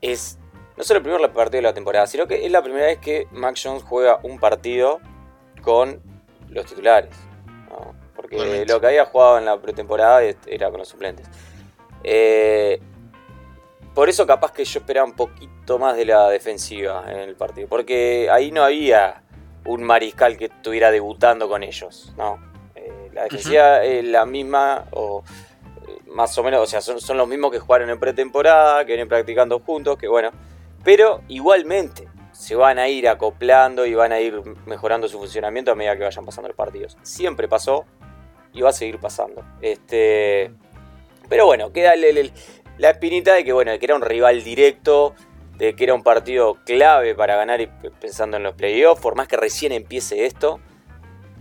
Es 0.00 0.38
no 0.76 0.84
solo 0.84 0.98
el 0.98 1.02
primer 1.02 1.32
partido 1.32 1.58
de 1.58 1.62
la 1.62 1.74
temporada, 1.74 2.06
sino 2.06 2.26
que 2.26 2.44
es 2.44 2.52
la 2.52 2.62
primera 2.62 2.86
vez 2.86 2.98
que 2.98 3.26
Mac 3.30 3.58
Jones 3.62 3.82
juega 3.82 4.20
un 4.22 4.38
partido 4.38 5.00
con 5.62 6.02
los 6.48 6.66
titulares. 6.66 7.14
¿No? 8.32 8.38
Porque 8.38 8.64
Totalmente. 8.64 8.72
lo 8.72 8.80
que 8.80 8.86
había 8.86 9.04
jugado 9.06 9.38
en 9.38 9.44
la 9.44 9.60
pretemporada 9.60 10.22
era 10.22 10.70
con 10.70 10.78
los 10.78 10.88
suplentes. 10.88 11.28
Eh, 12.04 12.80
por 13.94 14.08
eso 14.08 14.26
capaz 14.26 14.52
que 14.52 14.64
yo 14.64 14.80
esperaba 14.80 15.06
un 15.06 15.14
poquito 15.14 15.78
más 15.78 15.96
de 15.96 16.06
la 16.06 16.28
defensiva 16.30 17.04
en 17.08 17.18
el 17.18 17.36
partido. 17.36 17.68
Porque 17.68 18.28
ahí 18.30 18.50
no 18.50 18.64
había 18.64 19.22
un 19.64 19.82
mariscal 19.82 20.36
que 20.36 20.46
estuviera 20.46 20.90
debutando 20.90 21.48
con 21.48 21.62
ellos. 21.62 22.12
No. 22.16 22.38
Eh, 22.74 23.10
la 23.12 23.24
defensiva 23.24 23.84
es 23.84 24.04
la 24.04 24.24
misma 24.24 24.86
o 24.92 25.22
eh, 25.86 25.98
más 26.06 26.36
o 26.38 26.42
menos, 26.42 26.60
o 26.60 26.66
sea, 26.66 26.80
son, 26.80 27.00
son 27.00 27.16
los 27.16 27.28
mismos 27.28 27.52
que 27.52 27.58
jugaron 27.58 27.90
en 27.90 28.00
pretemporada, 28.00 28.80
que 28.80 28.92
vienen 28.92 29.08
practicando 29.08 29.60
juntos, 29.60 29.98
que 29.98 30.08
bueno. 30.08 30.30
Pero 30.82 31.20
igualmente 31.28 32.08
se 32.32 32.56
van 32.56 32.78
a 32.78 32.88
ir 32.88 33.08
acoplando 33.08 33.86
y 33.86 33.94
van 33.94 34.10
a 34.12 34.18
ir 34.18 34.42
mejorando 34.66 35.06
su 35.06 35.18
funcionamiento 35.18 35.70
a 35.70 35.74
medida 35.74 35.96
que 35.96 36.04
vayan 36.04 36.24
pasando 36.24 36.48
los 36.48 36.56
partidos. 36.56 36.96
Siempre 37.02 37.46
pasó 37.46 37.84
y 38.52 38.60
va 38.60 38.70
a 38.70 38.72
seguir 38.72 38.98
pasando. 38.98 39.44
Este, 39.60 40.50
pero 41.28 41.46
bueno, 41.46 41.72
queda 41.72 41.94
el- 41.94 42.04
el- 42.04 42.18
el- 42.18 42.32
la 42.78 42.90
espinita 42.90 43.34
de 43.34 43.44
que 43.44 43.52
bueno, 43.52 43.70
de 43.72 43.78
que 43.78 43.86
era 43.86 43.94
un 43.94 44.02
rival 44.02 44.42
directo, 44.44 45.14
de 45.56 45.74
que 45.76 45.84
era 45.84 45.94
un 45.94 46.02
partido 46.02 46.58
clave 46.64 47.14
para 47.14 47.36
ganar 47.36 47.60
y 47.60 47.66
pensando 48.00 48.36
en 48.36 48.42
los 48.42 48.54
playoffs, 48.54 49.00
por 49.00 49.14
más 49.14 49.28
que 49.28 49.36
recién 49.36 49.72
empiece 49.72 50.26
esto, 50.26 50.60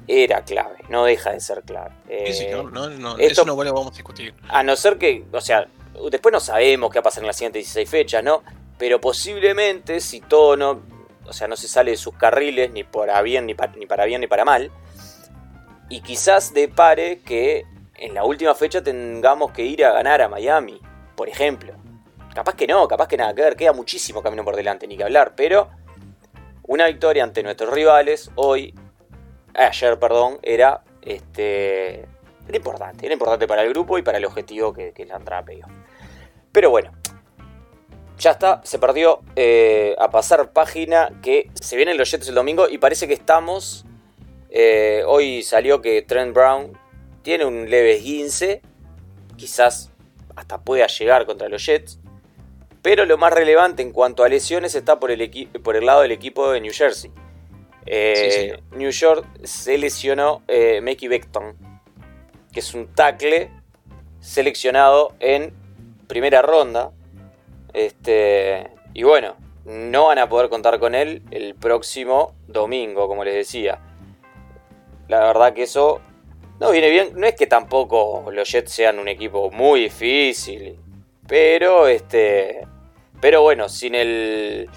era 0.08 0.44
clave, 0.44 0.78
no 0.90 1.06
deja 1.06 1.32
de 1.32 1.40
ser 1.40 1.62
clave. 1.64 1.92
Sí, 2.28 2.34
sí, 2.34 2.44
Eh, 2.46 2.50
no, 2.52 2.64
no, 2.64 2.90
no, 2.90 3.12
esto- 3.18 3.42
eso 3.44 3.46
no 3.46 3.62
lo 3.64 3.74
vamos 3.74 3.94
a 3.94 3.96
discutir. 3.98 4.34
a 4.50 4.64
no 4.64 4.76
ser 4.76 4.98
que, 4.98 5.24
o 5.32 5.42
sea, 5.42 5.68
después 6.10 6.34
no 6.34 6.40
sabemos 6.40 6.92
qué 6.92 7.00
va 7.00 7.02
a 7.02 7.04
pasar 7.04 7.24
en 7.24 7.28
las 7.28 7.38
siguientes 7.38 7.62
16 7.64 7.90
fechas, 7.90 8.24
¿no? 8.24 8.44
Pero 8.78 9.00
posiblemente, 9.00 10.00
si 10.02 10.20
todo 10.22 10.58
no, 10.58 10.82
o 11.26 11.34
sea, 11.34 11.48
no 11.48 11.56
se 11.56 11.68
sale 11.68 11.92
de 11.92 11.98
sus 11.98 12.16
carriles, 12.16 12.72
ni 12.72 12.84
para 12.84 13.22
bien, 13.22 13.46
ni, 13.46 13.54
pa- 13.54 13.68
ni 13.78 13.86
para 13.86 14.06
bien, 14.06 14.22
ni 14.22 14.28
para 14.28 14.44
mal, 14.44 14.72
y 15.92 16.00
quizás 16.00 16.54
depare 16.54 17.20
que 17.20 17.66
en 17.96 18.14
la 18.14 18.24
última 18.24 18.56
fecha 18.56 18.82
tengamos 18.82 19.52
que 19.52 19.64
ir 19.64 19.84
a 19.84 19.92
ganar 19.92 20.22
a 20.22 20.30
Miami, 20.30 20.80
por 21.18 21.28
ejemplo. 21.28 21.74
Capaz 22.34 22.56
que 22.56 22.66
no, 22.66 22.88
capaz 22.88 23.10
que 23.10 23.18
nada 23.18 23.34
que 23.36 23.42
ver, 23.42 23.56
queda 23.58 23.74
muchísimo 23.74 24.24
camino 24.24 24.46
por 24.46 24.56
delante, 24.56 24.88
ni 24.88 24.96
que 24.96 25.04
hablar, 25.04 25.34
pero 25.36 25.70
una 26.64 26.88
victoria 26.88 27.26
ante 27.26 27.44
nuestros 27.44 27.74
rivales 27.74 28.32
hoy, 28.36 28.74
ayer, 29.54 30.00
perdón, 30.00 30.40
era 30.42 30.82
este 31.02 32.08
importante, 32.54 33.06
era 33.06 33.14
importante 33.14 33.46
para 33.46 33.64
el 33.64 33.70
grupo 33.70 33.98
y 33.98 34.02
para 34.02 34.18
el 34.18 34.26
objetivo 34.26 34.72
que, 34.72 34.94
que 34.94 35.06
la 35.06 35.18
entrada 35.18 35.44
playoff. 35.44 35.72
Pero 36.54 36.70
bueno, 36.70 36.92
ya 38.18 38.32
está, 38.32 38.62
se 38.64 38.80
perdió 38.80 39.20
eh, 39.36 39.94
a 40.00 40.10
pasar 40.10 40.54
página 40.54 41.10
que 41.22 41.50
se 41.54 41.76
vienen 41.76 41.98
los 41.98 42.10
Jets 42.10 42.30
el 42.30 42.36
domingo 42.36 42.70
y 42.70 42.78
parece 42.78 43.10
que 43.10 43.14
estamos. 43.14 43.86
Eh, 44.52 45.04
hoy 45.08 45.42
salió 45.44 45.82
que 45.82 46.02
Trent 46.04 46.34
Brown 46.36 46.78
tiene 47.24 47.46
un 47.46 47.70
leve 47.70 48.00
15, 48.00 48.62
quizás 49.38 49.92
hasta 50.36 50.62
pueda 50.62 50.88
llegar 50.88 51.26
contra 51.26 51.50
los 51.50 51.66
Jets. 51.66 52.00
Pero 52.82 53.06
lo 53.06 53.18
más 53.18 53.32
relevante 53.32 53.82
en 53.84 53.92
cuanto 53.92 54.24
a 54.24 54.30
lesiones 54.30 54.74
está 54.76 55.00
por 55.00 55.12
el, 55.12 55.22
equi- 55.22 55.50
por 55.62 55.76
el 55.76 55.86
lado 55.86 56.02
del 56.02 56.12
equipo 56.12 56.52
de 56.52 56.62
New 56.62 56.74
Jersey. 56.74 57.12
Eh, 57.86 58.60
New 58.72 58.90
York 58.92 59.26
se 59.44 59.78
lesionó 59.78 60.42
eh, 60.48 60.82
Mickey 60.82 61.08
Beckton, 61.08 61.56
que 62.52 62.60
es 62.60 62.74
un 62.74 62.88
tackle 62.94 63.52
seleccionado 64.20 65.14
en 65.20 65.54
primera 66.08 66.42
ronda. 66.42 66.92
Este, 67.74 68.68
y 68.94 69.04
bueno, 69.04 69.36
no 69.66 70.08
van 70.08 70.18
a 70.20 70.28
poder 70.28 70.50
contar 70.50 70.80
con 70.80 70.96
él 70.96 71.22
el 71.32 71.56
próximo 71.56 72.36
domingo, 72.48 73.08
como 73.08 73.24
les 73.24 73.36
decía. 73.36 73.80
La 75.12 75.20
verdad 75.20 75.54
que 75.54 75.64
eso 75.64 76.00
No, 76.62 76.72
viene 76.72 76.90
bien. 76.90 77.12
No 77.16 77.28
es 77.28 77.36
que 77.36 77.46
tampoco 77.48 78.32
los 78.32 78.50
Jets 78.50 78.72
sean 78.72 78.98
un 78.98 79.10
equipo 79.10 79.52
muy 79.52 79.82
difícil. 79.82 80.80
Pero, 81.28 81.88
este. 81.88 82.66
Pero 83.20 83.42
bueno, 83.42 83.68
sin 83.68 83.94
el, 83.94 84.70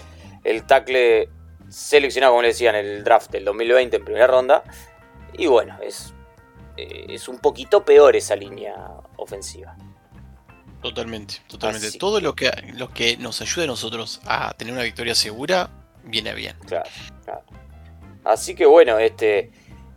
el 0.43 0.67
tackle 0.67 1.29
seleccionado, 1.69 2.33
como 2.33 2.43
le 2.43 2.49
decía, 2.49 2.71
en 2.71 2.77
el 2.77 3.05
draft 3.05 3.31
del 3.31 3.45
2020 3.45 3.97
en 3.97 4.05
primera 4.05 4.27
ronda. 4.27 4.65
Y 5.35 5.47
bueno, 5.47 5.79
es, 5.81 6.13
eh, 6.77 7.07
es 7.11 7.29
un 7.29 7.39
poquito 7.39 7.85
peor 7.85 8.17
esa 8.17 8.35
línea 8.35 8.75
ofensiva. 9.17 9.77
Totalmente, 10.83 11.37
totalmente. 11.47 11.97
Todo 11.97 12.21
lo 12.21 12.35
que, 12.35 12.51
lo 12.75 12.89
que 12.89 13.17
nos 13.19 13.41
ayude 13.41 13.65
a 13.65 13.69
nosotros 13.69 14.21
a 14.27 14.53
tener 14.55 14.75
una 14.75 14.83
victoria 14.83 15.15
segura, 15.15 15.71
viene 16.03 16.35
bien. 16.35 16.57
Claro, 16.67 16.91
claro. 17.25 17.43
Así 18.25 18.57
que 18.57 18.67
bueno, 18.67 18.99
este. 18.99 19.53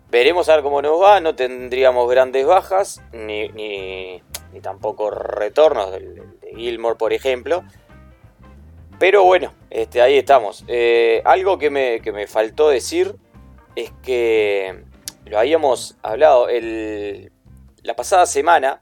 Veremos 0.10 0.48
a 0.48 0.56
ver 0.56 0.64
cómo 0.64 0.82
nos 0.82 1.02
va. 1.02 1.20
No 1.20 1.36
tendríamos 1.36 2.10
grandes 2.10 2.46
bajas, 2.46 3.02
ni, 3.12 3.50
ni, 3.50 4.22
tampoco 4.62 5.10
retornos 5.10 5.92
de, 5.92 6.24
Gilmore, 6.56 6.96
por 6.96 7.14
ejemplo. 7.14 7.64
Pero 9.00 9.24
bueno, 9.24 9.54
este, 9.70 10.02
ahí 10.02 10.18
estamos. 10.18 10.64
Eh, 10.68 11.22
algo 11.26 11.58
que 11.58 11.70
me, 11.70 12.02
que 12.02 12.12
me, 12.12 12.26
faltó 12.26 12.70
decir 12.70 13.16
es 13.76 13.92
que 14.02 14.84
lo 15.26 15.38
habíamos 15.38 15.98
hablado 16.02 16.50
el, 16.50 17.32
la 17.84 17.96
pasada 17.96 18.26
semana, 18.26 18.82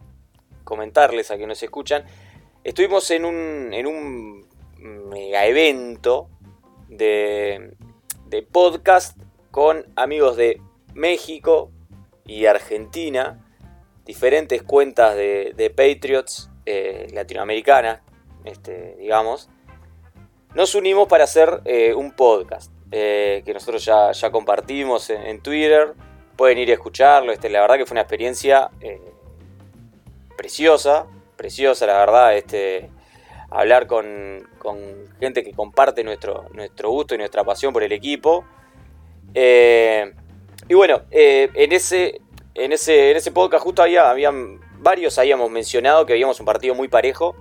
comentarles 0.64 1.32
a 1.32 1.38
que 1.38 1.48
nos 1.48 1.62
escuchan, 1.62 2.06
estuvimos 2.64 3.12
en 3.12 3.26
un, 3.26 3.74
en 3.74 3.88
un 3.88 4.48
mega 5.10 5.46
evento 5.46 6.30
de, 6.88 7.74
de 8.28 8.42
podcast 8.44 9.18
con 9.52 9.86
amigos 9.96 10.38
de 10.38 10.62
México 10.96 11.72
y 12.26 12.48
Argentina, 12.48 13.46
diferentes 14.04 14.64
cuentas 14.64 15.16
de, 15.16 15.74
Patriots 15.76 16.50
eh, 16.66 17.08
latinoamericanas, 17.14 18.02
este, 18.44 18.96
digamos 18.98 19.50
nos 20.56 20.74
unimos 20.74 21.10
para 21.10 21.26
hacer 21.26 21.62
eh, 21.66 21.94
un 21.94 22.14
podcast 22.14 22.72
eh, 22.90 23.44
que 23.46 23.54
nosotros 23.54 23.84
ya, 23.84 24.32
compartimos 24.32 25.10
en, 25.10 25.42
Twitter. 25.42 25.94
Pueden 26.38 26.58
ir 26.58 26.70
a 26.70 26.74
escucharlo. 26.74 27.34
Este, 27.34 27.50
la 27.50 27.60
verdad 27.60 27.76
que 27.76 27.86
fue 27.86 27.96
una 27.96 28.02
experiencia 28.02 28.72
preciosa, 30.38 31.08
preciosa, 31.36 31.86
la 31.86 31.98
verdad. 31.98 32.38
Este, 32.38 32.90
hablar 33.50 33.86
con, 33.86 34.48
con, 34.58 34.80
gente 35.20 35.44
que 35.44 35.52
comparte 35.52 36.06
nuestro, 36.06 36.46
nuestro 36.54 36.90
gusto 36.90 37.16
y 37.16 37.18
nuestra 37.18 37.44
pasión 37.44 37.74
por 37.74 37.84
el 37.84 37.92
equipo. 37.92 38.46
Y 40.68 40.74
bueno, 40.74 41.02
en, 41.12 41.72
ese, 41.72 42.22
en, 42.54 42.72
ese, 42.72 43.12
en 43.12 43.18
ese 43.18 43.32
podcast 43.32 43.64
justo 43.64 43.82
había, 43.82 44.10
habían 44.10 44.60
varios 44.80 45.18
habíamos 45.18 45.50
mencionado 45.50 46.06
que 46.06 46.14
habíamos 46.14 46.40
un 46.40 46.46
partido 46.46 46.76
muy 46.76 46.88
parejo 46.88 47.36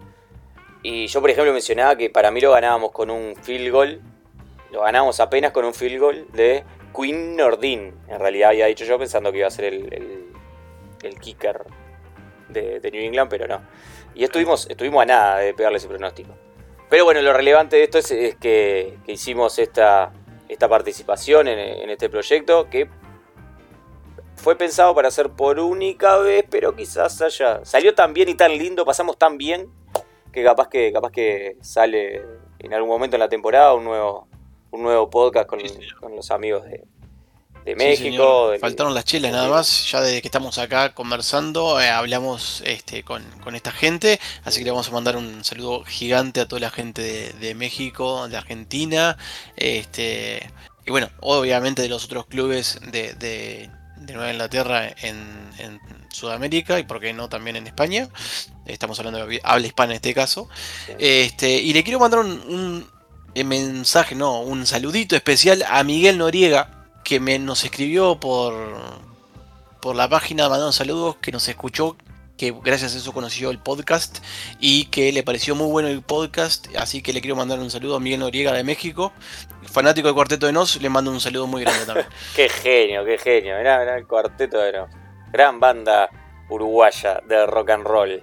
y 0.84 1.06
yo, 1.06 1.22
por 1.22 1.30
ejemplo, 1.30 1.50
mencionaba 1.54 1.96
que 1.96 2.10
para 2.10 2.30
mí 2.30 2.42
lo 2.42 2.52
ganábamos 2.52 2.92
con 2.92 3.10
un 3.10 3.34
field 3.36 3.72
goal. 3.72 4.00
Lo 4.70 4.82
ganábamos 4.82 5.18
apenas 5.18 5.50
con 5.50 5.64
un 5.64 5.72
field 5.72 5.98
goal 5.98 6.26
de 6.32 6.62
Quinn 6.94 7.36
Nordin. 7.36 7.94
En 8.06 8.20
realidad 8.20 8.50
había 8.50 8.66
dicho 8.66 8.84
yo 8.84 8.98
pensando 8.98 9.32
que 9.32 9.38
iba 9.38 9.46
a 9.46 9.50
ser 9.50 9.64
el, 9.64 10.28
el, 11.02 11.18
kicker 11.20 11.64
de, 12.50 12.90
New 12.92 13.02
England, 13.02 13.30
pero 13.30 13.48
no. 13.48 13.62
Y 14.14 14.24
estuvimos, 14.24 14.68
estuvimos 14.68 15.02
a 15.02 15.06
nada 15.06 15.38
de 15.38 15.54
pegarle 15.54 15.78
ese 15.78 15.88
pronóstico. 15.88 16.34
Pero 16.90 17.06
bueno, 17.06 17.22
lo 17.22 17.32
relevante 17.32 17.76
de 17.76 17.84
esto 17.84 17.96
es, 17.96 18.36
que, 18.36 18.98
hicimos 19.06 19.58
esta, 19.58 20.12
esta 20.50 20.68
participación 20.68 21.48
en, 21.48 21.58
en, 21.58 21.88
este 21.88 22.10
proyecto 22.10 22.68
que 22.68 22.90
fue 24.44 24.56
pensado 24.56 24.94
para 24.94 25.08
hacer 25.08 25.30
por 25.30 25.58
única 25.58 26.18
vez, 26.18 26.44
pero 26.50 26.76
quizás 26.76 27.20
haya... 27.22 27.64
Salió 27.64 27.94
tan 27.94 28.12
bien 28.12 28.28
y 28.28 28.34
tan 28.34 28.52
lindo, 28.52 28.84
pasamos 28.84 29.16
tan 29.16 29.38
bien 29.38 29.70
que 30.30 30.44
capaz 30.44 30.68
que 30.68 30.92
capaz 30.92 31.10
que 31.10 31.56
sale 31.62 32.22
en 32.58 32.74
algún 32.74 32.90
momento 32.90 33.16
en 33.16 33.20
la 33.20 33.28
temporada 33.28 33.72
un 33.72 33.84
nuevo 33.84 34.28
un 34.70 34.82
nuevo 34.82 35.08
podcast 35.08 35.48
con, 35.48 35.60
los 36.14 36.30
amigos 36.30 36.64
de, 36.64 36.84
México. 37.76 38.52
Faltaron 38.60 38.92
las 38.92 39.06
chelas 39.06 39.32
nada 39.32 39.48
más, 39.48 39.90
ya 39.90 40.02
desde 40.02 40.20
que 40.20 40.28
estamos 40.28 40.58
acá 40.58 40.92
conversando, 40.92 41.80
eh, 41.80 41.88
hablamos 41.88 42.62
este, 42.66 43.02
con, 43.04 43.24
esta 43.54 43.70
gente, 43.70 44.20
así 44.44 44.58
que 44.58 44.66
le 44.66 44.72
vamos 44.72 44.88
a 44.88 44.92
mandar 44.92 45.16
un 45.16 45.42
saludo 45.44 45.84
gigante 45.84 46.40
a 46.40 46.48
toda 46.48 46.60
la 46.60 46.70
gente 46.70 47.32
de, 47.32 47.54
México, 47.54 48.28
de 48.28 48.36
Argentina, 48.36 49.16
este, 49.56 50.50
y 50.84 50.90
bueno, 50.90 51.08
obviamente 51.20 51.80
de 51.80 51.88
los 51.88 52.04
otros 52.04 52.26
clubes 52.26 52.80
de, 52.90 53.70
Nueva 54.12 54.32
Inglaterra 54.32 54.88
en, 55.02 55.80
Sudamérica 56.10 56.78
y 56.78 56.84
por 56.84 57.00
qué 57.00 57.12
no 57.12 57.28
también 57.28 57.56
en 57.56 57.66
España. 57.66 58.08
Estamos 58.66 58.98
hablando 58.98 59.26
de 59.26 59.40
habla 59.42 59.66
hispana 59.66 59.92
en 59.92 59.96
este 59.96 60.14
caso. 60.14 60.48
Este, 60.98 61.50
y 61.50 61.72
le 61.72 61.82
quiero 61.82 61.98
mandar 61.98 62.20
un, 62.20 62.86
mensaje, 63.34 64.14
no, 64.14 64.40
un 64.40 64.64
saludito 64.66 65.16
especial 65.16 65.64
a 65.68 65.82
Miguel 65.82 66.18
Noriega, 66.18 66.86
que 67.02 67.18
me, 67.18 67.38
nos 67.38 67.64
escribió 67.64 68.20
por, 68.20 68.54
por 69.80 69.96
la 69.96 70.08
página, 70.08 70.48
mandando 70.48 70.72
saludos, 70.72 71.16
que 71.20 71.32
nos 71.32 71.48
escuchó, 71.48 71.96
que 72.36 72.54
gracias 72.64 72.94
a 72.94 72.98
eso 72.98 73.12
conoció 73.12 73.50
el 73.50 73.58
podcast 73.58 74.18
y 74.58 74.86
que 74.86 75.12
le 75.12 75.22
pareció 75.22 75.54
muy 75.54 75.68
bueno 75.68 75.88
el 75.88 76.02
podcast, 76.02 76.66
así 76.76 77.02
que 77.02 77.12
le 77.12 77.20
quiero 77.20 77.36
mandar 77.36 77.58
un 77.58 77.70
saludo 77.70 77.96
a 77.96 78.00
Miguel 78.00 78.20
Noriega 78.20 78.52
de 78.52 78.64
México, 78.64 79.12
fanático 79.62 80.08
del 80.08 80.14
Cuarteto 80.14 80.46
de 80.46 80.52
Nos, 80.52 80.80
le 80.80 80.88
mando 80.88 81.10
un 81.10 81.20
saludo 81.20 81.46
muy 81.46 81.62
grande 81.62 81.86
también. 81.86 82.06
qué 82.36 82.48
genio, 82.48 83.04
qué 83.04 83.18
genio, 83.18 83.56
mirá, 83.58 83.78
mirá 83.80 83.96
el 83.96 84.06
Cuarteto 84.06 84.58
de 84.58 84.72
Nos 84.72 85.04
gran 85.34 85.58
banda 85.58 86.08
uruguaya 86.48 87.20
de 87.26 87.44
rock 87.46 87.70
and 87.70 87.84
roll. 87.84 88.22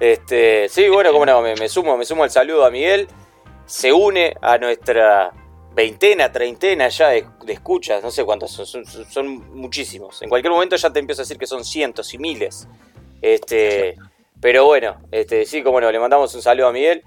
Este, 0.00 0.66
sí, 0.70 0.88
bueno, 0.88 1.12
como 1.12 1.26
no, 1.26 1.42
me, 1.42 1.68
sumo, 1.68 1.98
me 1.98 2.06
sumo 2.06 2.24
al 2.24 2.30
saludo 2.30 2.64
a 2.64 2.70
Miguel. 2.70 3.06
Se 3.66 3.92
une 3.92 4.34
a 4.40 4.56
nuestra 4.56 5.30
veintena, 5.74 6.32
treintena 6.32 6.88
ya 6.88 7.08
de, 7.08 7.26
escuchas, 7.48 8.02
no 8.02 8.10
sé 8.10 8.24
cuántos 8.24 8.50
son, 8.50 8.86
son, 8.86 9.54
muchísimos. 9.54 10.22
En 10.22 10.30
cualquier 10.30 10.50
momento 10.50 10.74
ya 10.76 10.90
te 10.90 11.00
empiezo 11.00 11.20
a 11.20 11.24
decir 11.24 11.36
que 11.36 11.46
son 11.46 11.66
cientos 11.66 12.14
y 12.14 12.18
miles. 12.18 12.66
Este, 13.22 13.96
pero 14.40 14.66
bueno, 14.66 15.00
este, 15.10 15.44
sí, 15.44 15.62
como 15.62 15.80
no, 15.80 15.90
le 15.90 15.98
mandamos 15.98 16.34
un 16.34 16.42
saludo 16.42 16.68
a 16.68 16.72
Miguel. 16.72 17.02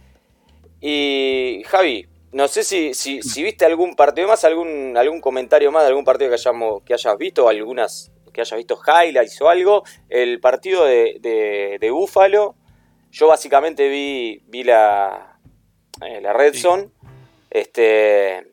Y 0.79 1.63
Javi, 1.67 2.07
no 2.31 2.47
sé 2.47 2.63
si, 2.63 2.93
si, 2.93 3.21
si 3.21 3.43
viste 3.43 3.65
algún 3.65 3.95
partido 3.95 4.27
más, 4.27 4.43
algún, 4.43 4.95
algún 4.97 5.21
comentario 5.21 5.71
más 5.71 5.83
de 5.83 5.89
algún 5.89 6.05
partido 6.05 6.29
que, 6.29 6.35
hayamos, 6.35 6.83
que 6.83 6.93
hayas 6.93 7.17
visto, 7.17 7.47
algunas 7.47 8.11
que 8.31 8.41
haya 8.41 8.57
visto 8.57 8.79
highlights 8.85 9.41
o 9.41 9.49
algo, 9.49 9.83
el 10.09 10.39
partido 10.39 10.85
de, 10.85 11.17
de, 11.79 11.91
Búfalo, 11.91 12.55
yo 13.11 13.27
básicamente 13.27 13.89
vi, 13.89 14.41
vi 14.47 14.63
la, 14.63 15.37
eh, 16.01 16.21
la 16.21 16.33
Red 16.33 16.55
Zone. 16.55 16.89
Este, 17.49 18.47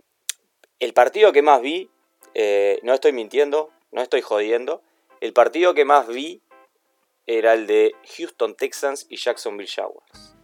el 0.81 0.93
partido 0.93 1.33
que 1.33 1.43
más 1.43 1.63
vi, 1.63 1.89
eh, 2.35 2.81
no 2.83 2.95
estoy 2.95 3.13
mintiendo, 3.13 3.71
no 3.93 4.03
estoy 4.03 4.21
jodiendo, 4.21 4.83
el 5.21 5.33
partido 5.33 5.75
que 5.75 5.85
más 5.85 6.09
vi 6.09 6.43
era 7.29 7.53
el 7.53 7.67
de 7.67 7.95
Houston 8.17 8.57
Texans 8.57 9.07
y 9.11 9.17
Jacksonville 9.19 9.71
Jaguars. 9.71 10.35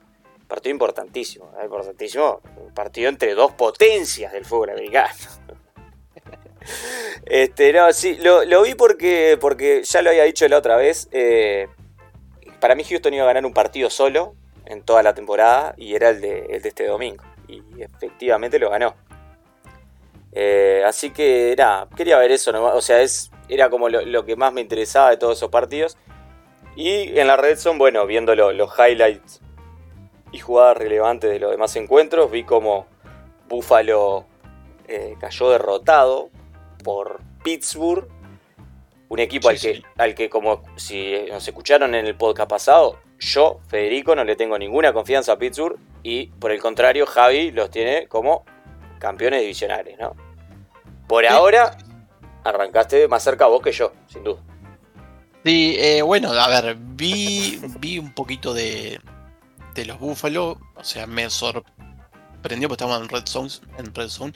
Partido 0.46 0.70
importantísimo, 0.70 1.50
¿eh? 1.58 1.64
importantísimo. 1.64 2.42
Un 2.58 2.74
partido 2.74 3.08
entre 3.08 3.34
dos 3.34 3.52
potencias 3.54 4.32
del 4.32 4.44
fútbol 4.44 4.70
americano. 4.70 5.14
Este, 7.26 7.74
no, 7.74 7.92
sí, 7.92 8.16
lo, 8.22 8.62
vi 8.62 8.74
porque, 8.74 9.36
porque 9.38 9.82
ya 9.84 10.00
lo 10.00 10.08
había 10.08 10.24
dicho 10.24 10.48
la 10.48 10.56
otra 10.56 10.76
vez. 10.76 11.08
Eh, 11.12 11.68
para 12.58 12.74
mí 12.74 12.84
Houston 12.84 13.12
iba 13.12 13.24
a 13.24 13.26
ganar 13.26 13.44
un 13.44 13.52
partido 13.52 13.90
solo 13.90 14.34
en 14.64 14.82
toda 14.82 15.02
la 15.02 15.12
temporada 15.12 15.74
y 15.76 15.94
era 15.94 16.08
el 16.08 16.22
de, 16.22 16.46
este 16.64 16.86
domingo. 16.86 17.22
Y 17.48 17.62
efectivamente 17.82 18.58
lo 18.58 18.70
ganó. 18.70 18.94
Eh, 20.32 20.82
así 20.86 21.10
que 21.10 21.54
nada, 21.58 21.86
quería 21.94 22.18
ver 22.18 22.32
eso. 22.32 22.50
O 22.74 22.80
sea, 22.80 23.02
es, 23.02 23.30
era 23.48 23.68
como 23.68 23.90
lo, 23.90 24.24
que 24.24 24.36
más 24.36 24.52
me 24.52 24.62
interesaba 24.62 25.10
de 25.10 25.18
todos 25.18 25.36
esos 25.36 25.50
partidos. 25.50 25.98
Y 26.76 27.18
en 27.18 27.26
la 27.26 27.36
red 27.36 27.56
son, 27.56 27.78
bueno, 27.78 28.06
viendo 28.06 28.34
los 28.34 28.70
highlights 28.78 29.40
y 30.32 30.38
jugadas 30.38 30.76
relevantes 30.76 31.30
de 31.30 31.38
los 31.38 31.50
demás 31.50 31.74
encuentros, 31.76 32.30
vi 32.30 32.44
como 32.44 32.86
Buffalo 33.48 34.26
eh, 34.88 35.14
cayó 35.20 35.50
derrotado 35.50 36.30
por 36.82 37.20
Pittsburgh, 37.42 38.08
un 39.08 39.18
equipo 39.18 39.48
al, 39.48 39.60
que, 39.60 39.82
al 39.96 40.14
que, 40.14 40.28
como 40.28 40.62
si 40.76 41.14
nos 41.30 41.46
escucharon 41.46 41.94
en 41.94 42.06
el 42.06 42.16
podcast 42.16 42.50
pasado, 42.50 42.98
yo, 43.18 43.60
Federico, 43.68 44.16
no 44.16 44.24
le 44.24 44.36
tengo 44.36 44.58
ninguna 44.58 44.92
confianza 44.92 45.32
a 45.32 45.38
Pittsburgh 45.38 45.78
y 46.02 46.26
por 46.26 46.50
el 46.50 46.60
contrario, 46.60 47.06
Javi 47.06 47.50
los 47.52 47.70
tiene 47.70 48.06
como 48.08 48.44
campeones 48.98 49.40
divisionales, 49.40 49.98
¿no? 49.98 50.14
Por 51.06 51.26
ahora, 51.26 51.76
arrancaste 52.42 53.08
más 53.08 53.22
cerca 53.22 53.46
vos 53.46 53.62
que 53.62 53.72
yo, 53.72 53.92
sin 54.06 54.24
duda. 54.24 54.42
Sí, 55.44 55.76
eh, 55.78 56.02
bueno, 56.02 56.32
a 56.32 56.48
ver, 56.48 56.76
vi, 56.78 57.60
vi 57.78 57.98
un 57.98 58.12
poquito 58.12 58.54
de, 58.54 58.98
de 59.74 59.84
los 59.84 59.98
Buffalo, 59.98 60.58
o 60.74 60.84
sea, 60.84 61.06
me 61.06 61.28
sorprendió, 61.28 62.68
porque 62.68 62.82
estábamos 62.84 63.02
en 63.02 63.08
Red 63.10 63.26
Zone, 63.26 63.50
en 63.78 63.94
Red 63.94 64.08
Zone, 64.08 64.32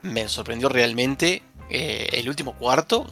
me 0.00 0.28
sorprendió 0.28 0.68
realmente 0.70 1.42
eh, 1.68 2.08
el 2.12 2.28
último 2.28 2.54
cuarto, 2.56 3.06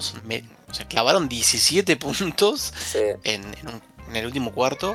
O 0.70 0.74
sea, 0.74 0.88
clavaron 0.88 1.28
17 1.28 1.96
puntos 1.98 2.72
Sí. 2.78 2.98
en, 3.24 3.42
en 3.58 3.68
un- 3.68 3.82
en 4.08 4.16
el 4.16 4.26
último 4.26 4.52
cuarto. 4.52 4.94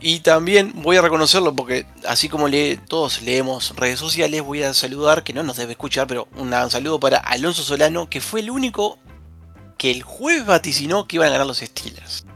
Y 0.00 0.20
también 0.20 0.72
voy 0.82 0.96
a 0.96 1.02
reconocerlo 1.02 1.54
porque 1.56 1.86
así 2.06 2.28
como 2.28 2.48
todos 2.88 3.20
leemos 3.22 3.74
redes 3.76 3.98
sociales, 3.98 4.42
voy 4.42 4.62
a 4.62 4.74
saludar, 4.74 5.24
que 5.24 5.32
no 5.32 5.42
nos 5.42 5.56
debe 5.56 5.72
escuchar, 5.72 6.06
pero 6.06 6.28
un 6.36 6.50
saludo 6.70 7.00
para 7.00 7.18
Alonso 7.18 7.62
Solano, 7.64 8.08
que 8.08 8.20
fue 8.20 8.40
el 8.40 8.50
único 8.50 8.98
que 9.78 9.90
el 9.90 10.02
jueves 10.02 10.44
vaticinó 10.44 11.06
que 11.06 11.16
iban 11.16 11.28
a 11.28 11.32
ganar 11.32 11.46
los 11.46 11.58
Steelers. 11.58 12.26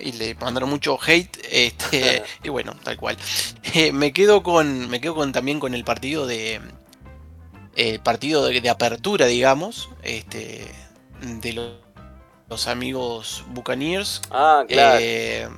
Y 0.00 0.12
le 0.12 0.34
mandaron 0.36 0.70
mucho 0.70 0.98
hate, 1.04 1.36
este, 1.50 2.22
y 2.44 2.48
bueno, 2.48 2.76
tal 2.82 2.96
cual. 2.96 3.16
Eh, 3.74 3.90
me 3.90 4.12
quedo 4.12 4.42
con. 4.42 4.88
Me 4.88 5.00
quedo 5.00 5.16
con 5.16 5.32
también 5.32 5.58
con 5.58 5.74
el 5.74 5.84
partido 5.84 6.26
de. 6.26 6.60
El 7.74 7.98
partido 7.98 8.46
de, 8.46 8.60
de 8.60 8.70
apertura, 8.70 9.26
digamos. 9.26 9.90
Este. 10.02 10.70
De 11.20 11.52
los, 11.54 11.72
los 12.48 12.68
amigos 12.68 13.44
Buccaneers. 13.48 14.22
Ah, 14.30 14.64
claro. 14.68 15.00
Eh, 15.02 15.48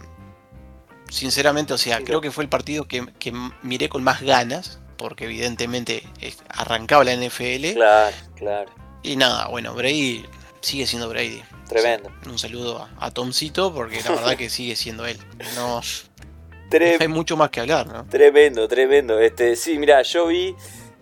sinceramente, 1.10 1.74
o 1.74 1.78
sea, 1.78 1.98
Sí, 1.98 2.04
creo 2.04 2.22
que 2.22 2.30
fue 2.30 2.44
el 2.44 2.48
partido 2.48 2.88
que, 2.88 3.06
que 3.18 3.34
miré 3.62 3.88
con 3.90 4.02
más 4.02 4.22
ganas. 4.22 4.78
Porque 4.96 5.26
evidentemente 5.26 6.02
arrancaba 6.48 7.04
la 7.04 7.14
NFL. 7.14 7.74
claro, 7.74 8.16
claro. 8.34 8.70
Y 9.02 9.16
nada, 9.16 9.48
bueno, 9.48 9.74
Brady 9.74 10.24
sigue 10.66 10.86
siendo 10.86 11.08
Brady. 11.08 11.42
Tremendo. 11.68 12.10
Un 12.26 12.38
saludo 12.38 12.78
a, 12.78 13.06
a 13.06 13.10
Tomcito, 13.12 13.72
porque 13.72 14.00
la 14.02 14.10
verdad 14.10 14.36
que 14.36 14.50
sigue 14.50 14.74
siendo 14.76 15.06
él. 15.06 15.18
No 15.54 15.80
Tre- 16.70 16.96
hay 17.00 17.08
mucho 17.08 17.36
más 17.36 17.50
que 17.50 17.60
hablar, 17.60 17.86
¿no? 17.86 18.04
Tremendo, 18.06 18.66
tremendo. 18.66 19.18
Este, 19.20 19.54
sí, 19.54 19.78
mira, 19.78 20.02
yo 20.02 20.26
vi 20.26 20.54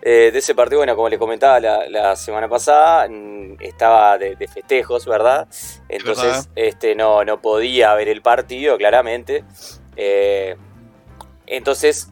eh, 0.03 0.31
de 0.31 0.39
ese 0.39 0.55
partido, 0.55 0.81
bueno, 0.81 0.95
como 0.95 1.09
les 1.09 1.19
comentaba 1.19 1.59
la, 1.61 1.89
la 1.89 2.15
semana 2.17 2.47
pasada, 2.49 3.09
mm, 3.09 3.57
estaba 3.61 4.19
de, 4.19 4.37
de 4.37 4.47
festejos, 4.49 5.07
¿verdad? 5.07 5.49
Entonces, 5.89 6.25
verdad. 6.27 6.47
este, 6.57 6.95
no, 6.95 7.25
no 7.25 7.41
podía 7.41 7.95
ver 7.95 8.09
el 8.09 8.21
partido, 8.21 8.77
claramente. 8.77 9.45
Eh, 9.97 10.57
entonces, 11.47 12.09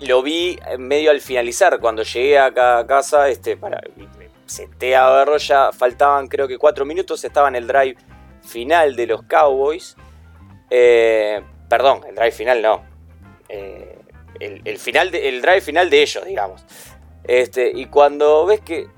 lo 0.00 0.22
vi 0.22 0.58
medio 0.78 1.10
al 1.10 1.20
finalizar, 1.20 1.78
cuando 1.80 2.02
llegué 2.02 2.38
acá 2.38 2.78
a 2.78 2.86
casa, 2.86 3.28
este, 3.28 3.56
para, 3.58 3.80
senté 4.46 4.96
a 4.96 5.10
verlo, 5.10 5.36
ya 5.38 5.72
faltaban 5.72 6.28
creo 6.28 6.48
que 6.48 6.58
cuatro 6.58 6.84
minutos, 6.84 7.24
estaba 7.24 7.48
en 7.48 7.56
el 7.56 7.66
drive 7.66 7.96
final 8.42 8.96
de 8.96 9.06
los 9.06 9.22
Cowboys. 9.24 9.96
Eh, 10.70 11.42
perdón, 11.68 12.02
el 12.08 12.14
drive 12.14 12.32
final 12.32 12.62
no. 12.62 12.84
Eh, 13.48 13.98
el, 14.40 14.62
el 14.64 14.78
final 14.78 15.14
el 15.14 15.42
drive 15.42 15.60
final 15.60 15.90
de 15.90 16.02
ellos, 16.02 16.24
digamos. 16.24 16.64
Este, 17.24 17.72
y 17.74 17.86
cuando 17.86 18.44
ves 18.44 18.60
que, 18.60 18.88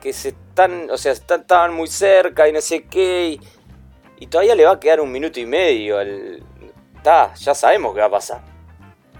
que 0.00 0.12
se 0.12 0.30
están, 0.30 0.90
o 0.90 0.96
sea, 0.96 1.12
están, 1.12 1.42
estaban 1.42 1.74
muy 1.74 1.88
cerca 1.88 2.48
y 2.48 2.52
no 2.52 2.60
sé 2.60 2.84
qué, 2.84 3.38
y, 4.18 4.26
todavía 4.28 4.54
le 4.54 4.64
va 4.64 4.72
a 4.72 4.80
quedar 4.80 5.00
un 5.00 5.12
minuto 5.12 5.38
y 5.38 5.46
medio. 5.46 6.00
Está, 6.00 7.34
ya 7.34 7.54
sabemos 7.54 7.94
qué 7.94 8.00
va 8.00 8.06
a 8.06 8.10
pasar. 8.10 8.40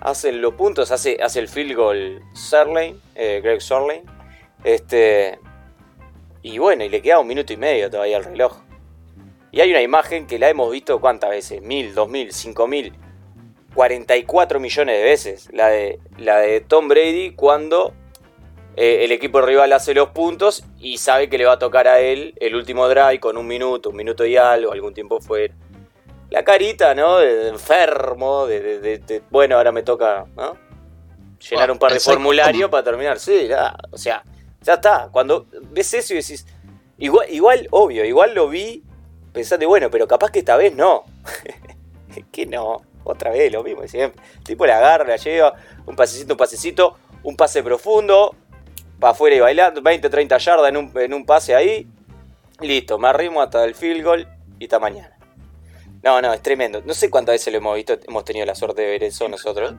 Hacen 0.00 0.40
los 0.40 0.54
puntos, 0.54 0.90
hace, 0.90 1.18
hace 1.22 1.40
el 1.40 1.48
field 1.48 1.74
goal 1.76 2.22
Serlane, 2.34 2.96
eh, 3.14 3.40
Greg 3.42 3.60
Serlane. 3.60 4.04
Este, 4.64 5.38
y 6.46 6.58
bueno, 6.58 6.84
y 6.84 6.88
le 6.88 7.02
queda 7.02 7.18
un 7.18 7.26
minuto 7.26 7.52
y 7.52 7.56
medio 7.56 7.90
todavía 7.90 8.18
al 8.18 8.24
reloj. 8.24 8.58
Y 9.50 9.60
hay 9.60 9.70
una 9.72 9.82
imagen 9.82 10.28
que 10.28 10.38
la 10.38 10.48
hemos 10.48 10.70
visto 10.70 11.00
cuántas 11.00 11.30
veces, 11.30 11.60
mil, 11.60 11.92
dos 11.92 12.08
mil, 12.08 12.32
cinco 12.32 12.68
mil, 12.68 12.92
44 13.74 14.60
millones 14.60 14.96
de 14.96 15.02
veces. 15.02 15.48
La 15.52 15.66
de, 15.66 15.98
la 16.18 16.38
de 16.38 16.60
Tom 16.60 16.86
Brady 16.86 17.32
cuando 17.34 17.94
eh, 18.76 19.04
el 19.04 19.10
equipo 19.10 19.40
rival 19.40 19.72
hace 19.72 19.92
los 19.92 20.10
puntos 20.10 20.64
y 20.78 20.98
sabe 20.98 21.28
que 21.28 21.36
le 21.36 21.46
va 21.46 21.54
a 21.54 21.58
tocar 21.58 21.88
a 21.88 21.98
él 21.98 22.32
el 22.38 22.54
último 22.54 22.88
drive 22.88 23.18
con 23.18 23.36
un 23.36 23.48
minuto, 23.48 23.90
un 23.90 23.96
minuto 23.96 24.24
y 24.24 24.36
algo, 24.36 24.70
algún 24.70 24.94
tiempo 24.94 25.20
fuera. 25.20 25.52
La 26.30 26.44
carita, 26.44 26.94
¿no? 26.94 27.16
De, 27.18 27.34
de 27.34 27.48
enfermo, 27.48 28.46
de, 28.46 29.20
bueno, 29.30 29.56
ahora 29.56 29.72
me 29.72 29.82
toca, 29.82 30.26
¿no? 30.36 30.56
Llenar 31.50 31.72
un 31.72 31.78
par 31.80 31.92
de 31.92 31.98
formularios 31.98 32.70
para 32.70 32.84
terminar. 32.84 33.18
Sí, 33.18 33.48
ya, 33.48 33.76
o 33.90 33.98
sea, 33.98 34.22
ya 34.66 34.74
está. 34.74 35.08
Cuando 35.12 35.46
ves 35.70 35.94
eso 35.94 36.12
y 36.12 36.16
decís, 36.16 36.44
igual, 36.98 37.26
igual, 37.30 37.68
obvio, 37.70 38.04
igual 38.04 38.34
lo 38.34 38.48
vi, 38.48 38.82
pensaste, 39.32 39.64
bueno, 39.64 39.90
pero 39.90 40.08
capaz 40.08 40.30
que 40.30 40.40
esta 40.40 40.56
vez 40.56 40.74
no. 40.74 41.04
que 42.32 42.46
no, 42.46 42.82
otra 43.04 43.30
vez 43.30 43.52
lo 43.52 43.62
mismo 43.62 43.86
siempre. 43.86 44.20
El 44.38 44.44
tipo 44.44 44.66
la 44.66 44.78
agarra, 44.78 45.06
la 45.06 45.16
lleva, 45.16 45.54
un 45.86 45.94
pasecito, 45.94 46.34
un 46.34 46.38
pasecito, 46.38 46.98
un 47.22 47.36
pase 47.36 47.62
profundo, 47.62 48.34
para 48.98 49.12
afuera 49.12 49.36
y 49.36 49.40
bailando, 49.40 49.80
20, 49.80 50.10
30 50.10 50.38
yardas 50.38 50.68
en 50.68 50.76
un, 50.76 50.92
en 50.96 51.14
un 51.14 51.24
pase 51.24 51.54
ahí. 51.54 51.86
Listo, 52.60 52.98
me 52.98 53.08
arrimo 53.08 53.42
hasta 53.42 53.64
el 53.64 53.74
field 53.74 54.02
goal 54.02 54.28
y 54.58 54.64
hasta 54.64 54.78
mañana. 54.78 55.16
No, 56.02 56.20
no, 56.20 56.32
es 56.32 56.42
tremendo. 56.42 56.82
No 56.84 56.94
sé 56.94 57.10
cuántas 57.10 57.34
veces 57.34 57.52
lo 57.52 57.58
hemos 57.58 57.76
visto, 57.76 57.98
hemos 58.08 58.24
tenido 58.24 58.46
la 58.46 58.54
suerte 58.54 58.82
de 58.82 58.88
ver 58.88 59.04
eso 59.04 59.28
nosotros. 59.28 59.74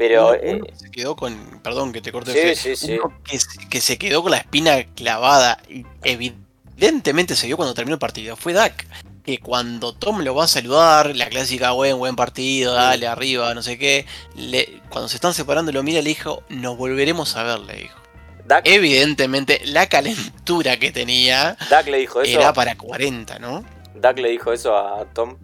Pero 0.00 0.28
Uno- 0.28 0.34
eh, 0.34 0.54
uno 0.54 0.66
se 0.74 0.90
quedó 0.90 1.14
con. 1.14 1.60
Perdón 1.62 1.92
que 1.92 2.00
te 2.00 2.10
corte 2.10 2.32
Sí, 2.32 2.38
Fede, 2.38 2.56
sí, 2.56 2.74
sí. 2.74 2.98
que, 3.22 3.38
se- 3.38 3.68
que 3.68 3.80
se 3.82 3.98
quedó 3.98 4.22
con 4.22 4.30
la 4.30 4.38
espina 4.38 4.82
clavada. 4.94 5.58
y 5.68 5.84
Evidentemente 6.02 7.36
se 7.36 7.46
vio 7.46 7.58
cuando 7.58 7.74
terminó 7.74 7.96
el 7.96 7.98
partido. 7.98 8.34
Fue 8.34 8.54
Dak. 8.54 8.86
Que 9.24 9.38
cuando 9.38 9.92
Tom 9.94 10.22
lo 10.22 10.34
va 10.34 10.44
a 10.44 10.48
saludar, 10.48 11.14
la 11.14 11.28
clásica 11.28 11.72
buen, 11.72 11.98
buen 11.98 12.16
partido, 12.16 12.72
dale 12.72 13.06
arriba, 13.06 13.52
no 13.54 13.62
sé 13.62 13.76
qué. 13.78 14.06
le- 14.36 14.80
cuando 14.88 15.06
se 15.10 15.16
están 15.16 15.34
separando, 15.34 15.70
lo 15.70 15.82
mira 15.82 15.98
y 15.98 16.02
le 16.02 16.08
dijo: 16.08 16.42
Nos 16.48 16.78
volveremos 16.78 17.36
a 17.36 17.42
ver, 17.42 17.58
le 17.60 17.74
dijo. 17.76 17.98
Dak, 18.46 18.66
Evidentemente, 18.66 19.60
la 19.66 19.86
calentura 19.90 20.78
que 20.78 20.90
tenía 20.92 21.58
Dak 21.68 21.86
le 21.88 21.98
dijo 21.98 22.22
eso. 22.22 22.40
era 22.40 22.54
para 22.54 22.74
40, 22.74 23.38
¿no? 23.38 23.62
Dak 23.94 24.18
le 24.18 24.30
dijo 24.30 24.50
eso 24.50 24.74
a 24.74 25.04
Tom. 25.12 25.36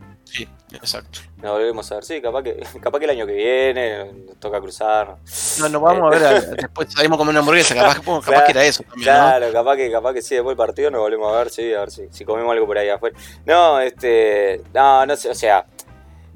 Exacto. 0.77 1.21
Nos 1.43 1.53
volvemos 1.53 1.91
a 1.93 1.97
ver. 1.97 2.05
Sí, 2.05 2.21
capaz 2.21 2.43
que, 2.43 2.57
capaz 2.81 2.99
que 2.99 3.05
el 3.05 3.11
año 3.11 3.27
que 3.27 3.33
viene 3.35 4.13
nos 4.27 4.39
toca 4.39 4.61
cruzar. 4.61 5.17
No, 5.61 5.69
nos 5.69 5.83
vamos 5.83 6.15
a 6.15 6.19
ver 6.19 6.25
a- 6.27 6.41
después 6.57 6.93
salimos 6.93 7.17
a 7.17 7.19
comer 7.19 7.31
una 7.31 7.41
hamburguesa, 7.41 7.75
capaz, 7.75 7.97
capaz 8.01 8.21
Claro, 8.25 8.45
que 8.47 8.51
era 8.53 8.65
eso 8.65 8.83
también, 8.85 9.07
¿no? 9.13 9.15
Claro, 9.21 9.53
capaz 9.53 9.77
que, 9.77 9.91
capaz 9.91 10.13
que 10.15 10.23
sí, 10.23 10.35
después 10.35 10.57
del 10.57 10.67
partido 10.67 10.91
nos 10.91 11.01
volvemos 11.01 11.33
a 11.33 11.39
ver, 11.39 11.51
sí, 11.51 11.73
a 11.75 11.81
ver 11.81 11.91
si, 11.91 12.07
si 12.11 12.25
comemos 12.25 12.53
algo 12.53 12.67
por 12.67 12.79
ahí 12.79 12.89
afuera. 12.89 13.17
No, 13.45 13.81
este. 13.81 14.63
No, 14.75 15.05
no 15.07 15.17
sé, 15.17 15.31
o 15.31 15.35
sea. 15.35 15.67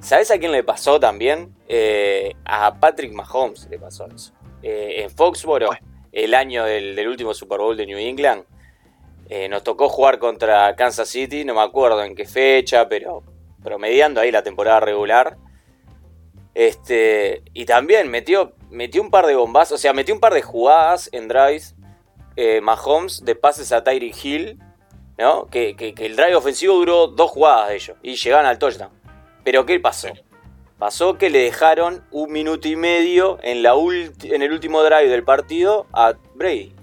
¿Sabes 0.00 0.30
a 0.30 0.38
quién 0.38 0.50
le 0.52 0.64
pasó 0.64 0.98
también? 0.98 1.54
Eh, 1.68 2.34
a 2.46 2.74
Patrick 2.80 3.12
Mahomes 3.12 3.68
le 3.70 3.78
pasó 3.78 4.06
eso. 4.06 4.32
Eh, 4.62 5.02
en 5.02 5.10
Foxboro, 5.10 5.66
Bueno. 5.66 5.86
el 6.10 6.32
año 6.34 6.64
del, 6.64 6.96
del 6.96 7.06
último 7.08 7.34
Super 7.34 7.58
Bowl 7.58 7.76
de 7.76 7.84
New 7.84 7.98
England, 7.98 8.44
eh, 9.28 9.46
nos 9.50 9.62
tocó 9.62 9.90
jugar 9.90 10.18
contra 10.18 10.74
Kansas 10.74 11.06
City, 11.06 11.44
no 11.44 11.54
me 11.54 11.60
acuerdo 11.60 12.02
en 12.02 12.14
qué 12.14 12.24
fecha, 12.24 12.88
pero 12.88 13.22
promediando 13.62 14.20
ahí 14.20 14.30
la 14.30 14.42
temporada 14.42 14.80
regular. 14.80 15.36
Este, 16.54 17.42
y 17.54 17.64
también 17.64 18.10
metió, 18.10 18.52
metió 18.70 19.02
un 19.02 19.10
par 19.10 19.26
de 19.26 19.34
bombas, 19.36 19.70
o 19.72 19.78
sea, 19.78 19.92
metió 19.92 20.14
un 20.14 20.20
par 20.20 20.34
de 20.34 20.42
jugadas 20.42 21.08
en 21.12 21.28
drives 21.28 21.76
eh, 22.36 22.60
Mahomes 22.60 23.24
de 23.24 23.34
pases 23.36 23.70
a 23.72 23.84
Tyreek 23.84 24.24
Hill, 24.24 24.58
¿no? 25.18 25.46
Que, 25.46 25.76
que- 25.76 25.94
que 25.94 26.06
el 26.06 26.16
drive 26.16 26.34
ofensivo 26.34 26.74
duró 26.74 27.06
dos 27.06 27.30
jugadas 27.30 27.68
de 27.68 27.74
ellos 27.76 27.96
y 28.02 28.14
llegaron 28.16 28.46
al 28.46 28.58
touchdown. 28.58 28.90
Pero 29.44 29.64
¿qué 29.64 29.78
pasó? 29.80 30.08
Pasó 30.78 31.18
que 31.18 31.28
le 31.30 31.40
dejaron 31.40 32.04
un 32.10 32.32
minuto 32.32 32.66
y 32.66 32.74
medio 32.74 33.38
en, 33.42 33.62
la 33.62 33.74
ulti- 33.74 34.32
en 34.32 34.42
el 34.42 34.52
último 34.52 34.82
drive 34.82 35.08
del 35.08 35.22
partido 35.24 35.86
a 35.92 36.14
Brady. 36.34 36.74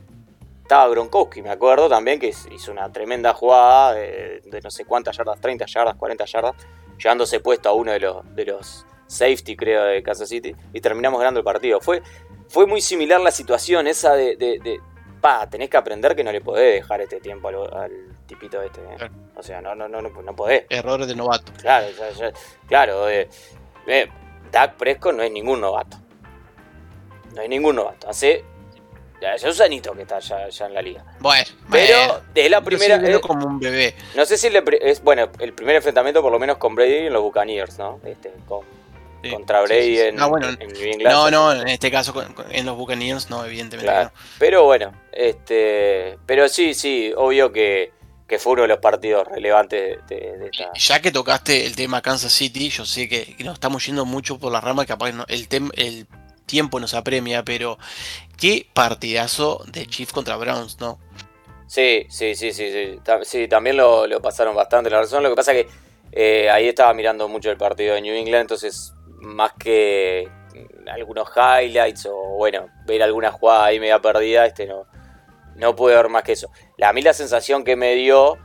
Estaba 0.68 0.90
Gronkowski, 0.90 1.42
me 1.42 1.50
acuerdo 1.50 1.88
también 1.88 2.20
que 2.20 2.28
hizo 2.28 2.72
una 2.74 2.92
tremenda 2.92 3.34
jugada 3.34 3.94
de, 3.94 4.42
de 4.44 4.62
no 4.62 4.70
sé 4.70 4.84
cuántas 4.84 5.16
yardas, 5.16 5.40
30 5.40 5.66
yardas, 5.66 5.96
40 5.96 6.26
yardas, 6.26 6.56
llevándose 7.02 7.40
puesto 7.40 7.70
a 7.70 7.74
uno 7.74 7.94
de 7.94 8.02
los, 8.02 8.36
de 8.36 8.46
los 8.48 8.86
safety, 9.06 9.56
creo, 9.56 9.86
de 9.86 10.04
Kansas 10.04 10.28
City, 10.28 10.54
y 10.74 10.82
terminamos 10.82 11.20
ganando 11.20 11.40
el 11.40 11.46
partido. 11.46 11.80
Fue, 11.80 12.04
fue 12.50 12.66
muy 12.68 12.82
similar 12.82 13.22
la 13.22 13.32
situación 13.32 13.88
esa 13.88 14.14
de, 14.16 14.36
de- 14.36 14.60
de, 14.60 14.82
pa, 15.22 15.50
tenés 15.50 15.70
que 15.70 15.78
aprender 15.78 16.18
que 16.18 16.24
no 16.26 16.34
le 16.34 16.42
podés 16.42 16.82
dejar 16.82 17.00
este 17.00 17.22
tiempo 17.22 17.48
al, 17.48 17.56
al 17.74 17.92
tipito 18.26 18.62
este. 18.62 18.82
¿eh? 18.82 18.96
Claro. 18.98 19.14
O 19.38 19.44
sea, 19.44 19.62
no, 19.62 19.74
no, 19.74 19.88
no, 19.88 20.02
no, 20.02 20.10
no 20.22 20.36
podés. 20.36 20.66
Errores 20.70 21.08
de 21.08 21.16
novato. 21.16 21.50
Claro, 21.62 21.88
ya- 21.98 22.10
ya- 22.12 22.34
claro. 22.68 23.08
eh, 23.08 23.30
eh, 23.88 24.10
Dak 24.52 24.76
Prescott 24.76 25.16
no 25.16 25.24
es 25.24 25.32
ningún 25.32 25.62
novato. 25.62 25.96
No 27.34 27.42
es 27.42 27.48
ningún 27.48 27.78
novato. 27.78 28.10
Hace. 28.10 28.44
Ya 29.22 29.34
es 29.34 29.44
un 29.44 29.54
sanito 29.54 29.94
que 29.94 30.04
está 30.04 30.20
ya, 30.20 30.48
ya 30.50 30.66
en 30.68 30.74
la 30.76 30.82
liga. 30.82 31.04
Bueno, 31.20 31.46
Pero 31.72 31.98
bueno, 31.98 32.22
de 32.34 32.50
la 32.50 32.62
primera. 32.62 32.96
eh, 32.98 33.20
como 33.20 33.48
un 33.48 33.60
bebé. 33.60 33.96
no 34.16 34.26
sé 34.26 34.38
si 34.38 34.50
le 34.50 34.62
es 34.82 35.02
bueno 35.04 35.30
el 35.40 35.54
primer 35.54 35.76
enfrentamiento 35.78 36.22
por 36.22 36.32
lo 36.32 36.38
menos 36.38 36.58
con 36.58 36.76
Brady 36.76 37.08
en 37.08 37.14
los 37.14 37.24
Buccaneers, 37.24 37.78
¿no? 37.80 38.00
Este, 38.06 38.32
con- 38.48 38.78
Sí, 39.24 39.32
contra 39.32 39.62
Brady 39.64 39.82
sí, 39.82 39.96
sí. 39.96 40.02
En, 40.04 40.22
Ah, 40.22 40.28
bueno, 40.28 40.48
en 40.50 40.68
New 40.72 40.84
England. 40.84 41.12
No, 41.12 41.32
no, 41.32 41.52
en 41.52 41.68
este 41.70 41.90
caso 41.90 42.14
en 42.52 42.66
los 42.68 42.78
Buccaneers 42.78 43.32
no, 43.32 43.44
evidentemente 43.44 43.92
Claro. 43.92 44.12
no. 44.14 44.22
Pero 44.38 44.64
bueno, 44.66 44.94
este, 45.12 46.20
pero 46.28 46.48
sí, 46.48 46.76
sí, 46.76 47.12
obvio 47.18 47.52
que, 47.52 47.92
que 48.28 48.38
fue 48.38 48.54
uno 48.54 48.62
de 48.62 48.68
los 48.68 48.78
partidos 48.78 49.28
relevantes 49.28 50.00
de, 50.08 50.38
de 50.38 50.46
esta. 50.52 50.72
Ya 50.76 51.02
que 51.02 51.12
tocaste 51.12 51.66
el 51.66 51.76
tema 51.76 52.04
Kansas 52.04 52.32
City, 52.32 52.70
yo 52.70 52.86
sé 52.86 53.10
que 53.10 53.36
nos 53.40 53.56
estamos 53.56 53.84
yendo 53.88 54.06
mucho 54.06 54.38
por 54.38 54.52
la 54.52 54.62
rama, 54.62 54.86
capaz 54.86 55.12
no- 55.12 55.26
el, 55.28 55.50
tem- 55.50 55.72
el 55.76 56.06
tiempo 56.46 56.80
nos 56.80 56.94
apremia, 56.94 57.44
pero 57.44 57.78
qué 58.38 58.68
partidazo 58.74 59.64
de 59.72 59.86
Chiefs 59.88 60.14
contra 60.14 60.36
Browns, 60.38 60.80
¿no? 60.80 61.00
Sí, 61.68 62.06
sí, 62.10 62.36
sí, 62.36 62.54
sí, 62.54 62.72
sí. 62.72 63.00
Sí, 63.24 63.48
también 63.48 63.76
lo, 63.78 64.08
lo 64.08 64.22
pasaron 64.22 64.56
bastante 64.56 64.90
la 64.90 65.00
razón. 65.02 65.22
Lo 65.24 65.30
que 65.30 65.36
pasa 65.36 65.52
que 65.52 65.68
eh, 66.12 66.50
ahí 66.50 66.68
estaba 66.70 66.94
mirando 66.94 67.28
mucho 67.28 67.52
el 67.52 67.58
partido 67.58 67.96
de 67.96 68.02
New 68.02 68.16
England, 68.16 68.42
entonces 68.42 68.94
más 69.20 69.52
que 69.54 70.30
algunos 70.92 71.28
highlights 71.36 72.06
o 72.06 72.16
bueno, 72.38 72.68
ver 72.86 73.04
alguna 73.04 73.32
jugada 73.32 73.66
ahí 73.66 73.80
media 73.80 74.00
perdida, 74.00 74.46
este 74.46 74.66
no, 74.66 74.86
no 75.56 75.76
pude 75.76 75.96
ver 75.96 76.08
más 76.08 76.24
que 76.24 76.32
eso. 76.34 76.50
La- 76.78 76.90
A 76.90 76.94
mí 76.94 77.02
la 77.02 77.14
sensación 77.14 77.64
que 77.66 77.76
me 77.76 77.94
dio 77.96 78.38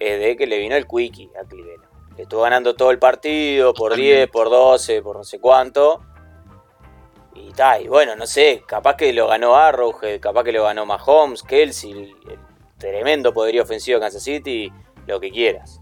es 0.00 0.18
de 0.18 0.36
que 0.36 0.46
le 0.48 0.58
vino 0.58 0.74
el 0.74 0.86
quickie 0.88 1.30
a 1.40 1.46
Cleveland. 1.46 1.84
Le 2.16 2.22
estuvo 2.24 2.42
ganando 2.42 2.74
todo 2.74 2.90
el 2.90 2.98
partido 2.98 3.72
por 3.72 3.90
Totalmente. 3.90 4.16
10, 4.16 4.28
por 4.30 4.50
12, 4.50 5.02
por 5.02 5.16
no 5.16 5.24
sé 5.24 5.38
cuánto. 5.38 6.02
Y 7.34 7.52
tal, 7.52 7.82
y 7.82 7.88
bueno, 7.88 8.14
no 8.16 8.26
sé, 8.26 8.62
capaz 8.66 8.96
que 8.96 9.12
lo 9.12 9.26
ganó 9.28 9.56
Arrowhead, 9.56 10.20
capaz 10.20 10.44
que 10.44 10.52
lo 10.52 10.64
ganó 10.64 10.86
Mahomes, 10.86 11.42
Kelsey, 11.42 11.92
el, 11.92 12.38
tremendo 12.78 13.32
poderío 13.34 13.62
ofensivo 13.62 13.98
de 13.98 14.04
Kansas 14.04 14.22
City, 14.22 14.72
lo 15.06 15.18
que 15.20 15.30
quieras. 15.30 15.80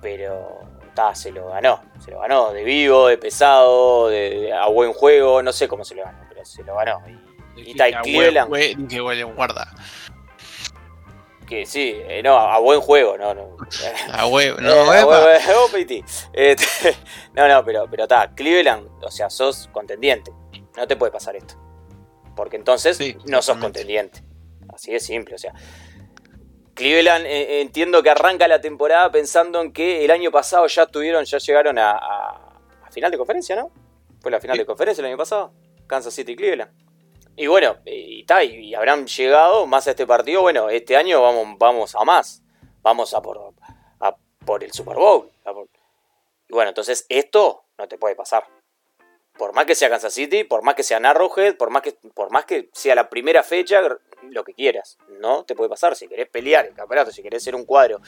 Pero, 0.00 0.60
ta, 0.94 1.14
se 1.14 1.30
lo 1.32 1.48
ganó, 1.48 1.82
se 1.98 2.10
lo 2.10 2.20
ganó 2.20 2.52
de 2.52 2.64
vivo, 2.64 3.08
de 3.08 3.18
pesado, 3.18 4.08
de, 4.08 4.30
de- 4.40 4.52
a 4.52 4.66
buen 4.68 4.92
juego, 4.92 5.42
no 5.42 5.52
sé 5.52 5.68
cómo 5.68 5.84
se 5.84 5.94
lo 5.94 6.04
ganó, 6.04 6.18
pero 6.28 6.44
se 6.44 6.62
lo 6.62 6.74
ganó. 6.76 7.02
Y, 7.56 7.70
y 7.72 7.74
ta, 7.74 7.88
y 7.88 7.92
Ah, 7.92 8.00
Cleveland, 8.02 8.54
dije, 8.88 9.00
guarda. 9.24 9.68
Que 11.50 11.66
sí, 11.66 11.94
eh, 12.08 12.22
no, 12.22 12.38
a 12.38 12.58
buen 12.60 12.80
juego, 12.80 13.18
no, 13.18 13.34
no. 13.34 13.56
Ah, 14.12 14.24
güey, 14.24 14.50
no, 14.58 14.94
Eh, 14.94 15.04
oh, 15.56 15.68
Piti. 15.74 16.02
Este, 16.32 16.96
no, 17.34 17.46
no, 17.48 17.62
pero 17.64 17.86
pero 17.90 18.04
está, 18.04 18.32
Cleveland, 18.34 18.88
o 19.02 19.10
sea, 19.10 19.28
sos 19.28 19.68
contendiente. 19.72 20.32
No 20.76 20.86
te 20.86 20.96
puede 20.96 21.12
pasar 21.12 21.36
esto. 21.36 21.54
Porque 22.36 22.56
entonces 22.56 22.96
Sí, 22.96 23.16
no 23.26 23.42
sos 23.42 23.58
contendiente. 23.58 24.22
Así 24.72 24.92
de 24.92 25.00
simple, 25.00 25.34
o 25.34 25.38
sea. 25.38 25.52
Cleveland 26.74 27.26
eh, 27.26 27.60
entiendo 27.60 28.02
que 28.02 28.10
arranca 28.10 28.48
la 28.48 28.60
temporada 28.60 29.10
pensando 29.10 29.60
en 29.60 29.72
que 29.72 30.04
el 30.04 30.10
año 30.10 30.30
pasado 30.30 30.66
ya 30.68 30.86
tuvieron, 30.86 31.24
ya 31.24 31.38
llegaron 31.38 31.78
a, 31.78 31.90
a- 31.90 32.60
a 32.86 32.90
final 32.90 33.10
de 33.10 33.18
conferencia, 33.18 33.56
¿no? 33.56 33.70
Fue 34.20 34.30
la 34.30 34.40
final 34.40 34.54
Sí. 34.56 34.60
de 34.60 34.66
conferencia 34.66 35.02
el 35.02 35.06
año 35.08 35.16
pasado. 35.18 35.52
Kansas 35.86 36.14
City 36.14 36.36
Cleveland. 36.36 36.70
Y 37.40 37.46
bueno, 37.46 37.76
y, 37.86 38.22
ta, 38.24 38.44
y- 38.44 38.56
y 38.68 38.74
habrán 38.74 39.06
llegado 39.06 39.66
más 39.66 39.86
a 39.86 39.90
este 39.90 40.06
partido. 40.06 40.42
Bueno, 40.42 40.68
este 40.68 40.94
año 40.96 41.22
vamos, 41.22 41.56
vamos 41.58 41.94
a 41.94 42.04
más. 42.04 42.42
Vamos 42.82 43.14
a 43.14 43.22
por, 43.22 43.54
a 44.00 44.16
por 44.44 44.62
el 44.62 44.72
Super 44.72 44.96
Bowl. 44.96 45.30
por- 45.44 45.68
Y 46.48 46.52
bueno, 46.52 46.68
entonces 46.68 47.06
esto 47.08 47.64
no 47.78 47.88
te 47.88 47.96
puede 47.96 48.14
pasar. 48.14 48.44
Por 49.38 49.54
más 49.54 49.64
que 49.64 49.74
sea 49.74 49.88
Kansas 49.88 50.12
City, 50.12 50.44
por 50.44 50.62
más 50.62 50.74
que 50.74 50.82
sea 50.82 50.98
Arrowhead, 50.98 51.56
por 51.56 51.70
más 51.70 51.80
que, 51.80 51.92
por 52.14 52.30
más 52.30 52.44
que 52.44 52.68
sea 52.74 52.94
la 52.94 53.08
primera 53.08 53.42
fecha, 53.42 53.80
lo 54.22 54.44
que 54.44 54.52
quieras. 54.52 54.98
No 55.18 55.44
te 55.44 55.54
puede 55.54 55.70
pasar. 55.70 55.96
Si 55.96 56.08
querés 56.08 56.28
pelear 56.28 56.66
el 56.66 56.74
campeonato, 56.74 57.10
si 57.10 57.22
querés 57.22 57.42
ser 57.42 57.54
un 57.54 57.64
cuadro 57.64 58.00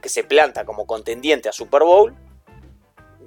que 0.00 0.08
se 0.08 0.24
planta 0.24 0.64
como 0.64 0.86
contendiente 0.88 1.48
a 1.48 1.52
Super 1.52 1.84
Bowl, 1.84 2.16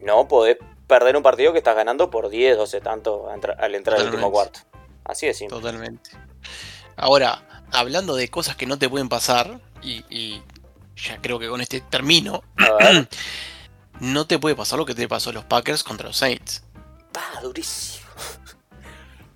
no 0.02 0.28
podés 0.28 0.58
perder 0.86 1.16
un 1.16 1.24
partido 1.24 1.54
que 1.54 1.60
estás 1.60 1.76
ganando 1.78 2.10
por 2.12 2.28
10, 2.28 2.58
12 2.58 2.82
tanto 2.82 3.30
al 3.30 3.36
entrar- 3.74 3.96
al 4.02 4.06
último 4.06 4.30
cuarto. 4.32 4.60
Así 5.06 5.28
de 5.28 5.34
simple. 5.34 5.58
Totalmente. 5.58 6.10
Ahora, 6.98 7.64
hablando 7.72 8.16
de 8.16 8.28
cosas 8.30 8.56
que 8.56 8.66
no 8.66 8.78
te 8.80 8.90
pueden 8.90 9.10
pasar, 9.10 9.60
y, 9.82 10.04
y 10.10 10.42
ya 10.96 11.22
creo 11.22 11.40
que 11.40 11.48
con 11.48 11.62
este 11.62 11.82
termino, 11.82 12.44
no 14.00 14.28
te 14.28 14.40
puede 14.40 14.56
pasar 14.56 14.80
lo 14.80 14.86
que 14.86 14.96
te 14.96 15.08
pasó 15.08 15.30
a 15.30 15.34
los 15.34 15.46
Packers 15.46 15.84
contra 15.84 16.08
los 16.08 16.18
Saints. 16.18 16.64
Pa, 17.12 17.40
durísimo. 17.42 18.06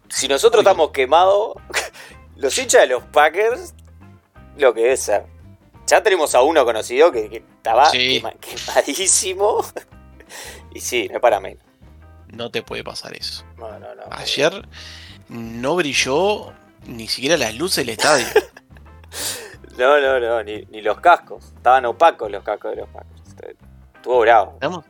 Si 0.09 0.28
nosotros 0.28 0.61
estamos 0.61 0.91
quemados, 0.91 1.55
los 2.36 2.57
hinchas 2.57 2.82
de 2.82 2.88
los 2.88 3.03
Packers, 3.05 3.74
lo 4.57 4.74
que 4.74 4.82
debe 4.82 4.97
ser. 4.97 5.26
Ya 5.88 6.03
tenemos 6.03 6.36
a 6.36 6.41
uno 6.41 6.65
conocido 6.65 7.11
que, 7.11 7.30
que 7.30 7.38
estaba 7.38 7.89
Sí. 7.89 8.22
quemadísimo. 8.41 9.63
Y 10.72 10.80
sí, 10.82 11.07
no 11.09 11.15
es 11.15 11.22
para 11.22 11.39
menos. 11.39 11.63
No 12.28 12.51
te 12.51 12.61
puede 12.61 12.84
pasar 12.84 13.15
eso. 13.15 13.43
No, 13.57 13.80
no, 13.80 13.95
no. 13.95 14.03
Ayer 14.11 14.67
no 15.30 15.75
brilló 15.75 16.53
ni 16.86 17.07
siquiera 17.07 17.38
las 17.38 17.55
luces 17.55 17.86
del 17.86 17.89
estadio. 17.89 18.25
No, 19.77 19.97
no, 20.01 20.19
no, 20.19 20.43
ni, 20.43 20.65
ni 20.71 20.82
los 20.82 20.99
cascos. 20.99 21.53
Estaban 21.55 21.86
opacos 21.86 22.30
los 22.30 22.43
cascos 22.43 22.71
de 22.71 22.82
los 22.82 22.89
Packers. 22.89 23.57
Estuvo 23.95 24.19
bravo. 24.19 24.51
Estamos, 24.55 24.84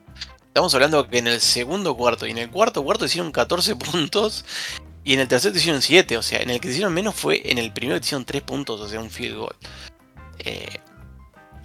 estamos 0.48 0.74
hablando 0.74 1.08
que 1.08 1.20
en 1.20 1.28
el 1.28 1.42
segundo 1.42 1.96
cuarto 1.96 2.26
y 2.26 2.32
en 2.32 2.40
el 2.40 2.50
cuarto 2.50 2.84
cuarto 2.84 3.06
hicieron 3.06 3.32
14 3.32 3.76
puntos 3.76 4.46
y 5.04 5.14
en 5.14 5.20
el 5.20 5.28
tercero 5.28 5.54
te 5.54 5.60
hicieron 5.60 5.84
7. 5.84 6.18
O 6.18 6.24
sea, 6.24 6.40
en 6.42 6.50
el 6.50 6.60
que 6.60 6.70
te 6.70 6.72
hicieron 6.72 6.92
menos 6.92 7.14
fue 7.14 7.40
en 7.52 7.60
el 7.60 7.72
primero 7.72 7.98
que 7.98 8.00
te 8.02 8.06
hicieron 8.08 8.26
3 8.26 8.42
puntos, 8.42 8.82
o 8.82 8.88
sea, 8.88 9.00
un 9.00 9.12
field 9.12 9.38
goal. 9.38 9.56
Eh, 10.40 10.80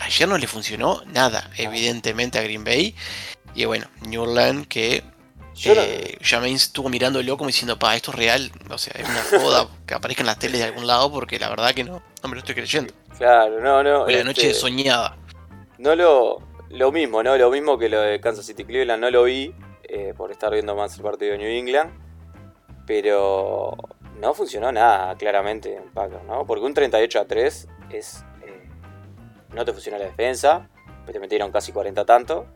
ayer 0.01 0.29
no 0.29 0.37
le 0.37 0.47
funcionó 0.47 1.03
nada, 1.07 1.51
evidentemente, 1.57 2.39
a 2.39 2.43
Green 2.43 2.65
Bay. 2.65 2.95
Y 3.55 3.65
bueno, 3.65 3.87
New 4.07 4.23
Orleans 4.23 4.67
que 4.67 5.03
Yo 5.55 5.75
no- 5.75 5.81
eh, 5.83 6.19
Jameis 6.21 6.63
estuvo 6.65 6.89
mirándolo 6.89 7.37
como 7.37 7.49
diciendo, 7.49 7.79
pa, 7.79 7.95
esto 7.97 8.11
es 8.11 8.17
real. 8.17 8.53
O 8.71 8.79
sea, 8.79 8.93
es 8.97 9.09
una 9.09 9.41
joda 9.41 9.69
que 9.87 9.95
aparezca 9.95 10.23
en 10.23 10.27
las 10.27 10.39
teles 10.39 10.61
de 10.61 10.67
algún 10.67 10.87
lado 10.87 11.11
porque 11.13 11.39
la 11.39 11.49
verdad 11.49 11.73
que 11.73 11.85
no, 11.85 12.03
no 12.23 12.29
me 12.29 12.35
lo 12.35 12.41
estoy 12.41 12.55
creyendo. 12.55 12.93
Claro, 13.17 13.61
no, 13.61 13.83
no. 13.83 14.05
Fue 14.05 14.13
la 14.13 14.19
este, 14.19 14.25
noche 14.29 14.55
soñada. 14.55 15.17
No 15.79 15.95
lo. 15.95 16.39
Lo 16.71 16.91
mismo, 16.91 17.23
¿no? 17.23 17.37
Lo 17.37 17.51
mismo 17.51 17.79
que 17.79 17.89
lo 17.89 18.01
de 18.01 18.21
Kansas 18.21 18.47
City 18.47 18.65
Cleveland, 18.65 19.01
no 19.01 19.09
lo 19.11 19.23
vi 19.25 19.55
eh, 19.85 20.13
por 20.17 20.33
estar 20.33 20.53
viendo 20.53 20.75
más 20.75 20.97
el 20.97 21.03
partido 21.03 21.33
de 21.33 21.39
New 21.39 21.47
England. 21.49 21.93
Pero 22.87 23.77
no 24.21 24.35
funcionó 24.35 24.73
nada, 24.73 25.15
claramente, 25.17 25.77
en 25.77 25.85
Packers, 25.93 26.25
¿no? 26.25 26.45
Porque 26.47 26.65
un 26.65 26.75
38 26.75 27.21
a 27.21 27.25
3 27.27 27.69
es. 27.91 28.25
eh, 28.45 28.69
no 29.55 29.65
te 29.65 29.73
funciona 29.73 29.99
la 29.99 30.07
defensa, 30.07 30.69
te 31.07 31.19
metieron 31.21 31.53
casi 31.53 31.71
40 31.73 32.05
tanto, 32.05 32.47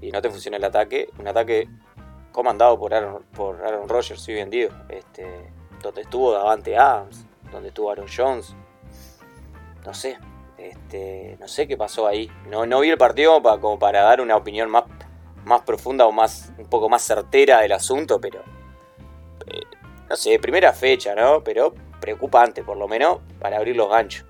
y 0.00 0.10
no 0.12 0.22
te 0.22 0.30
funciona 0.30 0.56
el 0.56 0.64
ataque. 0.64 1.08
Un 1.18 1.26
ataque 1.28 1.68
comandado 2.34 2.78
por 2.78 2.92
Aaron, 2.92 3.22
por 3.34 3.64
Aaron 3.64 3.88
Rodgers, 3.88 4.20
sí 4.20 4.34
vendido. 4.34 4.70
Este, 4.88 5.50
donde 5.80 6.02
estuvo 6.02 6.32
Davante 6.32 6.76
Adams, 6.76 7.24
donde 7.52 7.68
estuvo 7.68 7.90
Aaron 7.90 8.06
Jones. 8.14 8.54
No 9.86 9.94
sé, 9.94 10.18
este, 10.58 11.36
no 11.40 11.46
sé 11.48 11.66
qué 11.68 11.76
pasó 11.76 12.06
ahí. 12.06 12.30
No, 12.50 12.66
no 12.66 12.80
vi 12.80 12.90
el 12.90 12.98
partido 12.98 13.40
pa- 13.42 13.58
como 13.60 13.78
para 13.78 14.02
dar 14.02 14.20
una 14.20 14.36
opinión 14.36 14.68
más, 14.70 14.84
más 15.44 15.62
profunda 15.62 16.06
o 16.06 16.12
más 16.12 16.52
un 16.58 16.66
poco 16.66 16.88
más 16.88 17.02
certera 17.02 17.60
del 17.60 17.72
asunto, 17.72 18.20
pero 18.20 18.40
eh, 19.46 19.60
no 20.08 20.16
sé, 20.16 20.38
primera 20.38 20.72
fecha, 20.72 21.14
¿no? 21.14 21.42
Pero 21.44 21.74
preocupante, 22.00 22.62
por 22.62 22.76
lo 22.76 22.88
menos, 22.88 23.18
para 23.38 23.58
abrir 23.58 23.76
los 23.76 23.88
ganchos. 23.90 24.26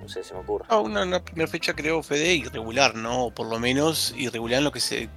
No 0.00 0.08
sé, 0.08 0.22
se 0.22 0.34
me 0.34 0.40
ocurre. 0.40 0.66
Ah, 0.68 0.78
una, 0.78 1.20
primera 1.22 1.48
fecha 1.50 1.74
creo 1.74 2.00
Fede 2.02 2.32
irregular, 2.34 2.94
¿no? 2.94 3.30
Por 3.34 3.46
lo 3.48 3.58
menos 3.58 4.14
irregular 4.16 4.58
en 4.58 4.64
lo 4.64 4.70
que 4.72 4.78
se 4.80 5.08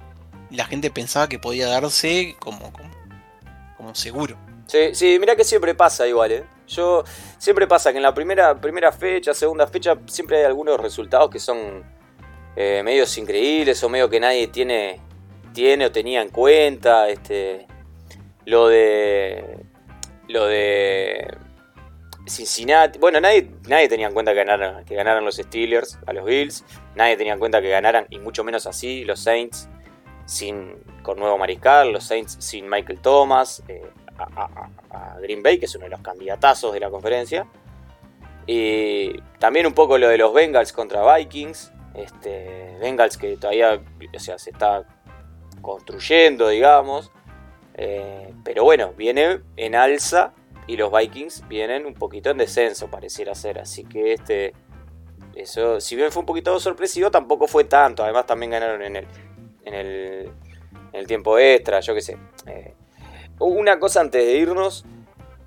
la 0.50 0.64
gente 0.64 0.90
pensaba 0.90 1.28
que 1.28 1.38
podía 1.38 1.68
darse 1.68 2.36
como, 2.38 2.72
como, 2.72 3.94
seguro. 3.94 4.36
Sí, 4.66 4.94
sí, 4.94 5.18
mira 5.18 5.34
que 5.34 5.44
siempre 5.44 5.74
pasa 5.74 6.06
igual, 6.06 6.32
¿eh? 6.32 6.44
Yo 6.68 7.02
siempre 7.38 7.66
pasa 7.66 7.90
que 7.90 7.96
en 7.96 8.02
la 8.02 8.14
primera, 8.14 8.60
primera 8.60 8.92
fecha, 8.92 9.34
segunda 9.34 9.66
fecha, 9.66 9.98
siempre 10.06 10.38
hay 10.38 10.44
algunos 10.44 10.78
resultados 10.78 11.28
que 11.30 11.40
son 11.40 11.84
eh, 12.54 12.82
medios 12.84 13.16
increíbles 13.18 13.82
o 13.82 13.88
medio 13.88 14.08
que 14.08 14.20
nadie 14.20 14.46
tiene, 14.48 15.00
tiene 15.52 15.86
o 15.86 15.92
tenía 15.92 16.22
en 16.22 16.28
cuenta. 16.28 17.08
Este, 17.08 17.66
lo 18.44 18.68
de. 18.68 19.58
Lo 20.28 20.46
de. 20.46 21.36
Cincinnati. 22.28 23.00
Bueno, 23.00 23.20
nadie, 23.20 23.50
nadie 23.66 23.88
tenía 23.88 24.06
en 24.06 24.14
cuenta 24.14 24.32
que 24.32 24.38
ganaran, 24.38 24.84
que 24.84 24.94
ganaran 24.94 25.24
los 25.24 25.36
Steelers 25.36 25.98
a 26.06 26.12
los 26.12 26.24
Bills. 26.24 26.64
Nadie 26.94 27.16
tenía 27.16 27.32
en 27.32 27.40
cuenta 27.40 27.60
que 27.60 27.70
ganaran, 27.70 28.06
y 28.10 28.20
mucho 28.20 28.44
menos 28.44 28.68
así, 28.68 29.04
los 29.04 29.18
Saints 29.18 29.68
sin, 30.30 30.76
con 31.02 31.18
nuevo 31.18 31.36
mariscal, 31.38 31.90
los 31.90 32.04
Saints 32.04 32.36
sin 32.38 32.70
Michael 32.70 33.00
Thomas, 33.00 33.64
eh, 33.66 33.82
a, 34.16 35.18
Green 35.20 35.42
Bay, 35.42 35.58
que 35.58 35.64
es 35.64 35.74
uno 35.74 35.84
de 35.84 35.90
los 35.90 36.00
candidatazos 36.00 36.72
de 36.72 36.78
la 36.78 36.88
conferencia. 36.88 37.48
Y 38.46 39.20
también 39.40 39.66
un 39.66 39.74
poco 39.74 39.98
lo 39.98 40.08
de 40.08 40.18
los 40.18 40.32
Bengals 40.32 40.72
contra 40.72 41.16
Vikings. 41.16 41.72
Este, 41.94 42.76
Bengals 42.80 43.16
que 43.16 43.36
todavía 43.36 43.74
o 43.74 44.20
sea, 44.20 44.38
se 44.38 44.50
está 44.50 44.84
construyendo, 45.60 46.48
digamos. 46.48 47.10
Eh, 47.74 48.32
pero 48.44 48.62
bueno, 48.62 48.92
viene 48.96 49.40
en 49.56 49.74
alza 49.74 50.32
y 50.68 50.76
los 50.76 50.92
Vikings 50.92 51.48
vienen 51.48 51.86
un 51.86 51.94
poquito 51.94 52.30
en 52.30 52.38
descenso, 52.38 52.88
pareciera 52.88 53.34
ser. 53.34 53.58
Así 53.58 53.84
que 53.84 54.12
este, 54.12 54.54
eso, 55.34 55.80
si 55.80 55.96
bien 55.96 56.12
fue 56.12 56.20
un 56.20 56.26
poquito 56.26 56.58
sorpresivo, 56.60 57.10
tampoco 57.10 57.48
fue 57.48 57.64
tanto. 57.64 58.04
Además 58.04 58.26
también 58.26 58.52
ganaron 58.52 58.82
en 58.82 58.96
el, 58.96 59.06
en 59.64 59.74
el, 59.74 60.30
en 60.92 61.00
el 61.00 61.06
tiempo 61.06 61.38
extra, 61.38 61.80
yo 61.80 61.94
qué 61.94 62.00
sé. 62.00 62.16
Eh, 62.46 62.74
una 63.38 63.78
cosa 63.78 64.00
antes 64.00 64.24
de 64.24 64.32
irnos, 64.36 64.84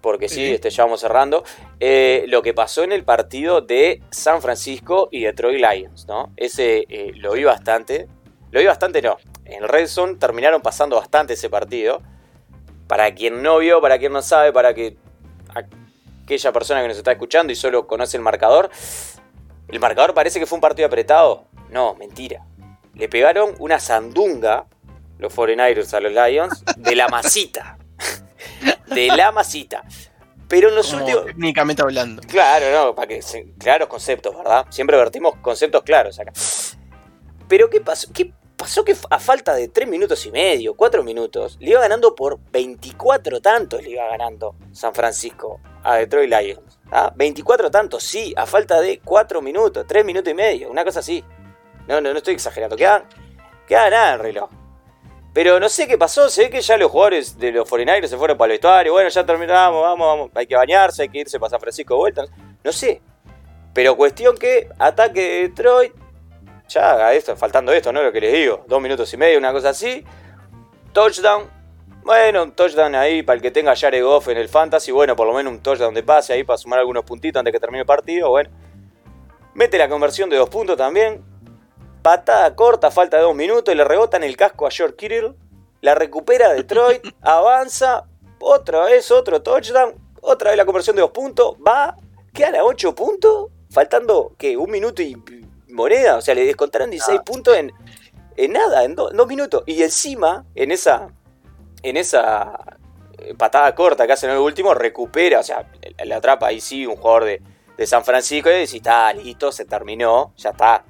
porque 0.02 0.28
sí, 0.28 0.36
Sí. 0.48 0.54
este, 0.54 0.70
ya 0.70 0.84
vamos 0.84 1.00
cerrando. 1.02 1.44
eh, 1.80 2.26
lo 2.28 2.42
que 2.42 2.54
pasó 2.54 2.84
en 2.84 2.92
el 2.92 3.04
partido 3.04 3.62
de 3.62 4.02
San 4.10 4.42
Francisco 4.42 5.10
y 5.12 5.24
Detroit 5.24 5.60
Lions, 5.64 6.08
¿no? 6.08 6.32
Ese 6.38 6.86
eh, 6.90 7.12
lo 7.16 7.34
vi 7.34 7.44
bastante. 7.44 8.08
Lo 8.52 8.60
vi 8.60 8.66
bastante, 8.66 9.02
no. 9.02 9.18
En 9.46 9.68
Red 9.68 9.88
Zone 9.88 10.16
terminaron 10.16 10.62
pasando 10.62 10.96
bastante 10.96 11.34
ese 11.34 11.50
partido. 11.50 12.02
Para 12.88 13.14
quien 13.16 13.42
no 13.42 13.58
vio, 13.60 13.82
para 13.82 13.98
quien 13.98 14.14
no 14.14 14.22
sabe, 14.22 14.52
para 14.54 14.74
que 14.74 14.96
aquella 16.26 16.52
persona 16.52 16.82
que 16.82 16.88
nos 16.88 16.98
está 16.98 17.12
escuchando 17.12 17.52
y 17.52 17.56
solo 17.56 17.88
conoce 17.88 18.18
el 18.18 18.24
marcador, 18.24 18.70
¿El 19.70 19.80
marcador 19.80 20.14
parece 20.14 20.40
que 20.40 20.46
fue 20.46 20.58
un 20.58 20.62
partido 20.62 20.86
apretado? 20.88 21.46
No, 21.70 21.96
mentira. 21.96 22.46
Le 22.94 23.10
pegaron 23.10 23.56
una 23.60 23.80
sandunga 23.80 24.66
los 25.18 25.36
49ers 25.36 25.94
a 25.94 26.00
los 26.00 26.12
Lions 26.12 26.64
de 26.78 26.96
la 26.96 27.08
masita. 27.08 27.78
de 28.88 29.08
la 29.08 29.32
masita. 29.32 29.84
Pero 30.48 30.70
en 30.70 30.76
los 30.76 30.88
Como 30.92 31.04
últimos. 31.04 31.26
técnicamente 31.26 31.82
hablando. 31.82 32.22
Claro, 32.28 32.66
no, 32.72 32.96
para 32.96 33.08
que 33.08 33.22
claros 33.58 33.88
conceptos, 33.88 34.36
¿verdad? 34.38 34.66
Siempre 34.70 34.98
vertimos 34.98 35.36
conceptos 35.38 35.84
claros 35.84 36.20
acá. 36.20 36.32
Pero 37.48 37.70
¿qué 37.70 37.82
pasó? 37.82 38.12
¿Qué 38.14 38.34
pasó 38.56 38.86
que 38.86 38.96
a 39.10 39.20
falta 39.20 39.56
de 39.56 39.68
3 39.68 39.88
minutos 39.88 40.26
y 40.26 40.32
medio, 40.32 40.76
4 40.76 41.04
minutos, 41.04 41.58
le 41.60 41.72
iba 41.72 41.82
ganando 41.82 42.14
por 42.16 42.40
24 42.52 43.42
tantos, 43.42 43.82
le 43.82 43.92
iba 43.92 44.08
ganando 44.08 44.56
San 44.72 44.94
Francisco 44.94 45.60
a 45.84 45.96
Detroit 45.96 46.30
Lions? 46.30 46.80
¿Ah? 46.92 47.12
24 47.16 47.72
tantos, 47.72 48.04
sí, 48.04 48.34
a 48.38 48.46
falta 48.46 48.80
de 48.80 49.00
4 49.00 49.42
minutos, 49.42 49.86
3 49.88 50.06
minutos 50.06 50.32
y 50.32 50.36
medio, 50.36 50.70
una 50.70 50.84
cosa 50.86 51.00
así. 51.00 51.24
No, 51.88 52.02
no, 52.02 52.12
no 52.12 52.18
estoy 52.18 52.36
exagerando, 52.36 52.76
queda, 52.76 53.06
queda 53.68 53.90
nada 53.90 54.14
el 54.14 54.20
reloj. 54.20 54.50
Pero 55.34 55.60
no 55.60 55.68
sé 55.68 55.88
qué 55.88 55.98
pasó, 55.98 56.30
se 56.30 56.44
ve 56.44 56.50
que 56.52 56.62
ya 56.62 56.78
los 56.78 56.92
jugadores 56.92 57.40
de 57.40 57.52
los 57.52 57.68
49ers 57.68 58.08
se 58.08 58.18
fueron 58.18 58.38
para 58.38 58.54
el 58.54 58.60
vestuario, 58.60 58.94
bueno, 58.94 59.10
ya 59.10 59.26
terminamos, 59.26 59.82
vamos, 59.82 60.08
vamos, 60.08 60.32
hay 60.36 60.46
que 60.46 60.56
bañarse, 60.56 61.02
hay 61.02 61.10
que 61.10 61.20
irse 61.20 61.40
para 61.40 61.50
San 61.50 61.60
Francisco 61.60 61.96
de 61.96 61.98
vuelta, 61.98 62.26
no 62.64 62.72
sé. 62.72 63.02
Pero 63.74 63.98
cuestión 63.98 64.38
que 64.38 64.70
ataque 64.78 65.22
de 65.22 65.48
Detroit, 65.48 65.94
ya 66.70 67.14
esto, 67.14 67.36
faltando 67.36 67.72
esto, 67.74 67.92
¿no? 67.92 68.04
Lo 68.04 68.12
que 68.12 68.22
les 68.22 68.32
digo, 68.32 68.64
dos 68.68 68.80
minutos 68.80 69.12
y 69.12 69.18
medio, 69.18 69.40
una 69.40 69.52
cosa 69.52 69.70
así. 69.70 70.06
Touchdown, 70.94 71.50
bueno, 72.04 72.44
un 72.44 72.52
touchdown 72.52 72.94
ahí 72.94 73.24
para 73.24 73.38
el 73.38 73.42
que 73.42 73.50
tenga 73.50 73.76
Jared 73.76 74.04
Goff 74.04 74.28
en 74.28 74.38
el 74.38 74.50
fantasy, 74.50 74.92
bueno, 74.92 75.16
por 75.16 75.26
lo 75.26 75.34
menos 75.34 75.52
un 75.52 75.64
touchdown 75.64 75.96
de 75.96 76.04
pase 76.04 76.34
ahí 76.34 76.44
para 76.44 76.58
sumar 76.58 76.78
algunos 76.78 77.04
puntitos 77.04 77.40
antes 77.40 77.52
que 77.52 77.60
termine 77.60 77.82
el 77.82 77.88
partido, 77.88 78.30
bueno. 78.30 78.52
Mete 79.56 79.80
la 79.80 79.90
conversión 79.90 80.30
de 80.30 80.38
dos 80.38 80.50
puntos 80.50 80.78
también, 80.78 81.24
patada 82.04 82.56
corta, 82.56 82.92
falta 82.92 83.18
de 83.18 83.24
dos 83.24 83.34
minutos, 83.36 83.74
y 83.74 83.78
le 83.78 83.84
rebotan 83.84 84.24
el 84.24 84.38
casco 84.38 84.68
a 84.68 84.72
George 84.72 84.96
Kittle, 84.96 85.34
la 85.82 85.96
recupera 85.96 86.54
Detroit, 86.54 87.04
avanza, 87.22 88.06
otra 88.40 88.86
vez 88.86 89.10
otro 89.10 89.42
touchdown, 89.42 89.94
otra 90.22 90.52
vez 90.52 90.58
la 90.58 90.66
conversión 90.66 90.96
de 90.96 91.02
dos 91.02 91.12
puntos, 91.12 91.56
va, 91.66 91.96
quedan 92.34 92.56
a 92.58 92.64
ocho 92.64 92.94
puntos, 92.94 93.48
faltando, 93.72 94.34
¿qué? 94.38 94.56
Un 94.58 94.70
minuto 94.70 95.02
y 95.02 95.16
moneda, 95.70 96.18
o 96.18 96.22
sea, 96.22 96.36
le 96.36 96.46
descontaron 96.46 96.90
16 96.92 97.22
puntos 97.26 97.56
en, 97.58 97.72
en 98.38 98.52
nada, 98.54 98.84
en 98.84 98.96
do- 98.96 99.10
dos 99.10 99.28
minutos, 99.28 99.64
y 99.66 99.82
encima, 99.82 100.46
en 100.56 100.72
esa, 100.72 101.10
en 101.82 101.98
esa 101.98 102.78
eh, 103.18 103.34
patada 103.36 103.74
corta 103.74 104.06
que 104.06 104.14
hacen 104.14 104.30
en 104.30 104.36
el 104.36 104.42
último, 104.42 104.74
recupera, 104.74 105.40
o 105.40 105.44
sea, 105.44 105.68
le, 105.82 106.06
le 106.06 106.14
atrapa 106.14 106.48
ahí 106.48 106.62
sí 106.62 106.86
un 106.86 106.96
jugador 106.96 107.26
de, 107.26 107.42
de 107.78 107.88
San 107.88 108.04
Francisco 108.06 108.50
y 108.52 108.60
dice, 108.60 108.78
está, 108.78 109.12
listo, 109.14 109.52
se 109.52 109.66
terminó, 109.66 110.34
ya 110.38 110.52
está. 110.52 110.86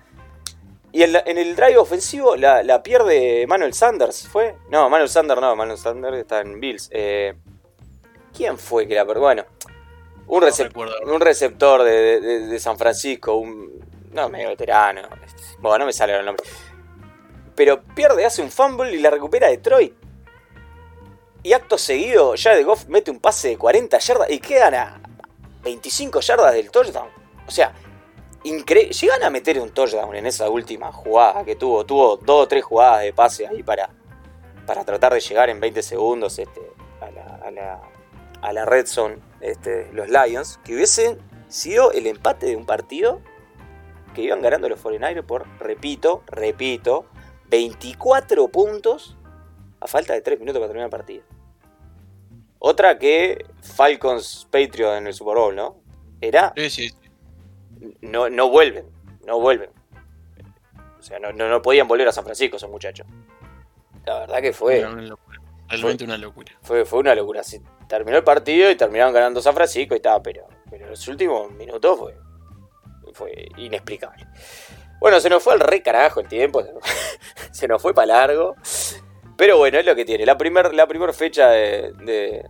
Y 0.94 1.04
en, 1.04 1.12
la- 1.12 1.24
en 1.26 1.38
el 1.38 1.56
drive 1.56 1.78
ofensivo 1.78 2.36
la, 2.36 2.64
la 2.64 2.82
pierde 2.84 3.46
Manuel 3.48 3.74
Sanders, 3.74 4.28
¿fue? 4.28 4.56
No, 4.70 4.90
Manuel 4.90 5.10
Sanders 5.10 5.42
no, 5.42 5.56
Manuel 5.56 5.78
Sanders 5.78 6.18
está 6.18 6.40
en 6.42 6.60
Bills. 6.60 6.88
Eh, 6.94 7.34
¿Quién 8.36 8.58
fue 8.58 8.88
que 8.88 8.96
la 8.96 9.06
perdió? 9.06 9.22
Bueno, 9.24 9.44
un, 10.28 10.40
No 10.42 10.48
recep- 10.48 10.64
recuerdo. 10.68 10.96
un 11.12 11.20
receptor 11.20 11.84
de, 11.84 12.22
de- 12.22 12.40
de 12.48 12.60
San 12.60 12.78
Francisco, 12.78 13.34
un... 13.36 13.84
No, 14.14 14.30
medio 14.30 14.50
veterano. 14.50 15.02
Bueno, 15.60 15.80
no 15.80 15.86
me 15.88 15.94
sale 15.94 16.16
el 16.18 16.24
nombre. 16.26 16.46
Pero 17.56 17.82
pierde, 17.82 18.24
hace 18.26 18.42
un 18.44 18.52
fumble 18.52 18.94
y 18.94 19.00
la 19.00 19.10
recupera 19.10 19.48
Detroit. 19.48 19.94
Y 21.42 21.54
acto 21.54 21.78
seguido, 21.78 22.36
ya 22.36 22.56
de 22.56 22.64
Goff 22.64 22.86
mete 22.88 23.12
un 23.12 23.20
pase 23.20 23.50
de 23.50 23.58
40 23.58 23.98
yardas 23.98 24.30
y 24.32 24.40
quedan 24.40 24.76
a 24.76 25.02
25 25.64 26.20
yardas 26.22 26.54
del 26.54 26.70
touchdown. 26.72 27.10
O 27.48 27.52
sea, 27.52 27.74
llegan 28.44 29.24
a 29.24 29.30
meter 29.30 29.60
un 29.60 29.70
touchdown 29.72 30.16
en 30.16 30.26
esa 30.26 30.50
última 30.50 30.92
jugada 30.92 31.44
que 31.46 31.56
tuvo. 31.56 31.86
Tuvo 31.86 32.18
dos 32.18 32.44
o 32.44 32.48
tres 32.48 32.64
jugadas 32.64 33.04
de 33.04 33.14
pase 33.14 33.48
ahí 33.48 33.64
para, 33.64 33.90
para 34.66 34.84
tratar 34.84 35.14
de 35.14 35.20
llegar 35.20 35.50
en 35.50 35.60
20 35.60 35.82
segundos 35.82 36.38
este, 36.40 36.62
a, 37.02 37.12
la, 37.12 37.82
a, 38.42 38.54
la, 38.54 38.66
red 38.66 38.86
zone 38.86 39.18
este, 39.42 39.92
los 39.94 40.10
Lions. 40.10 40.60
Que 40.64 40.76
hubiesen 40.76 41.20
sido 41.48 41.92
el 41.92 42.08
empate 42.08 42.48
de 42.48 42.56
un 42.56 42.66
partido 42.66 43.22
que 44.14 44.22
iban 44.22 44.42
ganando 44.42 44.70
los 44.70 44.84
49ers 44.84 45.26
por, 45.26 45.48
repito, 45.60 46.24
repito, 46.28 47.06
24 47.50 48.48
puntos 48.50 49.18
a 49.80 49.88
falta 49.88 50.14
de 50.14 50.22
3 50.22 50.40
minutos 50.40 50.60
para 50.60 50.68
terminar 50.68 50.88
el 50.88 50.92
partido. 50.92 51.24
Otra 52.60 52.98
que 52.98 53.46
Falcons 53.62 54.48
Patriot 54.50 54.96
en 54.96 55.08
el 55.08 55.14
Super 55.14 55.36
Bowl, 55.36 55.56
¿no? 55.56 55.82
Era 56.22 56.54
sí, 56.56 56.70
sí. 56.70 56.92
No, 58.02 58.30
no 58.30 58.50
vuelven, 58.50 58.86
no 59.26 59.40
vuelven. 59.40 59.70
O 61.00 61.04
sea, 61.04 61.20
no, 61.20 61.34
no, 61.34 61.50
no 61.50 61.62
podían 61.62 61.88
volver 61.88 62.08
a 62.08 62.12
San 62.12 62.24
Francisco 62.24 62.58
esos 62.58 62.70
muchachos. 62.70 63.06
La 64.06 64.20
verdad 64.20 64.42
que 64.42 64.54
fue, 64.54 64.80
Era 64.80 64.90
una 64.90 65.02
locura. 65.02 65.40
Realmente 65.70 66.04
una 66.04 66.18
locura. 66.18 66.54
fue, 66.62 66.86
fue 66.86 67.00
una 67.00 67.16
locura. 67.16 67.44
Se 67.44 67.62
terminó 67.88 68.18
el 68.18 68.24
partido 68.24 68.70
y 68.70 68.76
terminaron 68.76 69.14
ganando 69.14 69.42
San 69.42 69.54
Francisco 69.54 69.96
y 69.96 69.98
estaba, 69.98 70.22
pero, 70.22 70.48
pero 70.70 70.88
los 70.88 71.08
últimos 71.08 71.52
minutos 71.52 72.00
fue, 72.00 72.16
fue 73.14 73.48
inexplicable. 73.58 74.28
Bueno, 75.00 75.20
se 75.20 75.30
nos 75.30 75.44
fue 75.44 75.54
al 75.54 75.60
re 75.60 75.82
carajo 75.82 76.22
el 76.22 76.28
tiempo, 76.28 76.64
se 77.52 77.68
nos 77.68 77.82
fue 77.82 77.94
para 77.94 78.08
largo. 78.08 78.56
Pero 79.36 79.58
bueno, 79.58 79.80
es 79.80 79.86
lo 79.86 79.96
que 79.96 80.06
tiene. 80.06 80.26
La 80.26 80.38
primera 80.38 80.72
la 80.72 80.88
primer 80.88 81.14
fecha 81.14 81.50
de, 81.50 81.92
de, 82.04 82.46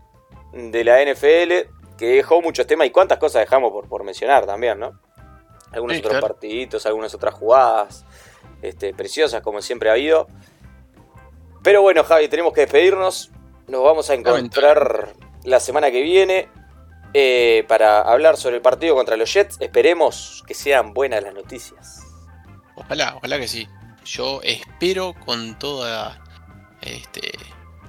de 0.51 0.83
la 0.83 1.03
NFL 1.03 1.97
que 1.97 2.07
dejó 2.07 2.41
muchos 2.41 2.67
temas 2.67 2.87
y 2.87 2.91
cuántas 2.91 3.17
cosas 3.17 3.41
dejamos 3.41 3.71
por, 3.71 3.87
por 3.87 4.03
mencionar 4.03 4.45
también, 4.45 4.79
¿no? 4.79 4.99
Algunos 5.73 5.95
Sí, 5.95 5.99
otros 5.99 6.11
claro. 6.11 6.27
partiditos, 6.27 6.85
algunas 6.85 7.13
otras 7.13 7.33
jugadas 7.33 8.05
este, 8.61 8.93
preciosas 8.93 9.41
como 9.41 9.61
siempre 9.61 9.89
ha 9.89 9.93
habido. 9.93 10.27
Pero 11.61 11.81
bueno, 11.81 12.03
Javi, 12.03 12.27
tenemos 12.27 12.53
que 12.53 12.61
despedirnos. 12.61 13.31
Nos 13.67 13.83
vamos 13.83 14.09
a 14.09 14.13
encontrar 14.13 15.13
la 15.43 15.59
semana 15.59 15.91
que 15.91 16.01
viene 16.01 16.49
eh, 17.13 17.65
para 17.67 18.01
hablar 18.01 18.37
sobre 18.37 18.57
el 18.57 18.61
partido 18.61 18.95
contra 18.95 19.17
los 19.17 19.33
Jets. 19.33 19.57
Esperemos 19.59 20.43
que 20.47 20.53
sean 20.53 20.93
buenas 20.93 21.23
las 21.23 21.33
noticias. 21.33 22.01
Ojalá, 22.75 23.15
ojalá 23.17 23.39
que 23.39 23.47
sí. 23.47 23.67
Yo 24.05 24.41
espero 24.43 25.13
con 25.25 25.57
toda 25.57 26.21
este, 26.81 27.31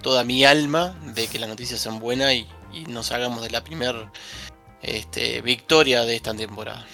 toda 0.02 0.22
mi 0.22 0.44
alma 0.44 0.96
de 1.14 1.26
que 1.26 1.38
las 1.38 1.48
noticias 1.48 1.80
sean 1.80 1.98
buenas 1.98 2.32
y, 2.32 2.46
y 2.72 2.84
nos 2.84 3.10
hagamos 3.10 3.42
de 3.42 3.50
la 3.50 3.64
primera 3.64 4.12
este, 4.82 5.40
victoria 5.40 6.02
de 6.04 6.14
esta 6.14 6.34
temporada. 6.34 6.86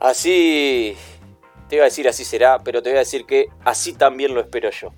Así, 0.00 0.96
te 1.68 1.76
iba 1.76 1.84
a 1.84 1.86
decir 1.86 2.08
así 2.08 2.24
será, 2.24 2.58
pero 2.58 2.82
te 2.82 2.90
voy 2.90 2.96
a 2.96 3.00
decir 3.00 3.24
que 3.26 3.46
así 3.64 3.92
también 3.92 4.34
lo 4.34 4.40
espero 4.40 4.70
yo. 4.70 4.92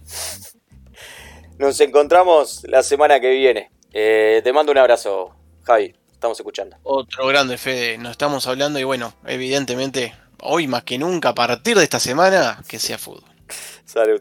Nos 1.58 1.80
encontramos 1.80 2.62
la 2.68 2.82
semana 2.82 3.20
que 3.20 3.30
viene. 3.30 3.70
Eh, 3.92 4.40
te 4.44 4.52
mando 4.52 4.72
un 4.72 4.78
abrazo, 4.78 5.34
Javi. 5.64 5.94
Estamos 6.12 6.38
escuchando. 6.38 6.76
Otro 6.82 7.26
grande 7.26 7.58
Fede, 7.58 7.96
nos 7.98 8.12
estamos 8.12 8.46
hablando 8.46 8.78
y 8.78 8.84
bueno, 8.84 9.14
evidentemente 9.24 10.14
hoy 10.40 10.66
más 10.66 10.82
que 10.82 10.98
nunca 10.98 11.30
a 11.30 11.34
partir 11.34 11.76
de 11.76 11.84
esta 11.84 12.00
semana 12.00 12.62
que 12.68 12.78
sea 12.78 12.98
fútbol. 12.98 13.24
Salud. 13.84 14.20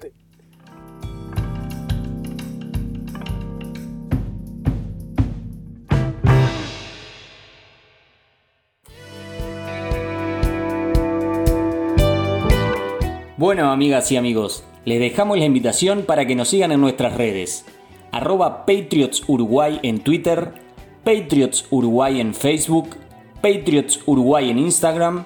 Bueno, 13.37 13.71
amigas 13.71 14.11
y 14.11 14.17
amigos, 14.17 14.63
les 14.83 14.99
dejamos 14.99 15.37
la 15.37 15.45
invitación 15.45 16.05
para 16.07 16.25
que 16.25 16.33
nos 16.33 16.47
sigan 16.47 16.71
en 16.71 16.81
nuestras 16.81 17.15
redes. 17.15 17.65
Arroba 18.11 18.65
Patriots 18.65 19.23
Uruguay 19.27 19.79
en 19.83 19.99
Twitter, 19.99 20.53
Patriots 21.03 21.67
Uruguay 21.69 22.19
en 22.19 22.33
Facebook, 22.33 22.95
Patriots 23.35 23.99
Uruguay 24.07 24.49
en 24.49 24.57
Instagram 24.57 25.23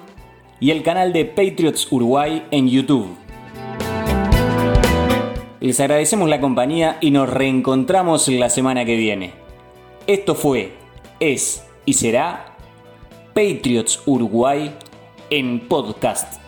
y 0.60 0.72
el 0.72 0.82
canal 0.82 1.14
de 1.14 1.24
Patriots 1.24 1.90
Uruguay 1.90 2.42
en 2.50 2.68
YouTube. 2.68 3.16
Les 5.60 5.80
agradecemos 5.80 6.28
la 6.28 6.38
compañía 6.38 6.98
y 7.00 7.12
nos 7.12 7.30
reencontramos 7.30 8.28
la 8.28 8.50
semana 8.50 8.84
que 8.84 8.96
viene. 8.98 9.32
Esto 10.06 10.34
fue, 10.34 10.74
es 11.18 11.66
y 11.86 11.94
será 11.94 12.56
Patriots 13.32 14.02
Uruguay 14.04 14.70
en 15.30 15.60
podcast. 15.60 16.41